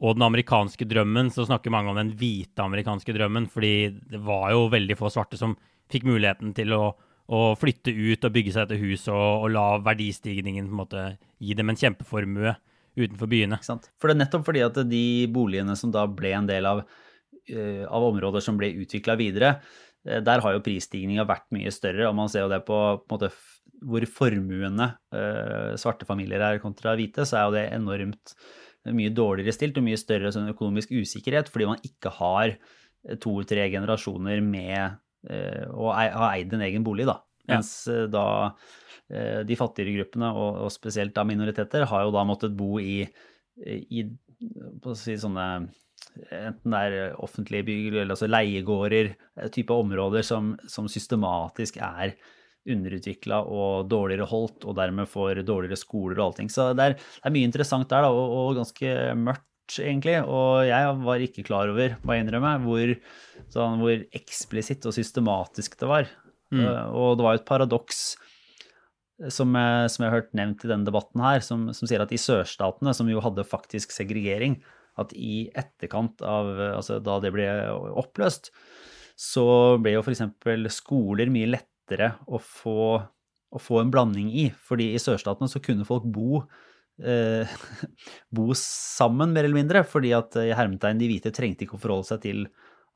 og 0.00 0.16
den 0.16 0.24
amerikanske 0.24 0.86
drømmen, 0.88 1.28
så 1.32 1.44
snakker 1.44 1.72
mange 1.72 1.92
om 1.92 1.98
den 1.98 2.14
hvite 2.16 2.64
amerikanske 2.64 3.12
drømmen, 3.12 3.46
fordi 3.52 3.90
det 4.12 4.20
var 4.24 4.48
jo 4.54 4.70
veldig 4.72 4.96
få 4.96 5.10
svarte 5.12 5.36
som 5.40 5.56
fikk 5.92 6.06
muligheten 6.08 6.54
til 6.56 6.72
å, 6.72 6.84
å 7.28 7.40
flytte 7.60 7.92
ut 7.92 8.24
og 8.24 8.32
bygge 8.32 8.54
seg 8.54 8.70
et 8.70 8.80
hus 8.80 9.04
og, 9.12 9.44
og 9.44 9.52
la 9.52 9.66
verdistigningen 9.84 10.70
på 10.70 10.72
en 10.72 10.80
måte 10.80 11.04
gi 11.36 11.56
dem 11.58 11.72
en 11.72 11.80
kjempeformue 11.80 12.54
utenfor 12.96 13.30
byene. 13.30 13.60
For 14.00 14.08
det 14.08 14.16
er 14.16 14.22
nettopp 14.22 14.48
fordi 14.48 14.64
at 14.64 14.80
de 14.88 15.04
boligene 15.32 15.76
som 15.78 15.92
da 15.94 16.06
ble 16.08 16.32
en 16.38 16.48
del 16.48 16.68
av, 16.70 16.82
uh, 16.86 17.84
av 17.84 18.08
områder 18.08 18.44
som 18.44 18.58
ble 18.60 18.72
utvikla 18.80 19.18
videre, 19.20 19.52
uh, 20.08 20.18
der 20.24 20.44
har 20.44 20.56
jo 20.56 20.64
prisstigninga 20.64 21.28
vært 21.28 21.50
mye 21.54 21.72
større, 21.74 22.08
og 22.08 22.16
man 22.18 22.32
ser 22.32 22.46
jo 22.46 22.52
det 22.54 22.62
på, 22.64 22.80
på 23.04 23.18
måte, 23.18 23.30
hvor 23.84 24.04
formuende 24.12 24.90
uh, 25.12 25.76
svarte 25.80 26.08
familier 26.08 26.42
er 26.44 26.64
kontra 26.64 26.96
hvite, 26.96 27.28
så 27.28 27.36
er 27.36 27.46
jo 27.46 27.56
det 27.58 27.68
enormt 27.76 28.34
mye 28.88 29.12
dårligere 29.12 29.54
stilt 29.54 29.78
og 29.78 29.84
mye 29.86 30.00
større 30.00 30.32
sånn 30.32 30.52
økonomisk 30.54 30.94
usikkerhet 30.96 31.50
fordi 31.52 31.68
man 31.68 31.82
ikke 31.86 32.12
har 32.16 32.54
eh, 32.54 33.18
to-tre 33.20 33.66
generasjoner 33.72 34.40
med 34.44 34.96
eh, 35.28 35.66
å 35.68 35.92
ha 35.92 36.30
eid 36.32 36.54
en 36.56 36.64
egen 36.68 36.86
bolig. 36.86 37.08
da. 37.10 37.20
Mens 37.50 37.74
ja. 37.88 38.04
Eh, 38.04 38.08
da 38.12 38.26
de 39.10 39.56
fattigere 39.58 39.96
gruppene, 39.96 40.28
og, 40.38 40.68
spesielt 40.70 41.10
da 41.16 41.24
minoriteter, 41.26 41.82
har 41.90 42.04
jo 42.06 42.12
da 42.14 42.20
måttet 42.22 42.52
bo 42.54 42.76
i, 42.78 43.00
i 43.66 44.04
si 44.94 45.16
sånne 45.18 45.46
Enten 46.30 46.74
det 46.74 46.78
er 46.78 47.16
offentlige 47.22 47.66
bygg 47.66 47.88
eller 47.88 48.14
altså 48.14 48.28
leiegårder, 48.30 49.10
type 49.54 49.74
områder 49.74 50.22
som, 50.26 50.52
som 50.70 50.86
systematisk 50.90 51.80
er 51.82 52.14
underutvikla 52.68 53.40
og 53.48 53.88
dårligere 53.90 54.28
holdt, 54.28 54.66
og 54.68 54.76
dermed 54.78 55.08
får 55.08 55.42
dårligere 55.48 55.78
skoler 55.80 56.18
og 56.18 56.30
allting. 56.30 56.50
Så 56.52 56.70
det 56.76 56.84
er, 56.90 56.96
det 56.98 57.30
er 57.30 57.34
mye 57.34 57.48
interessant 57.48 57.88
der, 57.90 58.04
da, 58.04 58.10
og, 58.12 58.34
og, 58.36 58.58
ganske 58.60 58.96
mørkt, 59.20 59.76
egentlig. 59.80 60.18
Og 60.26 60.66
jeg 60.68 60.96
var 61.06 61.24
ikke 61.24 61.46
klar 61.46 61.72
over, 61.72 61.96
må 62.04 62.16
jeg 62.16 62.26
innrømme, 62.26 62.56
hvor, 62.66 62.96
sånn, 63.54 63.78
hvor 63.84 64.04
eksplisitt 64.20 64.88
og 64.88 64.96
systematisk 64.96 65.78
det 65.80 65.88
var. 65.90 66.10
Mm. 66.50 66.64
Uh, 66.66 66.84
og 66.98 67.16
det 67.16 67.26
var 67.26 67.36
jo 67.36 67.40
et 67.40 67.48
paradoks 67.48 68.02
som, 69.28 69.52
som, 69.52 70.02
jeg 70.02 70.08
har 70.08 70.16
hørt 70.16 70.36
nevnt 70.36 70.62
i 70.64 70.70
denne 70.70 70.88
debatten 70.88 71.20
her, 71.22 71.42
som, 71.44 71.68
som 71.76 71.88
sier 71.88 72.02
at 72.02 72.12
i 72.12 72.20
sørstatene, 72.20 72.94
som 72.96 73.08
jo 73.10 73.20
hadde 73.24 73.44
faktisk 73.44 73.92
segregering, 73.92 74.58
at 75.00 75.12
i 75.14 75.46
etterkant 75.56 76.20
av 76.26 76.48
Altså 76.74 76.98
da 77.04 77.18
det 77.22 77.30
ble 77.32 77.46
oppløst, 78.00 78.50
så 79.20 79.44
ble 79.80 79.94
jo 79.94 80.02
f.eks. 80.02 80.24
skoler 80.72 81.30
mye 81.32 81.52
lettere 81.52 81.69
lettere 81.90 82.14
å 82.26 82.38
få, 82.38 83.02
å 83.50 83.58
få 83.58 83.80
en 83.80 83.90
blanding 83.90 84.30
i. 84.30 84.50
Fordi 84.66 84.92
i 84.94 85.00
sørstatene 85.00 85.50
så 85.50 85.60
kunne 85.60 85.86
folk 85.86 86.04
bo 86.04 86.44
eh, 87.02 87.48
bo 88.36 88.50
sammen, 88.54 89.32
mer 89.32 89.44
eller 89.44 89.60
mindre. 89.62 89.84
Fordi 89.84 90.12
at 90.14 90.36
i 90.36 90.52
hermetegn 90.54 90.98
de 90.98 91.08
hvite 91.10 91.32
trengte 91.34 91.66
ikke 91.66 91.78
å 91.78 91.82
forholde 91.82 92.10
seg 92.12 92.22
til 92.22 92.46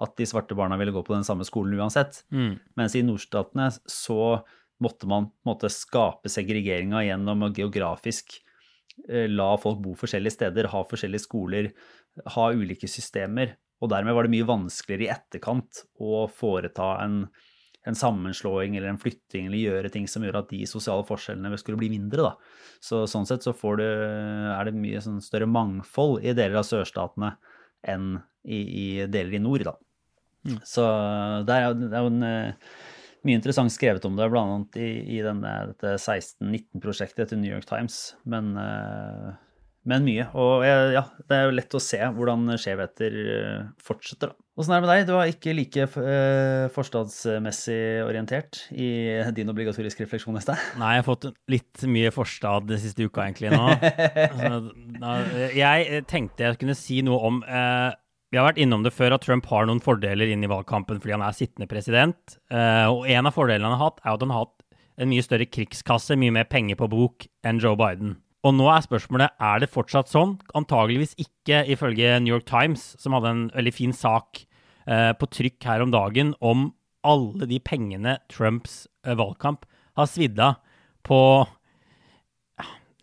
at 0.03 0.17
de 0.19 0.27
svarte 0.27 0.57
barna 0.59 0.77
ville 0.77 0.93
gå 0.93 1.05
på 1.07 1.15
den 1.15 1.27
samme 1.27 1.47
skolen 1.47 1.79
uansett. 1.79 2.25
Mm. 2.35 2.59
Mens 2.79 2.97
i 2.99 3.05
nordstatene 3.07 3.71
så 3.87 4.41
måtte 4.83 5.07
man 5.09 5.31
måtte 5.47 5.71
skape 5.71 6.29
segregeringa 6.29 7.05
gjennom 7.07 7.47
å 7.47 7.53
geografisk 7.55 8.35
eh, 9.09 9.29
la 9.31 9.53
folk 9.61 9.79
bo 9.85 9.95
forskjellige 9.99 10.35
steder, 10.35 10.71
ha 10.73 10.83
forskjellige 10.89 11.27
skoler, 11.27 11.71
ha 12.35 12.49
ulike 12.53 12.91
systemer. 12.91 13.55
Og 13.83 13.91
dermed 13.93 14.17
var 14.17 14.27
det 14.27 14.33
mye 14.35 14.49
vanskeligere 14.49 15.07
i 15.07 15.13
etterkant 15.15 15.85
å 16.03 16.25
foreta 16.31 16.97
en 17.05 17.25
en 17.85 17.97
sammenslåing 17.99 18.77
eller 18.77 18.89
en 18.89 19.01
flytting 19.01 19.47
eller 19.49 19.61
gjøre 19.61 19.91
ting 19.93 20.07
som 20.09 20.25
gjør 20.25 20.41
at 20.41 20.51
de 20.53 20.63
sosiale 20.69 21.05
forskjellene 21.09 21.59
skulle 21.61 21.81
bli 21.81 21.91
mindre. 21.93 22.31
Da. 22.31 22.79
Så 22.81 23.05
sånn 23.11 23.29
sett 23.29 23.45
så 23.45 23.53
du, 23.53 23.85
er 23.85 24.65
det 24.65 24.77
mye 24.79 25.03
sånn 25.05 25.21
større 25.25 25.49
mangfold 25.51 26.25
i 26.25 26.33
deler 26.33 26.63
av 26.63 26.69
sørstatene 26.69 27.35
enn 27.85 28.17
i, 28.45 28.59
i 28.61 28.87
deler 29.07 29.37
i 29.37 29.43
nord. 29.43 29.67
Da. 29.69 29.77
Mm. 30.49 30.59
Så 30.65 30.85
det 31.49 31.61
er, 31.61 31.79
det 31.81 31.93
er 31.93 32.05
jo 32.05 32.13
en, 32.13 32.27
eh, 32.29 32.75
mye 33.25 33.41
interessant 33.41 33.73
skrevet 33.73 34.05
om 34.09 34.17
det, 34.17 34.29
bl.a. 34.33 34.45
i, 34.81 34.91
i 35.17 35.21
denne, 35.25 35.53
dette 35.73 35.97
1619-prosjektet 35.97 37.33
til 37.33 37.41
New 37.41 37.53
York 37.53 37.69
Times. 37.69 38.15
Men 38.29 38.53
uh, 38.57 39.33
men 39.89 40.05
mye. 40.07 40.27
Og 40.39 40.65
ja, 40.65 41.05
det 41.29 41.37
er 41.37 41.47
jo 41.47 41.57
lett 41.59 41.77
å 41.77 41.83
se 41.83 42.01
hvordan 42.01 42.55
skjevheter 42.61 43.17
eh, 43.35 43.67
fortsetter. 43.85 44.33
da. 44.33 44.39
Åssen 44.55 44.73
er 44.73 44.81
det 44.81 44.87
med 44.87 44.93
deg? 44.93 45.07
Du 45.09 45.13
var 45.17 45.31
ikke 45.31 45.55
like 45.57 45.87
uh, 45.97 46.69
forstadsmessig 46.71 48.05
orientert 48.07 48.61
i 48.71 48.89
din 49.35 49.51
obligatoriske 49.51 50.05
refleksjon 50.05 50.39
sted? 50.45 50.61
Nei, 50.79 50.93
jeg 50.95 51.03
har 51.03 51.09
fått 51.09 51.27
litt 51.51 51.85
mye 51.91 52.13
forstad 52.15 52.69
den 52.71 52.79
siste 52.79 53.09
uka 53.09 53.27
egentlig 53.27 53.51
nå. 53.51 53.65
jeg 55.59 56.05
tenkte 56.07 56.47
jeg 56.47 56.61
kunne 56.63 56.79
si 56.79 57.01
noe 57.03 57.19
om 57.27 57.43
Vi 57.43 58.39
har 58.39 58.47
vært 58.47 58.63
innom 58.63 58.87
det 58.87 58.95
før 58.95 59.19
at 59.19 59.27
Trump 59.27 59.51
har 59.51 59.67
noen 59.67 59.83
fordeler 59.83 60.31
inn 60.31 60.47
i 60.47 60.51
valgkampen 60.51 61.03
fordi 61.03 61.17
han 61.17 61.27
er 61.27 61.35
sittende 61.35 61.69
president. 61.71 62.39
Og 62.55 63.11
en 63.11 63.27
av 63.27 63.35
fordelene 63.35 63.67
han 63.67 63.75
har 63.75 63.91
hatt, 63.91 64.05
er 64.05 64.15
at 64.15 64.23
han 64.23 64.35
har 64.35 64.47
hatt 64.47 64.65
en 65.03 65.11
mye 65.11 65.25
større 65.27 65.51
krigskasse, 65.51 66.15
mye 66.19 66.35
mer 66.35 66.47
penger 66.51 66.79
på 66.79 66.91
bok 66.95 67.27
enn 67.47 67.59
Joe 67.63 67.79
Biden. 67.79 68.21
Og 68.45 68.53
nå 68.53 68.67
er 68.69 68.85
spørsmålet 68.85 69.39
er 69.41 69.63
det 69.63 69.73
fortsatt 69.73 70.11
sånn. 70.13 70.37
Antageligvis 70.59 71.15
ikke, 71.21 71.63
ifølge 71.73 72.19
New 72.21 72.35
York 72.35 72.45
Times, 72.49 72.93
som 73.01 73.17
hadde 73.17 73.33
en 73.33 73.45
veldig 73.55 73.73
fin 73.73 73.95
sak 73.97 74.43
eh, 74.85 75.13
på 75.17 75.29
trykk 75.33 75.65
her 75.65 75.85
om 75.85 75.95
dagen 75.95 76.35
om 76.45 76.69
alle 77.05 77.49
de 77.49 77.61
pengene 77.65 78.19
Trumps 78.33 78.85
eh, 79.07 79.17
valgkamp 79.17 79.65
har 79.97 80.11
svidd 80.11 80.41
av 80.41 80.61
på 81.05 81.19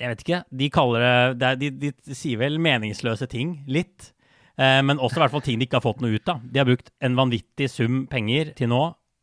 Jeg 0.01 0.10
vet 0.10 0.23
ikke. 0.23 0.41
De 0.58 0.69
kaller 0.73 1.04
det, 1.38 1.51
det 1.58 1.73
de, 1.77 1.91
de, 1.93 2.15
sier 2.17 2.39
vel 2.41 2.58
meningsløse 2.62 3.27
ting, 3.30 3.60
litt. 3.69 4.12
Eh, 4.58 4.80
men 4.86 5.01
også 5.01 5.19
i 5.19 5.23
hvert 5.25 5.36
fall 5.36 5.45
ting 5.45 5.62
de 5.62 5.67
ikke 5.67 5.77
har 5.77 5.86
fått 5.86 6.01
noe 6.01 6.17
ut 6.17 6.32
av. 6.34 6.41
De 6.41 6.62
har 6.62 6.69
brukt 6.69 6.89
en 7.01 7.17
vanvittig 7.17 7.69
sum 7.69 8.06
penger 8.10 8.54
til 8.58 8.71
nå, 8.73 8.82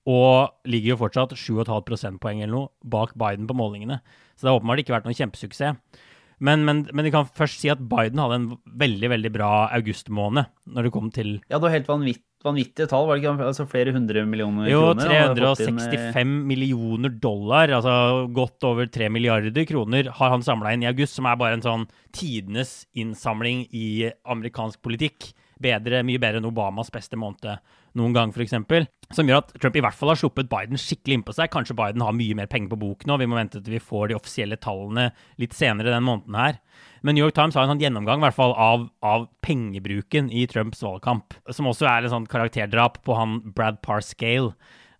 og 0.09 0.71
ligger 0.71 0.95
jo 0.95 1.01
fortsatt 1.03 1.35
7,5 1.37 1.83
prosentpoeng 1.87 2.41
eller 2.41 2.55
noe 2.55 2.71
bak 2.95 3.15
Biden 3.19 3.49
på 3.51 3.59
målingene. 3.59 3.99
Så 4.35 4.47
det 4.47 4.53
har 4.53 4.61
åpenbart 4.61 4.83
ikke 4.85 4.95
vært 4.95 5.09
noen 5.09 5.19
kjempesuksess. 5.19 6.07
Men, 6.39 6.63
men, 6.67 6.85
men, 6.93 7.07
vi 7.07 7.13
kan 7.15 7.27
først 7.27 7.63
si 7.63 7.71
at 7.73 7.81
Biden 7.91 8.21
hadde 8.23 8.39
en 8.39 8.49
veldig 8.79 9.11
veldig 9.15 9.31
bra 9.35 9.53
augustmåned 9.75 10.47
når 10.71 10.87
det 10.87 10.93
kom 10.95 11.09
til 11.15 11.39
Ja, 11.49 11.57
det 11.57 11.65
var 11.65 11.75
helt 11.75 11.91
vanvitt, 11.91 12.23
vanvittige 12.47 12.87
tall, 12.91 13.09
var 13.09 13.19
det 13.19 13.25
ikke 13.25 13.49
altså 13.49 13.67
flere 13.71 13.95
hundre 13.97 14.23
millioner 14.29 14.71
jo, 14.71 14.85
kroner? 14.93 15.11
Jo, 15.11 15.33
365 15.35 16.37
millioner 16.47 17.17
dollar, 17.19 17.75
altså 17.81 18.29
godt 18.35 18.69
over 18.69 18.87
3 18.87 19.11
milliarder 19.15 19.67
kroner, 19.69 20.13
har 20.21 20.35
han 20.37 20.47
samla 20.47 20.77
inn 20.77 20.87
i 20.87 20.91
august, 20.91 21.19
som 21.19 21.27
er 21.27 21.41
bare 21.41 21.59
en 21.59 21.67
sånn 21.67 21.89
tidenes 22.15 22.81
innsamling 22.99 23.67
i 23.75 24.13
amerikansk 24.31 24.83
politikk. 24.87 25.33
Bedre, 25.63 26.05
mye 26.07 26.21
bedre 26.23 26.41
enn 26.41 26.49
Obamas 26.49 26.93
beste 26.95 27.19
måned 27.19 27.59
noen 27.99 28.15
gang, 28.15 28.33
f.eks. 28.33 28.55
Som 29.15 29.31
gjør 29.31 29.41
at 29.43 29.53
Trump 29.57 29.79
i 29.79 29.83
hvert 29.83 29.97
fall 29.97 30.13
har 30.13 30.21
sluppet 30.21 30.51
Biden 30.53 30.81
skikkelig 30.81 31.19
innpå 31.19 31.35
seg. 31.37 31.51
Kanskje 31.53 31.77
Biden 31.79 32.05
har 32.05 32.17
mye 32.17 32.37
mer 32.39 32.51
penger 32.51 32.73
på 32.75 32.81
bok 32.83 33.07
nå. 33.09 33.17
Vi 33.21 33.29
må 33.31 33.39
vente 33.39 33.63
til 33.63 33.79
vi 33.79 33.83
får 33.83 34.11
de 34.11 34.19
offisielle 34.19 34.59
tallene 34.61 35.09
litt 35.41 35.57
senere 35.57 35.95
den 35.95 36.07
måneden 36.07 36.37
her. 36.39 36.61
Men 37.03 37.17
New 37.17 37.25
York 37.25 37.37
Times 37.37 37.57
har 37.57 37.65
en 37.65 37.73
sånn 37.73 37.83
gjennomgang 37.83 38.23
hvert 38.23 38.37
fall, 38.37 38.53
av, 38.59 38.89
av, 39.07 39.29
pengebruken 39.45 40.33
i 40.35 40.45
Trumps 40.51 40.83
valgkamp, 40.85 41.37
som 41.55 41.71
også 41.71 41.89
er 41.89 42.05
et 42.05 42.13
sånt 42.13 42.31
karakterdrap 42.31 43.01
på 43.07 43.17
han 43.19 43.41
Brad 43.55 43.81
Parscale. 43.87 44.53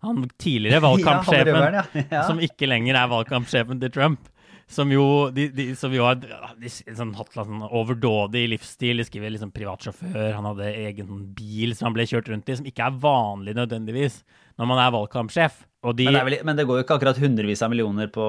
Han 0.05 0.23
tidligere 0.39 0.83
valgkampsjefen, 0.87 1.79
ja. 1.79 1.85
Ja. 2.15 2.25
som 2.27 2.41
ikke 2.43 2.69
lenger 2.71 2.97
er 2.97 3.11
valgkampsjefen 3.11 3.81
til 3.83 3.93
Trump. 3.95 4.31
Som 4.69 4.91
jo, 4.93 5.03
de, 5.33 5.47
de, 5.49 5.71
som 5.73 5.93
jo 5.93 6.03
har 6.05 6.19
de, 6.19 6.69
sånn, 6.69 7.15
hatt 7.17 7.33
sånn 7.33 7.63
overdådig 7.65 8.43
livsstil. 8.51 9.01
De 9.01 9.07
skriver 9.07 9.33
liksom 9.33 9.53
privatsjåfør, 9.55 10.35
han 10.35 10.45
hadde 10.51 10.69
egen 10.85 11.23
bil 11.37 11.73
som 11.73 11.89
han 11.89 11.97
ble 11.97 12.05
kjørt 12.09 12.29
rundt 12.29 12.51
i, 12.51 12.59
som 12.59 12.69
ikke 12.69 12.85
er 12.85 12.99
vanlig 13.01 13.57
nødvendigvis 13.57 14.21
når 14.61 14.69
man 14.69 14.83
er 14.83 14.93
valgkampsjef. 14.93 15.63
De, 15.79 16.03
men, 16.03 16.11
det 16.11 16.21
vel, 16.27 16.33
men, 16.43 16.57
det 16.59 16.65
går 16.67 16.81
jo 16.81 16.83
ikke 16.83 16.95
akkurat 16.97 17.19
hundrevis 17.21 17.61
av 17.63 17.69
millioner 17.71 18.09
på 18.11 18.23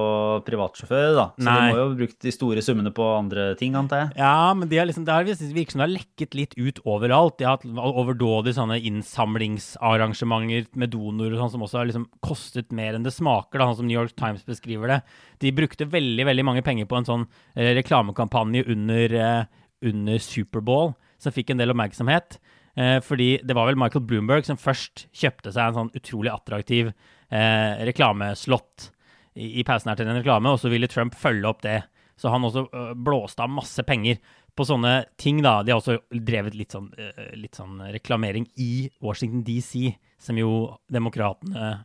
privatsjåfører, 0.47 1.17
da. 1.17 1.25
Så 1.35 1.47
nei. 1.49 1.55
de 1.57 1.73
må 1.73 1.79
jo 1.81 1.87
ha 1.89 1.97
brukt 1.99 2.19
de 2.23 2.33
store 2.35 2.63
summene 2.63 2.93
på 2.95 3.09
andre 3.11 3.47
ting, 3.59 3.75
antar 3.75 4.05
jeg. 4.05 4.13
Ja, 4.23 4.53
men 4.55 4.71
de 4.71 4.79
har 4.79 4.87
liksom, 4.87 5.03
det 5.09 5.17
har 5.17 5.27
virket 5.27 5.75
som 5.75 5.83
det 5.83 5.89
har 5.89 5.97
lekket 5.97 6.37
litt 6.39 6.55
ut 6.55 6.79
overalt. 6.87 7.41
De 7.41 7.49
har 7.49 7.59
hatt 7.59 7.67
overdådige 7.67 8.55
sånne 8.55 8.79
innsamlingsarrangementer 8.93 10.71
med 10.79 10.95
donorer 10.95 11.35
og 11.35 11.43
sånn, 11.43 11.53
som 11.57 11.67
også 11.67 11.83
har 11.83 11.91
liksom 11.91 12.07
kostet 12.23 12.71
mer 12.71 12.95
enn 12.95 13.09
det 13.09 13.17
smaker, 13.19 13.59
da, 13.59 13.67
sånn 13.73 13.81
som 13.83 13.91
New 13.91 13.99
York 13.99 14.15
Times 14.15 14.47
beskriver 14.47 14.95
det. 14.95 15.03
De 15.43 15.51
brukte 15.59 15.91
veldig, 15.91 16.31
veldig 16.31 16.47
mange 16.47 16.63
penger 16.63 16.87
på 16.87 17.01
en 17.01 17.11
sånn 17.11 17.27
eh, 17.59 17.75
reklamekampanje 17.81 18.63
under, 18.71 19.19
eh, 19.27 19.45
under 19.91 20.23
Superbowl, 20.23 20.95
som 21.19 21.35
fikk 21.35 21.51
en 21.51 21.65
del 21.65 21.75
oppmerksomhet. 21.75 22.39
Eh, 22.79 23.01
fordi 23.03 23.41
det 23.43 23.59
var 23.59 23.67
vel 23.67 23.79
Michael 23.81 24.07
Bloomberg 24.07 24.47
som 24.47 24.59
først 24.61 25.09
kjøpte 25.11 25.51
seg 25.51 25.65
en 25.67 25.81
sånn 25.81 25.97
utrolig 25.99 26.31
attraktiv 26.31 26.93
eh, 27.31 27.85
reklameslott 27.89 28.91
i, 29.35 29.61
i 29.61 29.65
pausen 29.67 29.93
her 29.93 30.01
til 30.01 30.11
en 30.11 30.21
reklame, 30.21 30.53
og 30.53 30.61
så 30.63 30.73
ville 30.73 30.91
Trump 30.91 31.17
følge 31.19 31.49
opp 31.49 31.65
det. 31.67 31.81
Så 32.21 32.29
han 32.29 32.45
også 32.45 32.67
blåste 33.01 33.47
av 33.47 33.53
masse 33.53 33.81
penger 33.89 34.19
på 34.59 34.67
sånne 34.69 35.07
ting, 35.21 35.39
da. 35.41 35.61
De 35.65 35.73
har 35.73 35.81
også 35.81 36.03
drevet 36.11 36.57
litt 36.59 36.75
sånn, 36.75 36.91
litt 37.39 37.57
sånn 37.57 37.79
reklamering 37.95 38.45
i 38.61 38.91
Washington 39.01 39.41
DC, 39.47 39.95
som 40.21 40.37
jo 40.37 40.51
demokratene 40.93 41.79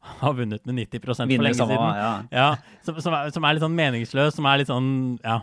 har 0.00 0.34
vunnet 0.34 0.64
med 0.66 0.74
90 0.74 1.04
for 1.04 1.42
lenge 1.42 1.54
siden. 1.54 1.86
Ja. 1.98 2.10
ja 2.32 2.48
som, 2.86 2.98
som, 3.02 3.14
er, 3.14 3.30
som, 3.34 3.44
er, 3.44 3.56
litt 3.56 3.64
sånn 3.64 3.78
meningsløs, 3.78 4.36
som 4.36 4.48
er 4.48 4.60
litt 4.60 4.70
sånn 4.70 4.90
ja, 5.22 5.40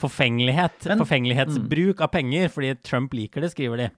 forfengelighet. 0.00 0.88
Men, 0.90 1.02
forfengelighetsbruk 1.02 1.96
mm. 1.96 2.04
av 2.06 2.12
penger, 2.14 2.52
fordi 2.52 2.74
Trump 2.86 3.16
liker 3.16 3.44
det, 3.44 3.52
skriver 3.54 3.84
de. 3.84 3.90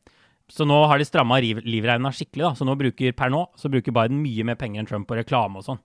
Så 0.52 0.66
nå 0.68 0.76
har 0.90 1.00
de 1.00 1.07
stramma 1.09 1.40
livreina 1.40 2.12
skikkelig. 2.12 2.44
da. 2.44 2.52
Så 2.59 2.66
nå 2.68 2.76
bruker 2.78 3.16
per 3.16 3.33
nå 3.33 3.46
så 3.57 3.70
bruker 3.72 3.94
Biden 3.96 4.20
mye 4.22 4.44
mer 4.44 4.59
penger 4.61 4.83
enn 4.83 4.88
Trump 4.88 5.09
på 5.09 5.18
reklame 5.18 5.61
og 5.61 5.66
sånn. 5.66 5.80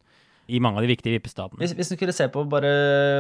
I 0.50 0.60
mange 0.64 0.82
av 0.82 0.86
de 0.86 0.90
viktige 0.90 1.14
vippestatene. 1.14 1.62
Hvis, 1.62 1.76
hvis 1.78 1.92
du 1.92 1.96
skulle 1.96 2.16
se 2.16 2.26
på, 2.34 2.42
bare 2.50 2.72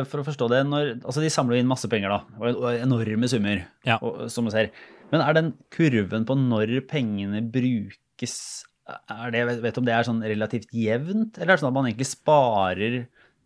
for 0.09 0.21
å 0.21 0.25
forstå 0.25 0.47
det 0.49 0.63
når, 0.65 0.95
altså 1.03 1.21
De 1.21 1.29
samler 1.29 1.59
inn 1.59 1.69
masse 1.69 1.85
penger, 1.91 2.09
da. 2.09 2.39
Og 2.41 2.71
enorme 2.73 3.29
summer, 3.29 3.61
ja. 3.85 3.99
og, 4.01 4.25
som 4.33 4.49
du 4.49 4.53
ser. 4.53 4.71
Men 5.13 5.21
er 5.21 5.37
den 5.37 5.53
kurven 5.73 6.25
på 6.25 6.37
når 6.39 6.79
pengene 6.89 7.43
brukes 7.53 8.35
er 8.89 9.33
det, 9.33 9.43
Vet 9.61 9.77
du 9.77 9.83
om 9.83 9.87
det 9.87 9.93
er 9.93 10.07
sånn 10.07 10.23
relativt 10.25 10.73
jevnt, 10.73 11.37
eller 11.37 11.53
er 11.53 11.57
det 11.57 11.61
sånn 11.61 11.69
at 11.69 11.77
man 11.77 11.89
egentlig 11.89 12.09
sparer 12.09 12.95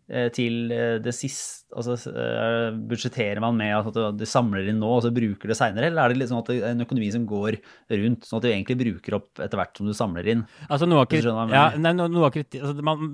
til 0.04 0.72
eh, 0.74 0.96
det 1.00 1.14
siste 1.16 1.64
altså 1.74 1.96
eh, 2.10 2.76
Budsjetterer 2.90 3.40
man 3.42 3.56
med 3.56 3.72
at 3.74 4.18
du 4.18 4.24
samler 4.28 4.68
inn 4.68 4.76
nå 4.82 4.90
og 4.98 5.02
så 5.06 5.12
bruker 5.14 5.50
det 5.50 5.56
seinere, 5.58 5.88
eller 5.88 6.04
er 6.04 6.12
det 6.12 6.20
liksom 6.20 6.40
at 6.42 6.50
det 6.50 6.58
er 6.60 6.74
en 6.74 6.84
økonomi 6.84 7.08
som 7.14 7.24
går 7.28 7.56
rundt, 8.02 8.28
sånn 8.28 8.38
at 8.38 8.44
du 8.44 8.50
egentlig 8.50 8.76
bruker 8.82 9.18
opp 9.18 9.42
etter 9.42 9.60
hvert 9.60 9.80
som 9.80 9.88
du 9.88 9.94
samler 9.96 10.28
inn? 10.34 10.44
Altså 10.68 10.88
noe 10.90 11.06
av, 11.06 11.16
ja, 11.54 11.64
nei, 11.80 11.94
noe 11.96 12.28
av 12.28 12.36
altså, 12.36 12.76
man, 12.84 13.10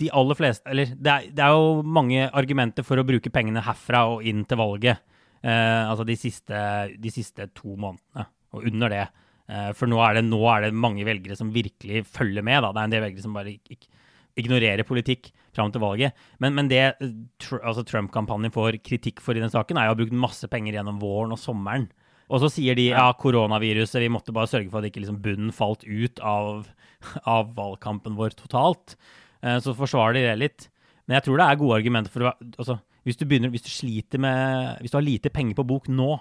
De 0.00 0.10
aller 0.16 0.38
fleste 0.38 0.72
Eller 0.72 0.96
det 0.96 1.12
er, 1.12 1.30
det 1.36 1.44
er, 1.44 1.54
jo 1.54 1.84
mange 1.84 2.26
argumenter 2.26 2.86
for 2.86 3.00
å 3.00 3.06
bruke 3.06 3.32
pengene 3.34 3.64
herfra 3.64 4.06
og 4.14 4.26
inn 4.26 4.46
til 4.48 4.60
valget. 4.60 5.04
Eh, 5.44 5.82
altså 5.84 6.08
de 6.08 6.16
siste, 6.18 6.60
de 7.00 7.12
siste, 7.12 7.50
to 7.56 7.76
månedene 7.76 8.26
og 8.56 8.66
under 8.66 8.92
det. 8.92 9.06
Eh, 9.50 9.70
for 9.76 9.90
nå 9.90 10.00
er, 10.04 10.18
det, 10.18 10.26
nå 10.28 10.40
er, 10.50 10.66
det, 10.66 10.76
mange 10.76 11.06
velgere 11.06 11.36
som 11.38 11.52
virkelig 11.54 12.04
følger 12.10 12.44
med. 12.46 12.62
Da. 12.64 12.72
Det 12.72 12.82
er 12.82 12.88
en 12.88 12.96
del 12.96 13.04
velgere 13.06 13.26
som 13.28 13.36
bare 13.36 13.54
ikke, 13.56 13.76
ikke 13.76 13.98
ignorere 14.38 14.84
politikk 14.86 15.30
fram 15.56 15.72
til 15.74 15.82
valget. 15.82 16.18
Men, 16.42 16.54
men 16.56 16.68
det 16.70 16.82
altså 17.00 17.84
Trump-kampanjen 17.86 18.54
får 18.54 18.80
kritikk 18.86 19.22
for 19.24 19.36
i 19.36 19.42
den 19.42 19.52
saken, 19.52 19.78
er 19.78 19.88
jo 19.88 19.94
å 19.94 19.96
ha 19.96 20.00
brukt 20.02 20.20
masse 20.26 20.50
penger 20.50 20.78
gjennom 20.78 21.00
våren 21.02 21.34
og 21.34 21.40
sommeren. 21.40 21.88
Og 22.30 22.44
så 22.44 22.50
sier 22.52 22.78
de 22.78 22.90
ja, 22.92 23.08
koronaviruset, 23.18 23.98
vi 24.04 24.12
måtte 24.12 24.34
bare 24.34 24.50
sørge 24.50 24.70
for 24.70 24.80
at 24.80 24.90
ikke 24.90 25.02
liksom 25.02 25.18
bunnen 25.24 25.54
falt 25.54 25.82
ut 25.82 26.22
av, 26.22 26.68
av 27.36 27.50
valgkampen 27.56 28.18
vår 28.18 28.36
totalt. 28.38 28.94
Eh, 29.42 29.58
så 29.62 29.74
forsvarer 29.76 30.18
de 30.18 30.28
det 30.28 30.38
litt. 30.38 30.68
Men 31.06 31.18
jeg 31.18 31.26
tror 31.26 31.40
det 31.40 31.48
er 31.48 31.58
gode 31.58 31.80
argumenter 31.80 32.14
for 32.14 32.30
altså, 32.30 32.78
hvis, 33.08 33.18
du 33.18 33.26
begynner, 33.26 33.50
hvis 33.50 33.64
du 33.66 33.70
sliter 33.72 34.20
med 34.22 34.78
Hvis 34.78 34.92
du 34.92 34.98
har 35.00 35.06
lite 35.06 35.32
penger 35.34 35.56
på 35.58 35.66
bok 35.66 35.88
nå, 35.90 36.12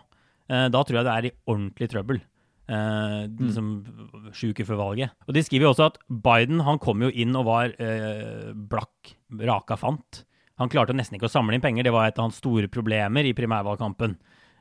eh, 0.49 0.65
da 0.73 0.81
tror 0.81 0.99
jeg 0.99 1.05
det 1.05 1.15
er 1.15 1.29
i 1.29 1.35
ordentlig 1.45 1.91
trøbbel. 1.93 2.23
Eh, 2.69 3.25
mm. 3.25 3.37
liksom 3.41 3.69
sju 4.35 4.51
uker 4.53 4.67
før 4.67 4.77
valget. 4.83 5.13
Og 5.25 5.33
De 5.33 5.41
skriver 5.45 5.65
jo 5.65 5.73
også 5.73 5.87
at 5.89 5.97
Biden 6.07 6.61
han 6.67 6.81
kom 6.81 7.01
jo 7.01 7.09
inn 7.09 7.33
og 7.37 7.47
var 7.47 7.73
eh, 7.81 8.51
blakk, 8.53 9.15
raka 9.49 9.77
fant. 9.79 10.23
Han 10.61 10.69
klarte 10.69 10.93
nesten 10.93 11.17
ikke 11.17 11.29
å 11.29 11.33
samle 11.33 11.57
inn 11.57 11.63
penger. 11.63 11.87
Det 11.87 11.95
var 11.95 12.09
et 12.09 12.19
av 12.19 12.27
hans 12.27 12.37
store 12.37 12.69
problemer 12.69 13.25
i 13.25 13.33
primærvalgkampen. 13.33 14.17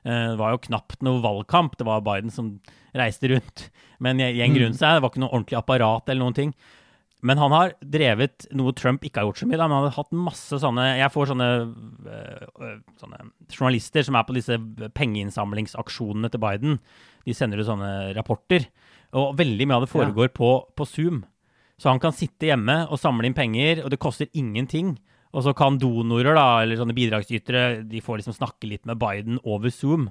Eh, 0.07 0.25
det 0.33 0.38
var 0.40 0.55
jo 0.55 0.62
knapt 0.71 1.05
noe 1.05 1.21
valgkamp. 1.25 1.77
Det 1.77 1.88
var 1.88 2.07
Biden 2.07 2.33
som 2.33 2.55
reiste 2.97 3.29
rundt 3.35 3.66
med 4.01 4.16
en 4.16 4.38
gjeng 4.38 4.57
mm. 4.57 4.61
rundt 4.64 4.81
seg. 4.81 4.97
Det 4.97 5.05
var 5.05 5.12
ikke 5.12 5.25
noe 5.27 5.35
ordentlig 5.35 5.61
apparat 5.61 6.09
eller 6.09 6.25
noen 6.25 6.38
ting. 6.38 6.55
Men 7.26 7.40
han 7.40 7.50
har 7.50 7.72
drevet 7.83 8.46
noe 8.54 8.70
Trump 8.78 9.02
ikke 9.02 9.20
har 9.20 9.26
gjort 9.26 9.40
så 9.40 9.48
mye. 9.48 9.59
Da, 9.59 9.66
men 9.66 9.81
han 9.81 9.88
har 9.88 9.96
hatt 9.96 10.14
masse 10.14 10.61
sånne 10.62 10.85
Jeg 11.00 11.11
får 11.11 11.33
sånne, 11.33 11.48
øh, 12.14 12.76
sånne 13.00 13.18
journalister 13.50 14.07
som 14.07 14.18
er 14.18 14.28
på 14.28 14.37
disse 14.37 14.59
pengeinnsamlingsaksjonene 14.94 16.31
til 16.31 16.42
Biden. 16.44 16.78
De 17.26 17.35
sender 17.35 17.59
ut 17.59 17.66
sånne 17.66 17.90
rapporter. 18.18 18.68
Og 19.18 19.35
veldig 19.38 19.66
mye 19.66 19.81
av 19.81 19.87
det 19.87 19.90
foregår 19.90 20.31
ja. 20.31 20.35
på, 20.37 20.52
på, 20.78 20.87
Zoom. 20.87 21.24
Så 21.78 21.90
han 21.90 22.02
kan 22.02 22.14
sitte 22.14 22.50
hjemme 22.50 22.85
og 22.87 23.00
samle 23.02 23.26
inn 23.26 23.37
penger, 23.37 23.83
og 23.85 23.90
det 23.90 24.02
koster 24.02 24.31
ingenting. 24.38 24.94
Og 25.35 25.44
så 25.44 25.54
kan 25.57 25.78
donorer 25.81 26.38
da, 26.38 26.62
eller 26.62 26.78
sånne 26.78 26.96
bidragsytere 26.96 27.83
de 27.88 28.02
får 28.02 28.20
liksom 28.20 28.37
snakke 28.38 28.70
litt 28.70 28.87
med 28.88 28.98
Biden 29.00 29.42
over 29.42 29.74
Zoom. 29.74 30.09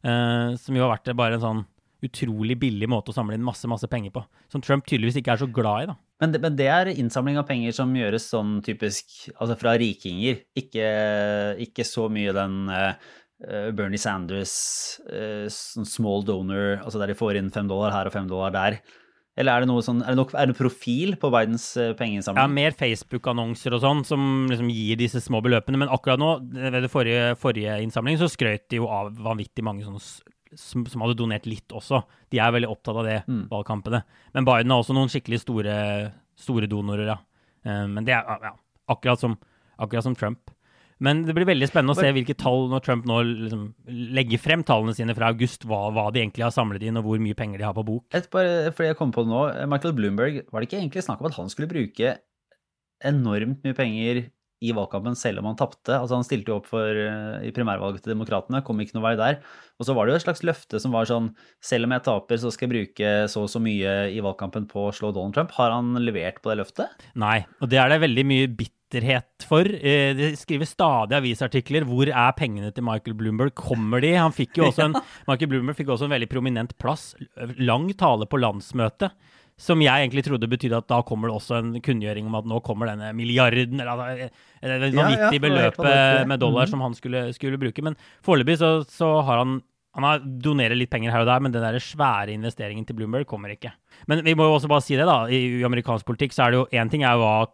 Uh, 0.00 0.56
som 0.60 0.76
jo 0.76 0.84
har 0.84 0.94
vært 0.94 1.10
bare 1.16 1.36
en 1.36 1.44
sånn 1.44 1.64
utrolig 2.04 2.54
billig 2.56 2.88
måte 2.88 3.12
å 3.12 3.16
samle 3.16 3.36
inn 3.36 3.44
masse 3.44 3.68
masse 3.68 3.88
penger 3.90 4.14
på. 4.14 4.22
Som 4.52 4.64
Trump 4.64 4.86
tydeligvis 4.88 5.20
ikke 5.20 5.34
er 5.34 5.42
så 5.42 5.48
glad 5.52 5.82
i. 5.82 5.90
da. 5.92 5.98
Men 6.20 6.34
det, 6.34 6.42
men 6.44 6.56
det, 6.58 6.68
er 6.68 6.92
innsamling 6.92 7.38
av 7.40 7.48
penger 7.48 7.74
som 7.76 7.94
gjøres 7.96 8.28
sånn 8.28 8.58
typisk 8.64 9.30
altså 9.36 9.56
fra 9.60 9.74
rikinger, 9.80 10.42
ikke, 10.58 10.86
ikke 11.64 11.86
så 11.88 12.10
mye 12.12 12.34
den 12.36 12.58
uh, 12.68 12.92
Bernie 13.76 14.00
Sanders 14.00 14.54
uh, 15.08 15.48
small 15.48 16.26
donor, 16.28 16.82
altså 16.84 17.00
der 17.00 17.14
de 17.14 17.16
får 17.16 17.40
inn 17.40 17.52
fem 17.54 17.70
dollar 17.70 17.94
her 17.96 18.10
og 18.10 18.16
fem 18.16 18.28
dollar 18.28 18.52
der. 18.52 18.82
Eller 19.40 19.56
er 19.56 19.64
det 19.64 19.70
noe 19.70 19.80
sånn, 19.80 20.02
er 20.04 20.12
det, 20.12 20.18
nok, 20.18 20.34
er 20.36 20.50
det 20.50 20.58
profil 20.58 21.14
på 21.16 21.30
Bidens 21.32 21.70
pengeinnsamling? 21.96 22.42
Ja, 22.42 22.50
mer 22.52 22.74
Facebook-annonser 22.76 23.72
og 23.72 23.80
sånn 23.80 24.02
som 24.04 24.26
liksom 24.50 24.68
gir 24.74 24.98
disse 25.00 25.22
små 25.24 25.40
beløpene. 25.46 25.80
Men 25.80 25.92
akkurat 25.94 26.20
nå, 26.20 26.34
ved 26.50 26.76
det 26.84 26.90
forrige, 26.92 27.30
forrige 27.40 27.78
innsamling, 27.80 28.18
så 28.20 28.28
skrøt 28.28 28.66
de 28.68 28.82
jo 28.82 28.90
av 28.92 29.14
vanvittig 29.24 29.64
mange 29.64 29.86
sånne 29.86 30.02
som, 30.58 30.84
som, 30.86 31.02
hadde 31.04 31.18
donert 31.18 31.46
litt 31.48 31.72
også. 31.76 32.02
De 32.32 32.40
er 32.42 32.54
veldig 32.54 32.70
opptatt 32.70 33.00
av 33.02 33.06
det, 33.06 33.18
mm. 33.28 33.42
valgkampene. 33.50 34.02
Men 34.36 34.46
Biden 34.48 34.72
har 34.72 34.82
også 34.82 34.96
noen 34.96 35.10
skikkelig 35.12 35.42
store, 35.44 35.74
store 36.38 36.70
donorer, 36.70 37.12
ja. 37.12 37.18
Uh, 37.66 37.84
men 37.90 38.06
det 38.06 38.16
er 38.16 38.24
ja, 38.24 38.54
akkurat, 38.90 39.20
som, 39.20 39.36
akkurat, 39.76 40.06
som, 40.06 40.16
Trump. 40.18 40.52
Men 41.00 41.22
det 41.24 41.32
blir 41.36 41.48
veldig 41.48 41.68
spennende 41.70 41.94
å 41.94 42.00
se 42.00 42.10
hvilke 42.12 42.36
tall 42.36 42.66
når 42.68 42.82
Trump 42.84 43.06
nå 43.08 43.20
liksom 43.26 43.62
legger 44.18 44.40
frem 44.42 44.64
tallene 44.68 44.92
sine 44.96 45.14
fra 45.16 45.30
august, 45.32 45.64
hva, 45.68 45.86
hva, 45.96 46.10
de 46.12 46.20
egentlig 46.20 46.44
har 46.44 46.52
samlet 46.52 46.84
inn, 46.84 46.98
og 47.00 47.06
hvor 47.06 47.22
mye 47.22 47.36
penger 47.38 47.62
de 47.62 47.68
har 47.68 47.76
på 47.76 47.86
bok. 47.88 48.04
Et, 48.16 48.26
bare, 48.32 48.74
fordi 48.76 48.90
jeg 48.90 48.98
kom 48.98 49.14
på 49.14 49.24
det 49.24 49.32
nå, 49.32 49.44
Michael 49.72 49.96
Bloomberg, 49.96 50.42
var 50.52 50.60
det 50.60 50.68
ikke 50.68 50.82
egentlig 50.82 51.06
snakk 51.06 51.22
om 51.22 51.30
at 51.30 51.38
han 51.40 51.48
skulle 51.52 51.70
bruke 51.70 52.18
enormt 53.08 53.64
mye 53.64 53.76
penger 53.76 54.26
i 54.60 54.72
valgkampen 54.76 55.16
selv 55.16 55.40
om 55.40 55.50
han 55.50 55.58
tapte. 55.58 55.94
Altså 55.96 56.18
Han 56.18 56.26
stilte 56.26 56.52
jo 56.52 56.58
opp 56.60 56.68
for, 56.70 56.84
uh, 56.84 57.40
i 57.44 57.52
primærvalget 57.56 58.04
til 58.04 58.14
Demokratene, 58.14 58.62
kom 58.66 58.80
ikke 58.82 58.98
noe 58.98 59.06
vei 59.08 59.14
der. 59.20 59.38
Og 59.80 59.88
så 59.88 59.96
var 59.96 60.06
det 60.06 60.14
jo 60.14 60.20
et 60.20 60.26
slags 60.26 60.44
løfte 60.44 60.80
som 60.82 60.92
var 60.92 61.08
sånn 61.08 61.30
selv 61.64 61.88
om 61.88 61.94
jeg 61.96 62.04
taper, 62.08 62.40
så 62.42 62.52
skal 62.52 62.68
jeg 62.68 62.74
bruke 62.74 63.14
så 63.32 63.46
og 63.46 63.48
så 63.52 63.62
mye 63.62 63.94
i 64.12 64.20
valgkampen 64.24 64.68
på 64.70 64.88
å 64.88 64.92
slå 64.94 65.14
Donald 65.16 65.36
Trump. 65.36 65.54
Har 65.56 65.72
han 65.72 65.96
levert 66.04 66.42
på 66.42 66.52
det 66.52 66.60
løftet? 66.60 67.08
Nei, 67.18 67.40
og 67.60 67.72
det 67.72 67.80
er 67.80 67.88
det 67.92 68.02
veldig 68.04 68.26
mye 68.28 68.50
bitterhet 68.52 69.48
for. 69.48 69.64
Eh, 69.64 70.12
det 70.18 70.34
skriver 70.42 70.68
stadig 70.68 71.16
avisartikler. 71.16 71.88
Hvor 71.88 72.12
er 72.12 72.36
pengene 72.36 72.72
til 72.76 72.84
Michael 72.84 73.16
Bloomberg? 73.16 73.56
Kommer 73.56 74.04
de? 74.04 74.12
Han 74.18 74.36
fikk 74.36 74.60
jo 74.60 74.68
også 74.68 74.90
en, 74.90 75.00
Michael 75.30 75.54
Bloomberg 75.54 75.80
fikk 75.80 75.94
også 75.96 76.10
en 76.10 76.16
veldig 76.18 76.30
prominent 76.30 76.76
plass. 76.82 77.14
Lang 77.56 77.88
tale 77.96 78.28
på 78.28 78.44
landsmøtet 78.44 79.16
som 79.60 79.82
jeg 79.84 80.06
egentlig 80.06 80.24
trodde 80.24 80.48
betydde 80.48 80.78
at 80.80 80.88
da 80.88 81.00
kommer 81.06 81.28
det 81.28 81.36
også 81.36 81.58
en 81.58 81.72
kunngjøring 81.84 82.28
om 82.30 82.36
at 82.38 82.46
nå 82.48 82.60
kommer 82.64 82.88
denne 82.88 83.10
milliarden, 83.16 83.82
eller 83.82 83.92
altså, 83.92 84.38
det 84.62 84.92
vanvittige 84.96 85.36
ja, 85.36 85.44
beløpet 85.44 86.30
med 86.30 86.40
dollar 86.40 86.68
mm. 86.68 86.72
som 86.72 86.84
han 86.86 86.96
skulle, 86.96 87.26
skulle 87.36 87.60
bruke. 87.60 87.84
Men 87.84 87.98
foreløpig 88.24 88.56
så, 88.62 88.78
så, 88.88 89.18
har 89.26 89.44
han 89.44 89.60
Han 89.98 90.04
har 90.06 90.20
donerer 90.22 90.78
litt 90.78 90.90
penger 90.90 91.10
her 91.10 91.24
og 91.24 91.26
der, 91.26 91.40
men 91.42 91.50
den 91.50 91.64
der 91.66 91.82
svære 91.82 92.30
investeringen 92.30 92.84
til 92.86 92.94
Bloomberg 92.94 93.26
kommer 93.26 93.50
ikke. 93.50 93.72
Men 94.06 94.22
vi 94.22 94.36
må 94.38 94.46
jo 94.46 94.52
også 94.54 94.68
bare 94.70 94.84
si 94.86 94.94
det, 94.94 95.02
da. 95.08 95.24
I 95.26 95.64
amerikansk 95.66 96.06
politikk 96.06 96.32
så 96.32 96.44
er 96.44 96.52
det 96.52 96.60
jo 96.60 96.68
én 96.78 96.92
ting 96.92 97.02
er 97.02 97.18
jo 97.18 97.24
hva 97.24 97.48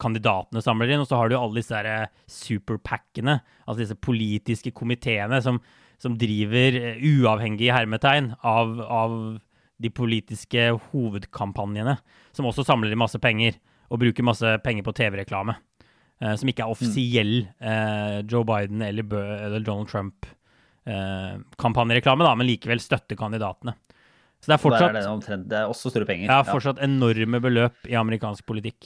kandidatene 0.00 0.62
samler 0.64 0.88
inn, 0.88 1.02
og 1.04 1.10
så 1.10 1.20
har 1.20 1.28
du 1.28 1.36
jo 1.36 1.42
alle 1.44 1.60
disse 1.60 1.76
der 1.84 2.08
superpackene, 2.32 3.36
altså 3.66 3.84
disse 3.84 3.98
politiske 4.00 4.72
komiteene 4.72 5.42
som, 5.44 5.60
som 6.00 6.16
driver 6.18 6.80
eh, 6.80 7.04
uavhengig 7.12 7.68
hermetegn 7.76 8.32
av, 8.40 8.72
av 8.88 9.18
de 9.82 9.90
politiske 9.90 10.70
hovedkampanjene, 10.92 11.96
som 12.34 12.46
også 12.48 12.64
samler 12.66 12.92
inn 12.92 12.98
masse 13.02 13.18
penger 13.22 13.52
og 13.92 14.00
bruker 14.00 14.24
masse 14.24 14.58
penger 14.64 14.82
på 14.86 14.94
TV-reklame. 14.96 15.54
Eh, 16.22 16.34
som 16.38 16.48
ikke 16.48 16.62
er 16.64 16.70
offisiell 16.72 17.34
eh, 17.58 18.18
Joe 18.30 18.44
Biden 18.46 18.82
eller, 18.86 19.04
eller 19.48 19.60
Donald 19.66 19.88
Trump-kampanjereklame, 19.90 22.22
da, 22.26 22.32
men 22.38 22.46
likevel 22.48 22.80
støtter 22.82 23.16
kandidatene. 23.18 23.72
Så 24.42 24.46
det 24.50 24.56
er 24.56 24.62
fortsatt, 24.62 24.90
Der 24.90 24.98
er 24.98 25.04
det, 25.04 25.10
omtrent, 25.10 25.44
det 25.50 25.58
er 25.60 25.66
også 25.70 25.90
store 25.92 26.06
penger. 26.06 26.26
ja, 26.26 26.42
fortsatt 26.46 26.78
enorme 26.82 27.38
beløp 27.42 27.76
i 27.86 27.94
amerikansk 27.98 28.42
politikk. 28.48 28.80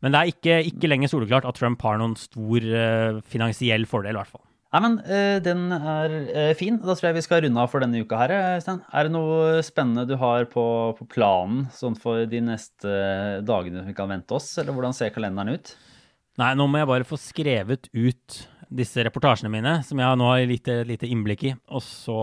Men 0.00 0.12
det 0.14 0.18
er 0.20 0.26
ikke, 0.32 0.54
ikke 0.72 0.88
lenger 0.88 1.08
soleklart 1.12 1.48
at 1.48 1.56
Trump 1.58 1.82
har 1.84 1.96
noen 2.00 2.16
stor 2.16 2.60
eh, 2.64 3.20
finansiell 3.28 3.84
fordel, 3.88 4.14
i 4.16 4.18
hvert 4.22 4.32
fall. 4.32 4.44
Nei, 4.72 4.80
men 4.80 4.94
eh, 5.04 5.36
den 5.44 5.66
er 5.76 6.14
eh, 6.32 6.54
fin. 6.56 6.78
Da 6.80 6.94
tror 6.96 7.10
jeg 7.10 7.18
vi 7.18 7.24
skal 7.26 7.42
runde 7.44 7.60
av 7.60 7.68
for 7.68 7.84
denne 7.84 8.00
uka 8.00 8.20
her, 8.22 8.32
Stein. 8.64 8.80
Er 8.88 9.04
det 9.04 9.12
noe 9.12 9.60
spennende 9.66 10.06
du 10.08 10.14
har 10.20 10.46
på, 10.48 10.64
på 10.96 11.08
planen 11.12 11.66
sånn 11.76 11.98
for 12.00 12.24
de 12.28 12.40
neste 12.46 12.94
dagene 13.44 13.84
vi 13.84 13.92
kan 13.96 14.08
vente 14.08 14.32
oss, 14.38 14.48
eller 14.62 14.72
hvordan 14.72 14.96
ser 14.96 15.12
kalenderen 15.12 15.58
ut? 15.58 15.74
Nei, 16.40 16.54
nå 16.56 16.64
må 16.64 16.80
jeg 16.80 16.88
bare 16.88 17.04
få 17.04 17.20
skrevet 17.20 17.90
ut 17.92 18.40
disse 18.72 19.04
reportasjene 19.04 19.50
mine, 19.52 19.74
som 19.84 20.00
jeg 20.00 20.18
nå 20.18 20.28
har 20.30 20.46
lite, 20.48 20.78
lite 20.88 21.08
innblikk 21.10 21.44
i. 21.50 21.52
Og 21.68 21.82
så, 21.84 22.18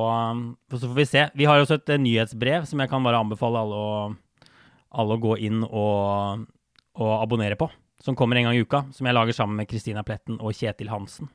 så 0.73 0.81
får 0.87 0.97
vi 0.97 1.05
se. 1.05 1.25
Vi 1.37 1.45
har 1.45 1.61
også 1.61 1.77
et 1.77 1.93
eh, 1.93 2.01
nyhetsbrev 2.01 2.65
som 2.69 2.81
jeg 2.81 2.89
kan 2.91 3.05
bare 3.05 3.21
anbefale 3.21 3.61
alle 3.61 3.77
å, 3.77 3.91
alle 4.97 5.17
å 5.17 5.21
gå 5.21 5.37
inn 5.45 5.61
og, 5.67 6.47
og 6.97 7.13
abonnere 7.19 7.59
på. 7.59 7.69
Som 8.01 8.17
kommer 8.17 8.39
en 8.39 8.49
gang 8.49 8.57
i 8.57 8.63
uka. 8.63 8.87
Som 8.95 9.09
jeg 9.09 9.17
lager 9.17 9.35
sammen 9.37 9.59
med 9.59 9.69
Kristina 9.69 10.01
Pletten 10.07 10.39
og 10.39 10.55
Kjetil 10.55 10.89
Hansen. 10.89 11.29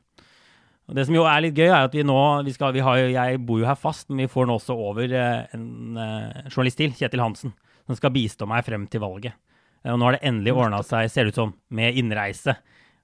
Det 0.93 1.07
som 1.09 1.17
jo 1.17 1.25
er 1.25 1.41
litt 1.47 1.57
gøy, 1.57 1.71
er 1.71 1.87
at 1.87 1.95
vi 1.97 2.05
nå 2.05 2.19
vi 2.45 2.53
skal, 2.53 2.75
vi 2.77 2.85
har 2.85 3.01
Jeg 3.09 3.41
bor 3.47 3.63
jo 3.63 3.69
her 3.69 3.79
fast, 3.79 4.11
men 4.11 4.27
vi 4.27 4.33
får 4.33 4.49
nå 4.51 4.59
også 4.59 4.77
over 4.77 5.09
eh, 5.09 5.47
en 5.57 5.97
eh, 5.97 6.45
journalist 6.51 6.81
til, 6.81 6.93
Kjetil 6.93 7.23
Hansen, 7.25 7.55
som 7.89 7.97
skal 7.97 8.13
bistå 8.13 8.49
meg 8.51 8.67
frem 8.67 8.85
til 8.93 9.01
valget. 9.01 9.33
Eh, 9.81 9.93
Og 9.95 9.99
nå 10.01 10.11
har 10.11 10.19
det 10.19 10.27
endelig 10.29 10.53
ordna 10.53 10.83
seg, 10.85 11.09
ser 11.09 11.25
det 11.25 11.33
ut 11.33 11.41
som, 11.41 11.55
med 11.73 11.97
innreise. 11.97 12.59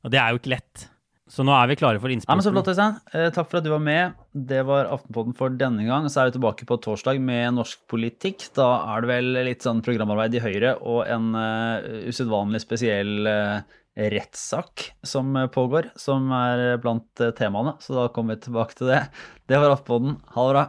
Og 0.04 0.12
det 0.12 0.20
er 0.20 0.34
jo 0.34 0.42
ikke 0.42 0.52
lett. 0.58 0.90
Så 1.30 1.44
nå 1.46 1.54
er 1.54 1.68
vi 1.70 1.78
klare 1.78 2.00
for 2.02 2.10
Ja, 2.10 2.34
men 2.34 2.42
Så 2.42 2.50
flott, 2.50 2.68
Øystein. 2.68 2.96
Takk 3.32 3.48
for 3.48 3.60
at 3.60 3.64
du 3.64 3.70
var 3.70 3.82
med. 3.86 4.16
Det 4.34 4.64
var 4.66 4.88
Aftenpodden 4.90 5.36
for 5.38 5.54
denne 5.54 5.84
gang. 5.86 6.08
Så 6.10 6.20
er 6.20 6.30
vi 6.30 6.34
tilbake 6.36 6.66
på 6.66 6.78
torsdag 6.82 7.20
med 7.22 7.54
norsk 7.54 7.84
politikk. 7.88 8.48
Da 8.56 8.66
er 8.96 9.04
det 9.04 9.10
vel 9.12 9.28
litt 9.46 9.62
sånn 9.62 9.82
programarbeid 9.86 10.34
i 10.34 10.42
Høyre 10.42 10.74
og 10.82 11.04
en 11.06 11.30
uh, 11.38 12.08
usedvanlig 12.10 12.64
spesiell 12.64 13.30
eh, 13.30 13.78
rettssak 14.08 14.90
som 15.02 15.36
eh, 15.36 15.48
pågår, 15.52 15.90
som 16.00 16.30
er 16.32 16.80
blant 16.82 17.20
eh, 17.20 17.34
temaene. 17.36 17.76
Så 17.84 17.96
da 17.96 18.08
kommer 18.14 18.38
vi 18.38 18.46
tilbake 18.48 18.78
til 18.78 18.92
det. 18.92 19.02
Det 19.50 19.60
var 19.60 19.74
Aftenpodden. 19.76 20.16
Ha 20.36 20.46
det 20.46 20.54
bra. 20.56 20.64